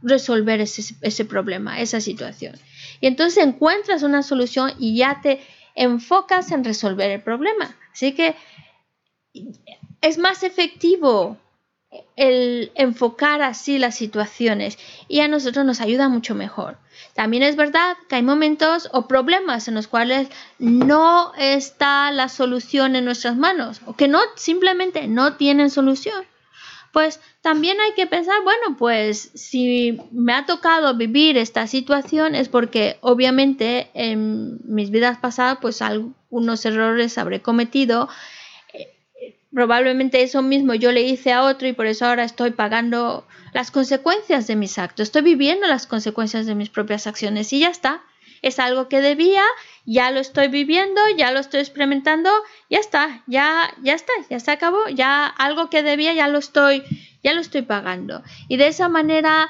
resolver 0.02 0.60
ese, 0.60 0.96
ese 1.02 1.26
problema, 1.26 1.80
esa 1.80 2.02
situación. 2.02 2.56
Y 3.00 3.08
entonces 3.08 3.44
encuentras 3.44 4.04
una 4.04 4.24
solución 4.24 4.74
y 4.80 4.98
ya 4.98 5.22
te 5.22 5.42
enfocas 5.76 6.52
en 6.52 6.64
resolver 6.64 7.12
el 7.12 7.22
problema. 7.22 7.76
Así 7.94 8.14
que 8.14 8.36
es 10.02 10.18
más 10.18 10.44
efectivo 10.44 11.38
el 12.15 12.72
enfocar 12.76 13.41
así 13.41 13.77
las 13.77 13.95
situaciones 13.95 14.77
y 15.07 15.19
a 15.19 15.27
nosotros 15.27 15.65
nos 15.65 15.81
ayuda 15.81 16.09
mucho 16.09 16.35
mejor. 16.35 16.77
También 17.13 17.43
es 17.43 17.55
verdad 17.55 17.97
que 18.07 18.15
hay 18.15 18.23
momentos 18.23 18.89
o 18.93 19.07
problemas 19.07 19.68
en 19.68 19.76
los 19.76 19.88
cuales 19.88 20.30
no 20.59 21.34
está 21.38 22.11
la 22.11 22.30
solución 22.30 22.95
en 22.95 23.05
nuestras 23.05 23.35
manos 23.35 23.81
o 23.85 23.95
que 23.95 24.07
no 24.07 24.19
simplemente 24.35 25.07
no 25.07 25.35
tienen 25.35 25.69
solución 25.69 26.23
pues 26.91 27.22
también 27.41 27.80
hay 27.80 27.93
que 27.93 28.05
pensar, 28.05 28.35
bueno, 28.43 28.77
pues 28.77 29.31
si 29.34 29.99
me 30.11 30.34
ha 30.34 30.45
tocado 30.45 30.95
vivir 30.95 31.38
esta 31.38 31.68
situación 31.68 32.35
es 32.35 32.49
porque 32.49 32.97
obviamente 33.01 33.89
en 33.93 34.59
mis 34.65 34.91
vidas 34.91 35.18
pasadas 35.18 35.57
pues 35.61 35.81
algunos 35.81 36.65
errores 36.65 37.18
habré 37.18 37.41
cometido. 37.41 38.09
Probablemente 39.53 40.22
eso 40.23 40.41
mismo 40.41 40.73
yo 40.73 40.91
le 40.91 41.02
hice 41.02 41.34
a 41.34 41.44
otro 41.44 41.68
y 41.68 41.73
por 41.73 41.86
eso 41.86 42.06
ahora 42.06 42.23
estoy 42.23 42.52
pagando 42.52 43.28
las 43.53 43.69
consecuencias 43.69 44.48
de 44.48 44.56
mis 44.56 44.80
actos, 44.80 45.03
estoy 45.03 45.23
viviendo 45.23 45.68
las 45.68 45.88
consecuencias 45.88 46.45
de 46.45 46.56
mis 46.56 46.69
propias 46.69 47.06
acciones 47.06 47.52
y 47.52 47.60
ya 47.60 47.69
está. 47.69 48.02
Es 48.41 48.57
algo 48.57 48.88
que 48.90 49.02
debía 49.02 49.44
ya 49.86 50.10
lo 50.11 50.19
estoy 50.19 50.48
viviendo, 50.48 51.02
ya 51.18 51.32
lo 51.32 51.40
estoy 51.40 51.60
experimentando, 51.60 52.30
ya 52.69 52.80
está, 52.80 53.23
ya, 53.28 53.73
ya 53.84 53.94
está, 53.94 54.14
ya 54.30 54.40
se 54.40 54.52
acabó, 54.52 54.88
ya 54.90 55.26
algo 55.28 55.69
que 55.69 55.84
debía 55.84 56.14
ya 56.14 56.28
lo 56.28 56.40
estoy, 56.40 56.84
ya 57.23 57.34
lo 57.34 57.41
estoy 57.41 57.61
pagando. 57.64 58.23
Y 58.48 58.57
de 58.57 58.68
esa 58.68 58.90
manera, 58.90 59.48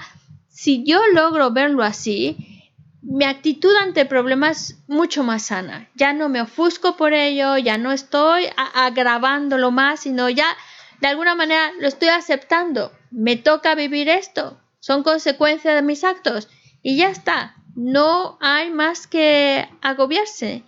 si 0.49 0.84
yo 0.84 0.99
logro 1.14 1.52
verlo 1.52 1.84
así, 1.84 2.61
mi 3.02 3.26
actitud 3.26 3.73
ante 3.82 4.06
problemas 4.06 4.76
mucho 4.88 5.23
más 5.23 5.44
sana. 5.44 5.90
Ya 5.95 6.14
no 6.14 6.30
me 6.30 6.41
ofusco 6.41 6.98
por 6.98 7.14
ello, 7.14 7.57
ya 7.57 7.78
no 7.78 7.91
estoy 7.91 8.48
agravándolo 8.73 9.72
más, 9.72 10.02
sino 10.02 10.30
ya 10.30 10.48
de 10.99 11.07
alguna 11.07 11.36
manera 11.36 11.72
lo 11.80 11.88
estoy 11.88 12.10
aceptando. 12.10 12.91
Me 13.10 13.36
toca 13.36 13.76
vivir 13.76 14.10
esto, 14.10 14.60
son 14.80 15.03
consecuencias 15.03 15.76
de 15.76 15.82
mis 15.82 16.03
actos 16.03 16.48
y 16.84 16.98
ya 16.98 17.10
está 17.10 17.56
no 17.76 18.38
hay 18.41 18.69
más 18.69 19.07
que 19.07 19.68
agobiarse. 19.82 20.64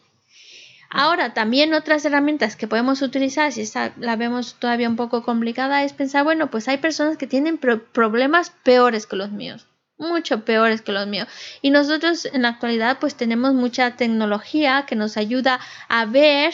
Ahora, 0.90 1.34
también 1.34 1.74
otras 1.74 2.06
herramientas 2.06 2.56
que 2.56 2.68
podemos 2.68 3.02
utilizar, 3.02 3.52
si 3.52 3.64
la 3.98 4.16
vemos 4.16 4.56
todavía 4.60 4.88
un 4.88 4.96
poco 4.96 5.24
complicada, 5.24 5.84
es 5.84 5.92
pensar, 5.92 6.24
bueno, 6.24 6.52
pues 6.52 6.68
hay 6.68 6.78
personas 6.78 7.18
que 7.18 7.26
tienen 7.26 7.58
problemas 7.58 8.52
peores 8.64 9.08
que 9.08 9.16
los 9.16 9.32
míos, 9.32 9.66
mucho 9.98 10.44
peores 10.46 10.82
que 10.82 10.92
los 10.92 11.08
míos. 11.08 11.28
Y 11.62 11.70
nosotros 11.70 12.26
en 12.26 12.44
la 12.44 12.50
actualidad 12.50 13.00
pues 13.00 13.16
tenemos 13.16 13.54
mucha 13.54 13.96
tecnología 13.96 14.86
que 14.88 14.96
nos 14.96 15.18
ayuda 15.18 15.60
a 15.88 16.06
ver 16.06 16.54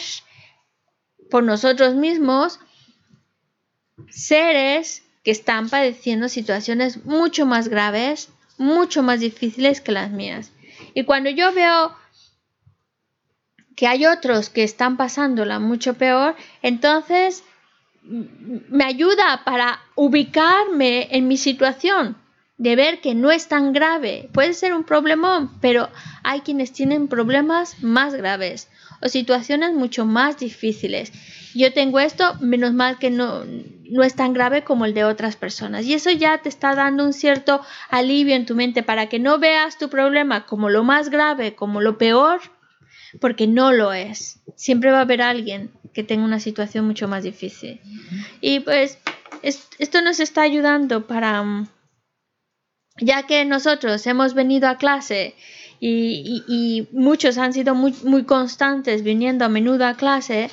por 1.30 1.42
nosotros 1.42 1.94
mismos 1.94 2.60
seres 4.08 5.04
que 5.22 5.30
están 5.30 5.68
padeciendo 5.68 6.28
situaciones 6.28 7.04
mucho 7.04 7.46
más 7.46 7.68
graves 7.68 8.30
mucho 8.60 9.02
más 9.02 9.20
difíciles 9.20 9.80
que 9.80 9.90
las 9.90 10.10
mías. 10.10 10.52
Y 10.94 11.04
cuando 11.04 11.30
yo 11.30 11.52
veo 11.52 11.96
que 13.74 13.86
hay 13.86 14.04
otros 14.06 14.50
que 14.50 14.62
están 14.62 14.98
pasándola 14.98 15.58
mucho 15.58 15.94
peor, 15.94 16.36
entonces 16.60 17.42
me 18.02 18.84
ayuda 18.84 19.42
para 19.44 19.80
ubicarme 19.94 21.08
en 21.16 21.26
mi 21.26 21.38
situación, 21.38 22.18
de 22.60 22.76
ver 22.76 23.00
que 23.00 23.14
no 23.14 23.30
es 23.30 23.48
tan 23.48 23.72
grave. 23.72 24.28
Puede 24.34 24.52
ser 24.52 24.74
un 24.74 24.84
problemón, 24.84 25.50
pero 25.62 25.88
hay 26.22 26.40
quienes 26.40 26.72
tienen 26.72 27.08
problemas 27.08 27.82
más 27.82 28.12
graves 28.14 28.68
o 29.00 29.08
situaciones 29.08 29.72
mucho 29.72 30.04
más 30.04 30.36
difíciles. 30.36 31.10
Yo 31.54 31.72
tengo 31.72 32.00
esto, 32.00 32.34
menos 32.40 32.74
mal 32.74 32.98
que 32.98 33.08
no, 33.08 33.44
no 33.88 34.02
es 34.02 34.14
tan 34.14 34.34
grave 34.34 34.62
como 34.62 34.84
el 34.84 34.92
de 34.92 35.04
otras 35.04 35.36
personas. 35.36 35.86
Y 35.86 35.94
eso 35.94 36.10
ya 36.10 36.36
te 36.42 36.50
está 36.50 36.74
dando 36.74 37.06
un 37.06 37.14
cierto 37.14 37.62
alivio 37.88 38.34
en 38.34 38.44
tu 38.44 38.54
mente 38.54 38.82
para 38.82 39.08
que 39.08 39.18
no 39.18 39.38
veas 39.38 39.78
tu 39.78 39.88
problema 39.88 40.44
como 40.44 40.68
lo 40.68 40.84
más 40.84 41.08
grave, 41.08 41.54
como 41.54 41.80
lo 41.80 41.96
peor, 41.96 42.42
porque 43.22 43.46
no 43.46 43.72
lo 43.72 43.94
es. 43.94 44.42
Siempre 44.54 44.90
va 44.90 44.98
a 44.98 45.02
haber 45.08 45.22
alguien 45.22 45.70
que 45.94 46.04
tenga 46.04 46.26
una 46.26 46.40
situación 46.40 46.86
mucho 46.86 47.08
más 47.08 47.24
difícil. 47.24 47.80
Y 48.42 48.60
pues 48.60 48.98
esto 49.42 50.02
nos 50.02 50.20
está 50.20 50.42
ayudando 50.42 51.06
para, 51.06 51.42
mm, 51.42 51.66
ya 53.00 53.24
que 53.24 53.44
nosotros 53.44 54.06
hemos 54.06 54.34
venido 54.34 54.68
a 54.68 54.78
clase 54.78 55.34
y, 55.80 56.88
muchos 56.92 57.38
han 57.38 57.52
sido 57.52 57.74
muy, 57.74 58.24
constantes 58.24 59.02
viniendo 59.02 59.44
a 59.44 59.48
menudo 59.48 59.86
a 59.86 59.94
clase, 59.94 60.50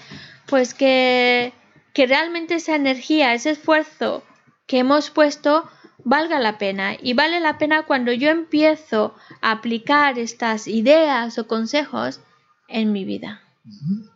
pues 0.48 0.74
que 0.74 1.54
que 1.98 2.06
realmente 2.06 2.54
esa 2.54 2.76
energía, 2.76 3.34
ese 3.34 3.50
esfuerzo 3.50 4.22
que 4.68 4.78
hemos 4.78 5.10
puesto 5.10 5.68
valga 6.04 6.40
la 6.40 6.60
pena. 6.60 6.96
Y 7.02 7.14
vale 7.14 7.40
la 7.40 7.58
pena 7.58 7.88
cuando 7.88 8.12
yo 8.12 8.30
empiezo 8.30 9.16
a 9.42 9.50
aplicar 9.50 10.20
estas 10.20 10.68
ideas 10.68 11.40
o 11.40 11.48
consejos 11.48 12.20
en 12.68 12.92
mi 12.92 13.04
vida. 13.04 13.42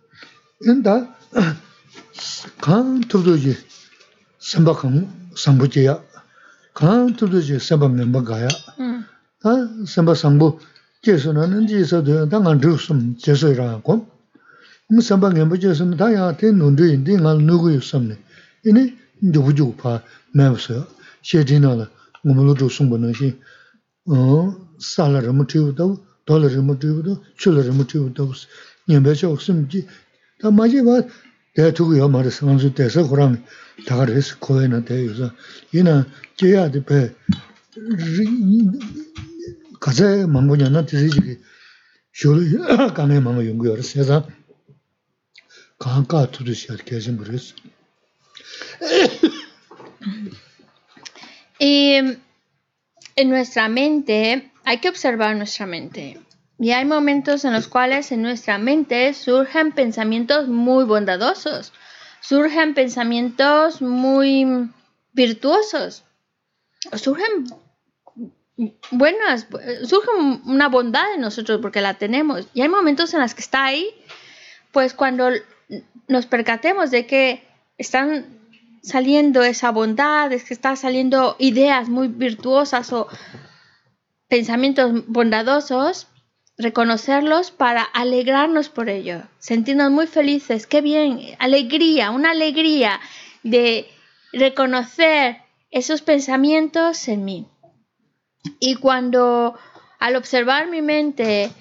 kāng 6.81 7.11
tūdhū 7.13 7.41
jī 7.45 7.57
sēmbā 7.61 7.87
mēmbā 7.93 8.23
gāyā, 8.25 8.49
tā 9.43 9.51
sēmbā 9.91 10.15
sāmbū 10.17 10.47
jēsū 11.05 11.33
nā 11.37 11.45
nā 11.51 11.61
jī 11.69 11.83
sā 11.85 11.99
tuyā, 12.05 12.25
tā 12.31 12.39
ngā 12.41 12.55
rūk 12.57 12.81
sūm 12.81 13.01
jēsū 13.21 13.51
irā 13.53 13.67
yā 13.67 13.75
kōm, 13.85 14.01
ngā 14.89 15.03
sēmbā 15.05 15.29
mēmbā 15.35 15.59
jēsū 15.61 15.85
mē 15.91 15.99
tā 15.99 16.09
yā 16.15 16.31
tē 16.41 16.49
nūndū 16.57 16.89
yī, 16.89 16.97
tē 17.05 17.19
ngā 17.21 17.35
nū 17.37 17.59
gu 17.61 17.75
yū 17.75 17.83
sām 17.85 18.09
nē, 18.09 18.17
inī 18.65 18.87
yubu 19.21 19.53
yubu 19.53 19.75
pā 19.77 19.99
mēmbā 20.33 20.57
sā 20.65 20.79
yā, 20.79 20.83
xē 21.21 21.45
tī 21.51 21.61
nā 21.61 21.75
lā 21.83 21.87
ngā 22.25 22.37
mā 22.37 22.49
lū 22.49 22.57
rūk 22.57 22.73
sūm 22.73 22.89
bā 22.89 22.97
nā 22.97 23.13
xī, 23.13 23.29
sā 24.81 25.09
lā 25.13 25.21
rā 25.21 25.37
mū 25.37 25.45
tī 25.45 25.61
wu 25.61 25.77
tawu, 25.77 25.99
tō 26.25 26.41
lā 26.41 26.49
rā 26.49 26.65
mū 26.65 26.77
tī 26.81 26.89
wu 26.89 27.05
tawu, 27.05 27.17
chū 27.37 27.53
lā 27.53 27.65
rā 27.67 27.77
mū 27.77 27.85
tī 27.85 28.01
wu 28.01 28.09
tawu, 28.17 28.33
nyēmbā 28.89 29.13
chā 29.21 29.29
wak 29.29 29.45
sūm 29.45 29.67
jī, 29.69 29.85
tā 30.41 30.49
mā 30.49 30.65
jī 30.65 30.81
bā 30.85 31.03
tē 31.53 31.69
tū 31.77 31.91
gu 31.91 32.01
yā 32.01 32.09
mā 32.09 32.25
rā 32.25 32.33
sā, 32.33 32.49
ngā 32.49 32.57
sū 32.57 32.73
tē 32.73 32.89
sā 32.89 33.05
khurā 33.05 33.29
ngā, 33.35 33.41
yā 33.77 34.06
rā 34.06 34.22
sā 34.22 34.38
y 51.64 51.93
en 53.15 53.30
nuestra 53.30 53.69
mente 53.69 54.52
hay 54.64 54.77
que 54.80 54.89
observar 54.89 55.35
nuestra 55.35 55.68
mente. 55.68 56.19
Y 56.60 56.72
hay 56.72 56.85
momentos 56.85 57.45
en 57.45 57.53
los 57.53 57.68
cuales 57.68 58.11
en 58.11 58.22
nuestra 58.22 58.57
mente 58.57 59.14
surgen 59.14 59.72
pensamientos 59.72 60.48
muy 60.48 60.85
bondadosos, 60.85 61.72
surgen 62.22 62.73
pensamientos 62.73 63.81
muy 63.81 64.69
virtuosos, 65.14 66.06
surgen 66.93 67.48
buenas, 68.91 69.48
surge 69.85 70.10
una 70.45 70.69
bondad 70.69 71.14
en 71.15 71.22
nosotros 71.22 71.60
porque 71.61 71.81
la 71.81 71.95
tenemos. 71.95 72.48
Y 72.53 72.61
hay 72.61 72.69
momentos 72.69 73.14
en 73.14 73.22
los 73.22 73.34
que 73.34 73.41
está 73.41 73.65
ahí, 73.65 73.89
pues 74.72 74.93
cuando 74.93 75.30
nos 76.07 76.26
percatemos 76.26 76.91
de 76.91 77.06
que 77.06 77.43
están 77.77 78.39
saliendo 78.84 79.43
esa 79.43 79.72
bondad, 79.72 80.31
es 80.31 80.43
que 80.43 80.53
están 80.53 80.77
saliendo 80.77 81.35
ideas 81.39 81.89
muy 81.89 82.07
virtuosas 82.07 82.91
o 82.93 83.07
pensamientos 84.27 85.07
bondadosos, 85.07 86.07
reconocerlos 86.57 87.51
para 87.51 87.83
alegrarnos 87.83 88.69
por 88.69 88.89
ello, 88.89 89.23
sentirnos 89.39 89.91
muy 89.91 90.07
felices, 90.07 90.67
qué 90.67 90.81
bien, 90.81 91.19
alegría, 91.39 92.11
una 92.11 92.31
alegría 92.31 92.99
de 93.43 93.87
reconocer 94.31 95.37
esos 95.71 96.01
pensamientos 96.01 97.07
en 97.07 97.25
mí. 97.25 97.47
Y 98.59 98.75
cuando 98.75 99.57
al 99.99 100.15
observar 100.15 100.67
mi 100.67 100.81
mente 100.81 101.51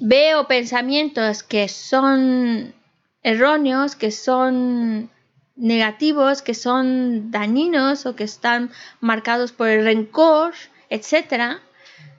veo 0.00 0.46
pensamientos 0.46 1.42
que 1.42 1.68
son 1.68 2.74
erróneos, 3.22 3.96
que 3.96 4.10
son 4.10 5.10
negativos, 5.56 6.42
que 6.42 6.54
son 6.54 7.30
dañinos 7.30 8.06
o 8.06 8.16
que 8.16 8.24
están 8.24 8.70
marcados 9.00 9.52
por 9.52 9.68
el 9.68 9.84
rencor, 9.84 10.54
etc., 10.90 11.58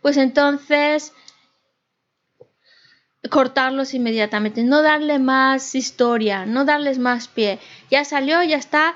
pues 0.01 0.17
entonces 0.17 1.13
cortarlos 3.29 3.93
inmediatamente, 3.93 4.63
no 4.63 4.81
darle 4.81 5.19
más 5.19 5.75
historia, 5.75 6.45
no 6.45 6.65
darles 6.65 6.99
más 6.99 7.27
pie. 7.27 7.59
Ya 7.89 8.03
salió, 8.05 8.43
ya 8.43 8.57
está, 8.57 8.95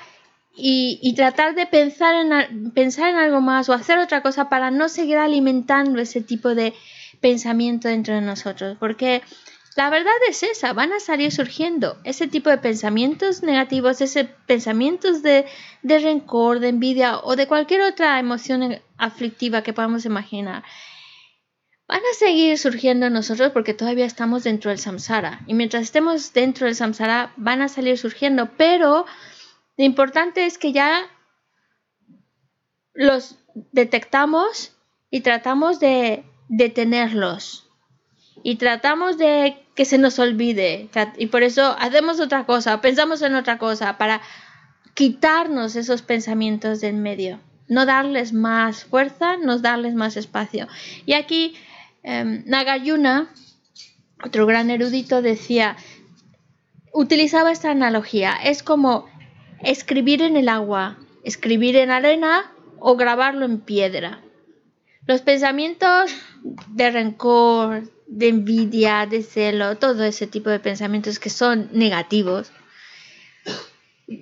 y, 0.59 1.13
tratar 1.15 1.53
de 1.53 1.67
pensar 1.67 2.15
en, 2.15 2.71
pensar 2.71 3.09
en 3.09 3.17
algo 3.17 3.41
más 3.41 3.69
o 3.69 3.73
hacer 3.73 3.99
otra 3.99 4.21
cosa 4.21 4.49
para 4.49 4.71
no 4.71 4.89
seguir 4.89 5.17
alimentando 5.17 5.99
ese 6.01 6.21
tipo 6.21 6.55
de 6.55 6.73
pensamiento 7.21 7.87
dentro 7.87 8.15
de 8.15 8.21
nosotros, 8.21 8.75
porque 8.79 9.21
la 9.75 9.91
verdad 9.91 10.13
es 10.27 10.41
esa, 10.41 10.73
van 10.73 10.91
a 10.93 10.99
salir 10.99 11.31
surgiendo 11.31 11.97
ese 12.03 12.27
tipo 12.27 12.49
de 12.49 12.57
pensamientos 12.57 13.43
negativos, 13.43 14.01
ese 14.01 14.25
pensamientos 14.25 15.21
de, 15.21 15.45
de 15.83 15.99
rencor, 15.99 16.59
de 16.59 16.69
envidia 16.69 17.19
o 17.19 17.35
de 17.35 17.45
cualquier 17.45 17.81
otra 17.81 18.19
emoción 18.19 18.81
aflictiva 18.97 19.61
que 19.61 19.73
podamos 19.73 20.05
imaginar. 20.05 20.63
Van 21.88 22.01
a 22.01 22.18
seguir 22.18 22.57
surgiendo 22.57 23.05
en 23.05 23.14
nosotros 23.14 23.51
porque 23.53 23.73
todavía 23.73 24.05
estamos 24.05 24.43
dentro 24.43 24.69
del 24.69 24.80
samsara. 24.80 25.41
Y 25.47 25.53
mientras 25.53 25.84
estemos 25.84 26.34
dentro 26.34 26.65
del 26.65 26.76
samsara, 26.76 27.31
van 27.38 27.61
a 27.61 27.69
salir 27.69 27.97
surgiendo. 27.97 28.49
Pero 28.57 29.05
lo 29.77 29.84
importante 29.85 30.45
es 30.45 30.57
que 30.57 30.73
ya 30.73 31.07
los 32.93 33.38
detectamos 33.72 34.73
y 35.09 35.22
tratamos 35.22 35.80
de 35.80 36.26
detenerlos 36.49 37.69
y 38.43 38.55
tratamos 38.55 39.18
de 39.18 39.57
que 39.76 39.85
se 39.85 39.97
nos 39.97 40.19
olvide. 40.19 40.89
Y 41.18 41.27
por 41.27 41.43
eso 41.43 41.76
hacemos 41.80 42.19
otra 42.19 42.45
cosa, 42.45 42.81
pensamos 42.81 43.22
en 43.22 43.35
otra 43.35 43.57
cosa, 43.57 43.97
para 43.97 44.22
quitarnos 44.93 45.76
esos 45.76 46.01
pensamientos 46.01 46.81
del 46.81 46.95
medio. 46.95 47.39
No 47.68 47.85
darles 47.85 48.34
más 48.34 48.85
fuerza, 48.85 49.38
no 49.38 49.59
darles 49.59 49.93
más 49.93 50.18
espacio. 50.18 50.68
Y 51.05 51.14
aquí 51.14 51.55
em, 52.07 52.43
Nagayuna, 52.45 53.29
otro 54.23 54.45
gran 54.45 54.69
erudito, 54.69 55.21
decía, 55.21 55.75
utilizaba 56.93 57.51
esta 57.51 57.69
analogía. 57.69 58.34
Es 58.43 58.63
como 58.63 59.07
escribir 59.61 60.21
en 60.21 60.38
el 60.38 60.49
agua, 60.49 60.97
escribir 61.23 61.75
en 61.75 61.91
arena 61.91 62.51
o 62.79 62.95
grabarlo 62.95 63.45
en 63.45 63.59
piedra. 63.59 64.21
Los 65.05 65.21
pensamientos 65.21 66.11
de 66.69 66.91
rencor, 66.91 67.84
de 68.07 68.29
envidia, 68.29 69.05
de 69.05 69.21
celo, 69.21 69.77
todo 69.77 70.03
ese 70.03 70.27
tipo 70.27 70.49
de 70.49 70.59
pensamientos 70.59 71.19
que 71.19 71.29
son 71.29 71.69
negativos. 71.73 72.51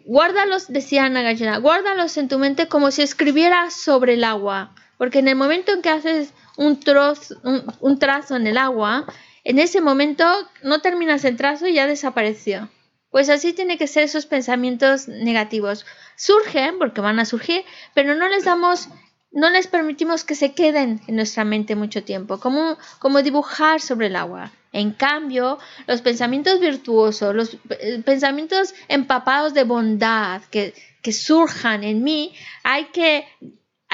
Guárdalos, 0.05 0.67
decía 0.67 1.07
Nagarjuna, 1.07 1.57
guárdalos 1.57 2.17
en 2.17 2.27
tu 2.27 2.39
mente 2.39 2.67
como 2.67 2.89
si 2.89 3.03
escribieras 3.03 3.75
sobre 3.75 4.15
el 4.15 4.23
agua, 4.23 4.73
porque 4.97 5.19
en 5.19 5.27
el 5.27 5.35
momento 5.35 5.71
en 5.71 5.81
que 5.83 5.89
haces 5.89 6.33
un, 6.57 6.79
trozo, 6.79 7.35
un, 7.79 7.99
trazo 7.99 8.35
en 8.35 8.47
el 8.47 8.57
agua, 8.57 9.05
en 9.43 9.59
ese 9.59 9.81
momento 9.81 10.25
no 10.63 10.79
terminas 10.79 11.25
el 11.25 11.37
trazo 11.37 11.67
y 11.67 11.73
ya 11.73 11.87
desapareció. 11.87 12.69
Pues 13.09 13.29
así 13.29 13.53
tiene 13.53 13.77
que 13.77 13.87
ser 13.87 14.03
esos 14.03 14.25
pensamientos 14.25 15.07
negativos. 15.07 15.85
Surgen, 16.17 16.77
porque 16.79 17.01
van 17.01 17.19
a 17.19 17.25
surgir, 17.25 17.63
pero 17.93 18.15
no 18.15 18.27
les 18.27 18.43
damos 18.43 18.89
no 19.35 19.49
les 19.49 19.67
permitimos 19.67 20.23
que 20.23 20.33
se 20.33 20.53
queden 20.53 21.01
en 21.07 21.15
nuestra 21.17 21.43
mente 21.43 21.75
mucho 21.75 22.05
tiempo, 22.05 22.39
como, 22.39 23.21
dibujar 23.21 23.81
sobre 23.81 24.07
el 24.07 24.15
agua. 24.15 24.53
En 24.71 24.91
cambio, 24.91 25.59
los 25.87 26.01
pensamientos 26.01 26.61
virtuosos, 26.61 27.35
los 27.35 27.57
eh, 27.69 28.01
pensamientos 28.05 28.73
empapados 28.87 29.53
de 29.53 29.65
bondad 29.65 30.41
que 30.49 30.73
surjan 31.11 31.83
en 31.83 32.01
mí, 32.01 32.33
hay 32.63 32.85
que, 32.85 33.27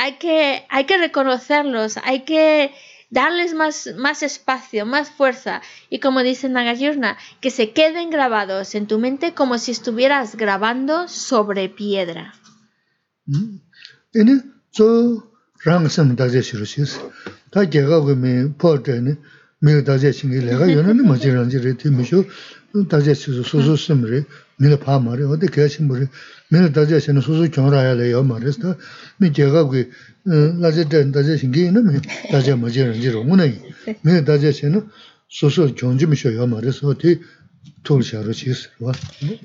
hay, 0.01 0.17
que, 0.17 0.65
hay 0.69 0.85
que 0.85 0.97
reconocerlos, 0.97 1.97
hay 2.03 2.21
que 2.21 2.71
darles 3.11 3.53
más, 3.53 3.87
más 3.97 4.23
espacio, 4.23 4.87
más 4.87 5.11
fuerza. 5.11 5.61
Y 5.91 5.99
como 5.99 6.23
dice 6.23 6.49
Nagarjuna, 6.49 7.19
que 7.39 7.51
se 7.51 7.71
queden 7.71 8.09
grabados 8.09 8.73
en 8.73 8.87
tu 8.87 8.97
mente 8.97 9.35
como 9.35 9.59
si 9.59 9.69
estuvieras 9.69 10.35
grabando 10.35 11.07
sobre 11.07 11.69
piedra. 11.69 12.33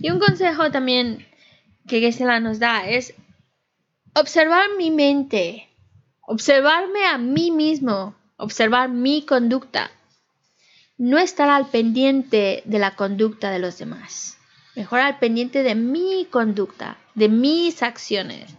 Y 0.00 0.10
un 0.10 0.18
consejo 0.18 0.70
también 0.70 1.24
que 1.86 2.00
nos 2.40 2.58
da 2.58 2.88
es 2.88 3.14
observar 4.14 4.66
mi 4.78 4.90
mente, 4.90 5.66
Observarme 6.28 7.04
a 7.04 7.18
mí 7.18 7.52
mismo, 7.52 8.16
observar 8.36 8.88
mi 8.88 9.24
conducta. 9.24 9.92
No 10.98 11.18
estar 11.18 11.48
al 11.48 11.70
pendiente 11.70 12.62
de 12.64 12.78
la 12.80 12.96
conducta 12.96 13.52
de 13.52 13.60
los 13.60 13.78
demás. 13.78 14.35
Mejor 14.76 15.00
al 15.00 15.18
pendiente 15.18 15.62
de 15.62 15.74
mi 15.74 16.26
conducta, 16.30 16.96
de 17.14 17.28
mis 17.28 17.82
acciones. 17.82 18.54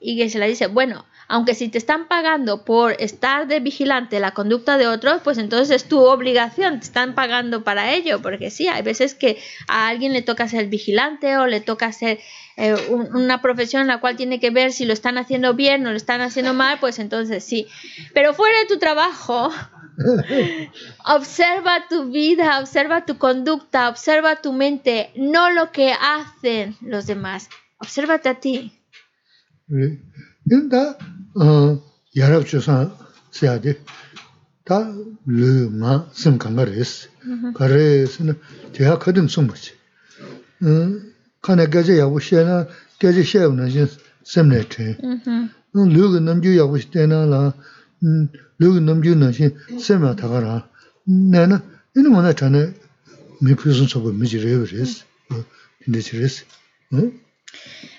Y 0.00 0.16
que 0.16 0.28
se 0.28 0.38
le 0.38 0.48
dice, 0.48 0.66
bueno, 0.66 1.04
aunque 1.28 1.54
si 1.54 1.68
te 1.68 1.78
están 1.78 2.06
pagando 2.06 2.64
por 2.64 2.92
estar 3.00 3.46
de 3.48 3.60
vigilante 3.60 4.20
la 4.20 4.32
conducta 4.32 4.78
de 4.78 4.86
otros, 4.86 5.20
pues 5.24 5.38
entonces 5.38 5.74
es 5.74 5.88
tu 5.88 6.00
obligación, 6.04 6.78
te 6.80 6.86
están 6.86 7.14
pagando 7.14 7.64
para 7.64 7.92
ello, 7.94 8.22
porque 8.22 8.50
sí, 8.50 8.68
hay 8.68 8.82
veces 8.82 9.14
que 9.14 9.38
a 9.66 9.88
alguien 9.88 10.12
le 10.12 10.22
toca 10.22 10.48
ser 10.48 10.66
vigilante 10.66 11.36
o 11.36 11.46
le 11.46 11.60
toca 11.60 11.92
ser 11.92 12.20
eh, 12.56 12.74
una 12.90 13.42
profesión 13.42 13.82
en 13.82 13.88
la 13.88 14.00
cual 14.00 14.16
tiene 14.16 14.38
que 14.38 14.50
ver 14.50 14.72
si 14.72 14.84
lo 14.84 14.92
están 14.92 15.18
haciendo 15.18 15.54
bien 15.54 15.86
o 15.86 15.90
lo 15.90 15.96
están 15.96 16.20
haciendo 16.20 16.54
mal, 16.54 16.78
pues 16.80 16.98
entonces 16.98 17.42
sí. 17.42 17.66
Pero 18.14 18.32
fuera 18.32 18.58
de 18.60 18.66
tu 18.66 18.78
trabajo, 18.78 19.52
observa 21.06 21.86
tu 21.88 22.10
vida, 22.10 22.60
observa 22.60 23.04
tu 23.04 23.18
conducta, 23.18 23.88
observa 23.88 24.36
tu 24.36 24.52
mente, 24.52 25.10
no 25.16 25.50
lo 25.50 25.72
que 25.72 25.92
hacen 25.92 26.76
los 26.80 27.06
demás. 27.06 27.48
Obsérvate 27.78 28.28
a 28.28 28.40
ti. 28.40 28.72
인다 30.48 30.96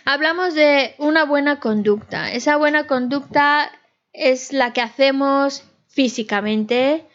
Hablamos 0.05 0.53
de 0.53 0.95
una 0.99 1.25
buena 1.25 1.59
conducta. 1.59 2.31
Esa 2.31 2.57
buena 2.57 2.87
conducta 2.87 3.71
es 4.13 4.53
la 4.53 4.73
que 4.73 4.81
hacemos 4.81 5.63
físicamente, 5.87 7.05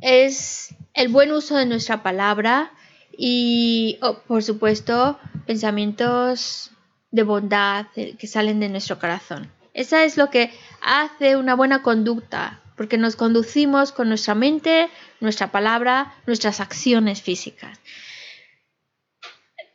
es 0.00 0.74
el 0.94 1.08
buen 1.08 1.32
uso 1.32 1.56
de 1.56 1.66
nuestra 1.66 2.02
palabra 2.02 2.72
y, 3.16 3.98
por 4.26 4.42
supuesto, 4.42 5.18
pensamientos 5.46 6.70
de 7.10 7.22
bondad 7.22 7.86
que 7.94 8.26
salen 8.26 8.60
de 8.60 8.68
nuestro 8.68 8.98
corazón. 8.98 9.50
Esa 9.74 10.04
es 10.04 10.16
lo 10.16 10.30
que 10.30 10.50
hace 10.82 11.36
una 11.36 11.54
buena 11.54 11.82
conducta, 11.82 12.60
porque 12.76 12.98
nos 12.98 13.16
conducimos 13.16 13.92
con 13.92 14.08
nuestra 14.08 14.34
mente, 14.34 14.90
nuestra 15.20 15.52
palabra, 15.52 16.14
nuestras 16.26 16.60
acciones 16.60 17.22
físicas. 17.22 17.80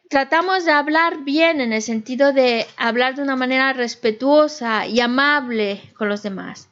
Tratamos 0.10 0.66
de 0.66 0.72
hablar 0.72 1.24
bien 1.24 1.60
en 1.60 1.74
el 1.74 1.82
sentido 1.82 2.32
de 2.32 2.66
hablar 2.78 3.16
de 3.16 3.24
una 3.24 3.36
manera 3.36 3.74
respetuosa 3.74 4.88
y 4.88 5.02
amable 5.02 5.82
con 5.98 6.08
los 6.08 6.24
demás. 6.24 6.70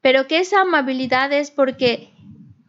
Pero 0.00 0.28
que 0.28 0.38
esa 0.38 0.60
amabilidad 0.60 1.32
es 1.32 1.50
porque 1.50 2.12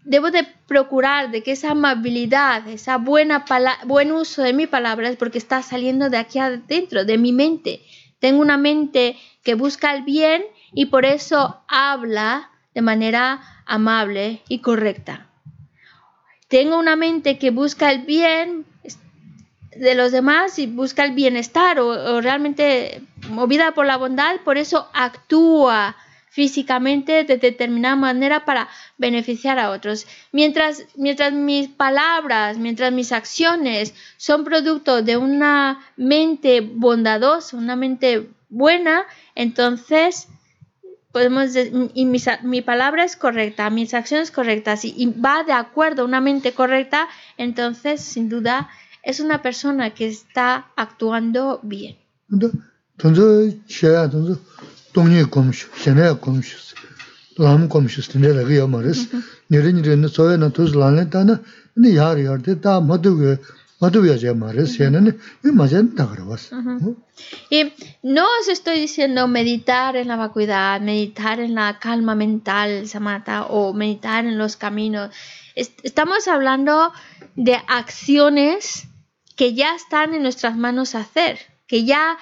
debo 0.03 0.31
de 0.31 0.43
procurar 0.67 1.31
de 1.31 1.43
que 1.43 1.51
esa 1.51 1.71
amabilidad, 1.71 2.67
esa 2.67 2.97
buena 2.97 3.45
buen 3.85 4.11
uso 4.11 4.41
de 4.41 4.53
mi 4.53 4.67
palabra 4.67 5.09
es 5.09 5.17
porque 5.17 5.37
está 5.37 5.61
saliendo 5.61 6.09
de 6.09 6.17
aquí 6.17 6.39
adentro, 6.39 7.05
de 7.05 7.17
mi 7.17 7.31
mente. 7.31 7.81
Tengo 8.19 8.41
una 8.41 8.57
mente 8.57 9.17
que 9.43 9.55
busca 9.55 9.93
el 9.93 10.03
bien 10.03 10.43
y 10.75 10.87
por 10.87 11.05
eso 11.05 11.61
habla 11.67 12.51
de 12.75 12.81
manera 12.81 13.41
amable 13.65 14.43
y 14.47 14.59
correcta. 14.59 15.27
Tengo 16.49 16.77
una 16.77 16.95
mente 16.95 17.39
que 17.39 17.49
busca 17.49 17.91
el 17.91 18.03
bien 18.03 18.65
de 19.75 19.95
los 19.95 20.11
demás 20.11 20.59
y 20.59 20.67
busca 20.67 21.03
el 21.03 21.13
bienestar 21.13 21.79
o, 21.79 22.21
realmente 22.21 23.01
movida 23.29 23.73
por 23.73 23.85
la 23.85 23.97
bondad, 23.97 24.35
por 24.43 24.57
eso 24.57 24.87
actúa 24.93 25.95
físicamente 26.29 27.23
de 27.23 27.37
determinada 27.37 27.95
manera 27.95 28.43
para 28.43 28.67
beneficiar 28.97 29.57
a 29.57 29.71
otros. 29.71 30.05
Mientras, 30.33 30.83
mientras 30.95 31.31
mis 31.31 31.69
palabras, 31.69 32.57
mientras 32.57 32.91
mis 32.91 33.13
acciones 33.13 33.93
son 34.17 34.43
producto 34.43 35.01
de 35.01 35.15
una 35.15 35.79
mente 35.95 36.59
bondadosa, 36.59 37.55
una 37.55 37.77
mente 37.77 38.27
buena, 38.49 39.05
entonces 39.33 40.27
podemos 41.15 41.51
y 41.93 42.05
mi, 42.43 42.61
palabra 42.61 43.05
es 43.05 43.15
correcta, 43.15 43.69
mis 43.69 43.93
acciones 43.93 44.31
correctas 44.31 44.83
y, 44.83 45.05
va 45.05 45.45
de 45.45 45.53
acuerdo 45.53 46.01
a 46.01 46.05
una 46.05 46.19
mente 46.19 46.51
correcta, 46.51 47.07
entonces 47.37 48.01
sin 48.01 48.27
duda 48.27 48.67
es 49.01 49.21
una 49.21 49.41
persona 49.41 49.93
que 49.93 50.07
está 50.07 50.67
actuando 50.75 51.61
bien. 51.63 51.95
Y 67.49 67.73
no 68.03 68.23
os 68.39 68.47
estoy 68.47 68.79
diciendo 68.79 69.27
meditar 69.27 69.97
en 69.97 70.07
la 70.07 70.15
vacuidad, 70.15 70.79
meditar 70.79 71.39
en 71.39 71.55
la 71.55 71.77
calma 71.79 72.15
mental, 72.15 72.87
Samata, 72.87 73.45
o 73.47 73.73
meditar 73.73 74.25
en 74.25 74.37
los 74.37 74.55
caminos. 74.55 75.13
Estamos 75.55 76.27
hablando 76.27 76.93
de 77.35 77.55
acciones 77.67 78.87
que 79.35 79.53
ya 79.53 79.75
están 79.75 80.13
en 80.13 80.23
nuestras 80.23 80.55
manos 80.55 80.95
hacer, 80.95 81.39
que 81.67 81.83
ya 81.83 82.17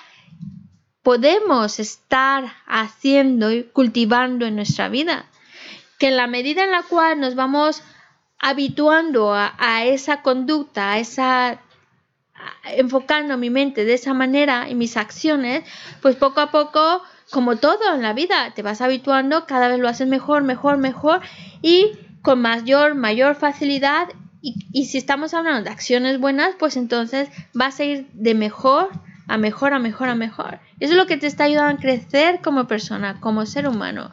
podemos 1.04 1.80
estar 1.80 2.52
haciendo 2.66 3.52
y 3.52 3.64
cultivando 3.64 4.46
en 4.46 4.56
nuestra 4.56 4.90
vida. 4.90 5.30
Que 6.00 6.08
en 6.08 6.18
la 6.18 6.28
medida 6.28 6.64
en 6.64 6.72
la 6.72 6.82
cual 6.84 7.20
nos 7.20 7.36
vamos 7.36 7.84
habituando 8.44 9.34
a, 9.34 9.86
esa 9.86 10.22
conducta, 10.22 10.91
a 10.91 10.99
esa 10.99 11.61
enfocando 12.76 13.38
mi 13.38 13.49
mente 13.49 13.86
de 13.86 13.94
esa 13.94 14.14
manera 14.14 14.68
y 14.70 14.76
mis 14.76 14.98
acciones, 14.98 15.64
pues 16.02 16.18
poco 16.18 16.41
a 16.41 16.52
poco, 16.52 17.02
como 17.32 17.56
todo 17.56 17.95
en 17.95 18.02
la 18.02 18.11
vida, 18.11 18.52
te 18.53 18.61
vas 18.61 18.82
habituando, 18.82 19.45
cada 19.45 19.70
vez 19.70 19.80
lo 19.80 19.88
haces 19.88 20.10
mejor, 20.10 20.44
mejor, 20.44 20.78
mejor 20.78 21.22
y 21.61 21.91
con 22.22 22.41
mayor, 22.41 22.95
mayor 22.95 23.36
facilidad. 23.36 24.10
Y, 24.41 24.68
y 24.74 24.88
si 24.88 24.98
estamos 24.98 25.34
hablando 25.34 25.64
de 25.64 25.70
acciones 25.70 26.20
buenas, 26.20 26.53
pues 26.60 26.76
entonces 26.76 27.30
vas 27.53 27.80
a 27.80 27.86
ir 27.86 28.10
de 28.11 28.34
mejor 28.34 28.90
a 29.26 29.38
mejor, 29.38 29.74
a 29.74 29.80
mejor, 29.80 30.10
a 30.10 30.15
mejor. 30.15 30.60
Eso 30.82 30.91
es 30.91 30.98
lo 30.98 31.07
que 31.07 31.15
te 31.15 31.28
está 31.28 31.45
ayudando 31.45 31.78
a 31.78 31.82
crecer 31.82 32.41
como 32.44 32.68
persona, 32.68 33.22
como 33.22 33.45
ser 33.45 33.70
humano. 33.70 34.11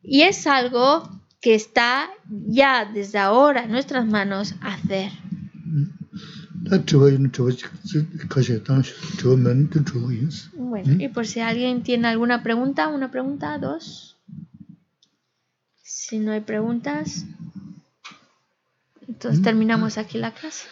Y 0.00 0.22
es 0.22 0.46
algo 0.46 1.21
que 1.42 1.56
está 1.56 2.08
ya 2.30 2.86
desde 2.86 3.18
ahora 3.18 3.64
en 3.64 3.72
nuestras 3.72 4.06
manos 4.06 4.54
hacer. 4.62 5.10
Bueno, 10.54 11.02
y 11.02 11.08
por 11.08 11.26
si 11.26 11.40
alguien 11.40 11.82
tiene 11.82 12.06
alguna 12.06 12.44
pregunta, 12.44 12.86
una 12.86 13.10
pregunta, 13.10 13.58
dos. 13.58 14.16
Si 15.82 16.20
no 16.20 16.30
hay 16.30 16.40
preguntas, 16.40 17.26
entonces 19.08 19.42
terminamos 19.42 19.98
aquí 19.98 20.18
la 20.18 20.32
clase. 20.32 20.68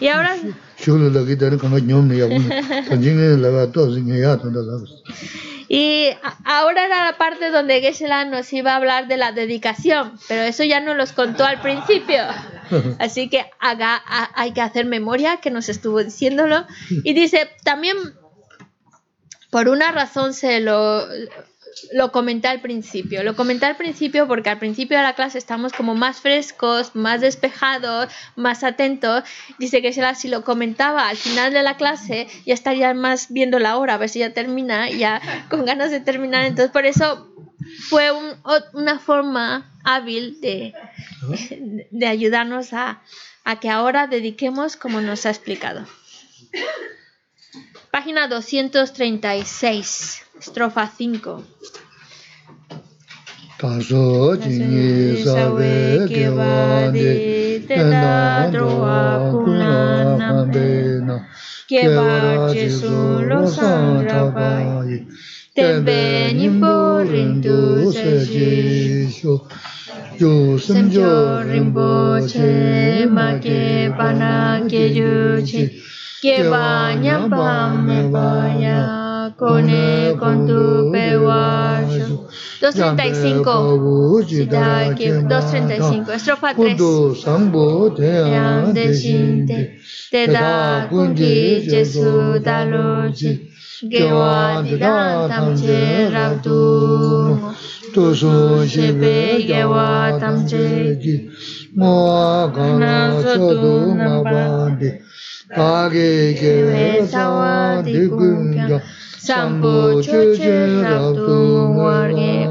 Y 0.00 0.08
ahora 0.08 0.36
y 5.68 6.08
ahora 6.44 6.86
era 6.86 7.04
la 7.04 7.16
parte 7.16 7.50
donde 7.50 7.80
geshe 7.80 8.08
nos 8.26 8.52
iba 8.52 8.72
a 8.72 8.76
hablar 8.76 9.06
de 9.06 9.16
la 9.16 9.30
dedicación, 9.30 10.18
pero 10.26 10.42
eso 10.42 10.64
ya 10.64 10.80
nos 10.80 10.96
los 10.96 11.12
contó 11.12 11.44
al 11.44 11.60
principio. 11.60 12.24
Así 12.98 13.28
que 13.28 13.46
haga, 13.60 14.02
hay 14.34 14.52
que 14.52 14.62
hacer 14.62 14.86
memoria 14.86 15.36
que 15.36 15.52
nos 15.52 15.68
estuvo 15.68 16.02
diciéndolo. 16.02 16.66
Y 17.04 17.12
dice, 17.12 17.48
también 17.62 17.96
por 19.50 19.68
una 19.68 19.92
razón 19.92 20.34
se 20.34 20.58
lo, 20.58 21.06
lo 21.92 22.12
comenté 22.12 22.48
al 22.48 22.60
principio. 22.60 23.22
Lo 23.22 23.36
comenté 23.36 23.66
al 23.66 23.76
principio 23.76 24.26
porque 24.26 24.50
al 24.50 24.58
principio 24.58 24.96
de 24.96 25.02
la 25.02 25.14
clase 25.14 25.38
estamos 25.38 25.72
como 25.72 25.94
más 25.94 26.20
frescos, 26.20 26.94
más 26.94 27.20
despejados, 27.20 28.12
más 28.36 28.64
atentos. 28.64 29.24
Dice 29.58 29.82
que 29.82 29.92
si 29.92 30.28
lo 30.28 30.44
comentaba 30.44 31.08
al 31.08 31.16
final 31.16 31.52
de 31.52 31.62
la 31.62 31.76
clase, 31.76 32.26
ya 32.46 32.54
estaría 32.54 32.94
más 32.94 33.32
viendo 33.32 33.58
la 33.58 33.76
hora, 33.76 33.94
a 33.94 33.98
ver 33.98 34.08
si 34.08 34.20
ya 34.20 34.32
termina, 34.32 34.90
ya 34.90 35.20
con 35.48 35.64
ganas 35.64 35.90
de 35.90 36.00
terminar. 36.00 36.44
Entonces, 36.44 36.70
por 36.70 36.86
eso 36.86 37.28
fue 37.88 38.10
una 38.72 38.98
forma 38.98 39.70
hábil 39.84 40.40
de, 40.40 40.74
de 41.90 42.06
ayudarnos 42.06 42.72
a, 42.72 43.02
a 43.44 43.60
que 43.60 43.70
ahora 43.70 44.06
dediquemos 44.06 44.76
como 44.76 45.00
nos 45.00 45.26
ha 45.26 45.30
explicado. 45.30 45.86
Página 47.90 48.28
236, 48.28 50.22
estrofa 50.38 50.86
5. 50.86 51.42
Taso 53.58 54.36
jini 54.36 55.18
sawe 55.24 56.06
kewa 56.08 56.90
de 56.92 57.60
teta 57.66 58.48
droa 58.52 59.30
kuna 59.30 60.16
nambena 60.16 61.26
kewa 61.68 62.54
jesu 62.54 63.26
lo 63.28 63.46
sandrapai 63.50 65.06
tembe 65.54 66.32
nimbo 66.32 67.02
rindu 67.02 67.92
se 67.92 68.24
jisho 68.30 69.34
yo 70.20 70.56
semjo 70.58 71.42
rimbo 71.42 72.22
che 72.30 73.04
ma 73.10 73.38
ke 73.42 73.92
pana 73.98 74.62
ke 74.70 74.82
yu 74.96 75.42
che 75.44 75.89
que 76.20 76.42
me 76.42 78.10
con 80.18 80.46
tu 80.46 80.90
peguayo. 80.92 82.28
235. 82.60 84.22
Sida, 84.28 84.94
que 84.94 85.12
235. 85.12 86.12
Estrofa 86.12 86.54
3. 86.54 86.76
de 88.74 88.94
sinte, 88.94 89.80
te 90.10 90.26
da 90.26 90.86
kundi 90.90 91.62
Jesu 91.70 92.38
daloji. 92.38 93.48
Gewa 93.88 94.60
di 94.62 94.76
da 94.76 95.26
tamche 95.26 96.10
rabdu. 96.10 97.54
Tu 97.94 98.14
su 98.14 98.66
shebe 98.68 99.42
gewa 99.46 100.18
tamche 100.20 100.98
ji. 101.00 101.30
Moa 101.74 102.48
gana 102.54 103.22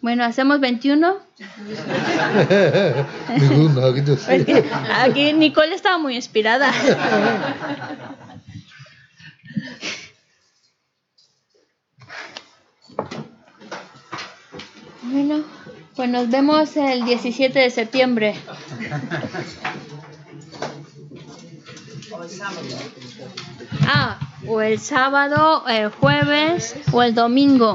Bueno, 0.00 0.24
hacemos 0.24 0.60
21. 0.60 1.16
Aquí 5.00 5.32
Nicole 5.32 5.74
estaba 5.74 5.98
muy 5.98 6.14
inspirada. 6.14 6.72
Bueno, 15.02 15.42
pues 15.96 16.08
nos 16.10 16.30
vemos 16.30 16.76
el 16.76 17.04
17 17.04 17.58
de 17.58 17.70
septiembre. 17.70 18.34
Ah, 23.82 24.18
o 24.48 24.60
el 24.60 24.78
sábado, 24.78 25.66
el 25.68 25.90
jueves 25.90 26.74
o 26.92 27.02
el 27.02 27.14
domingo. 27.14 27.74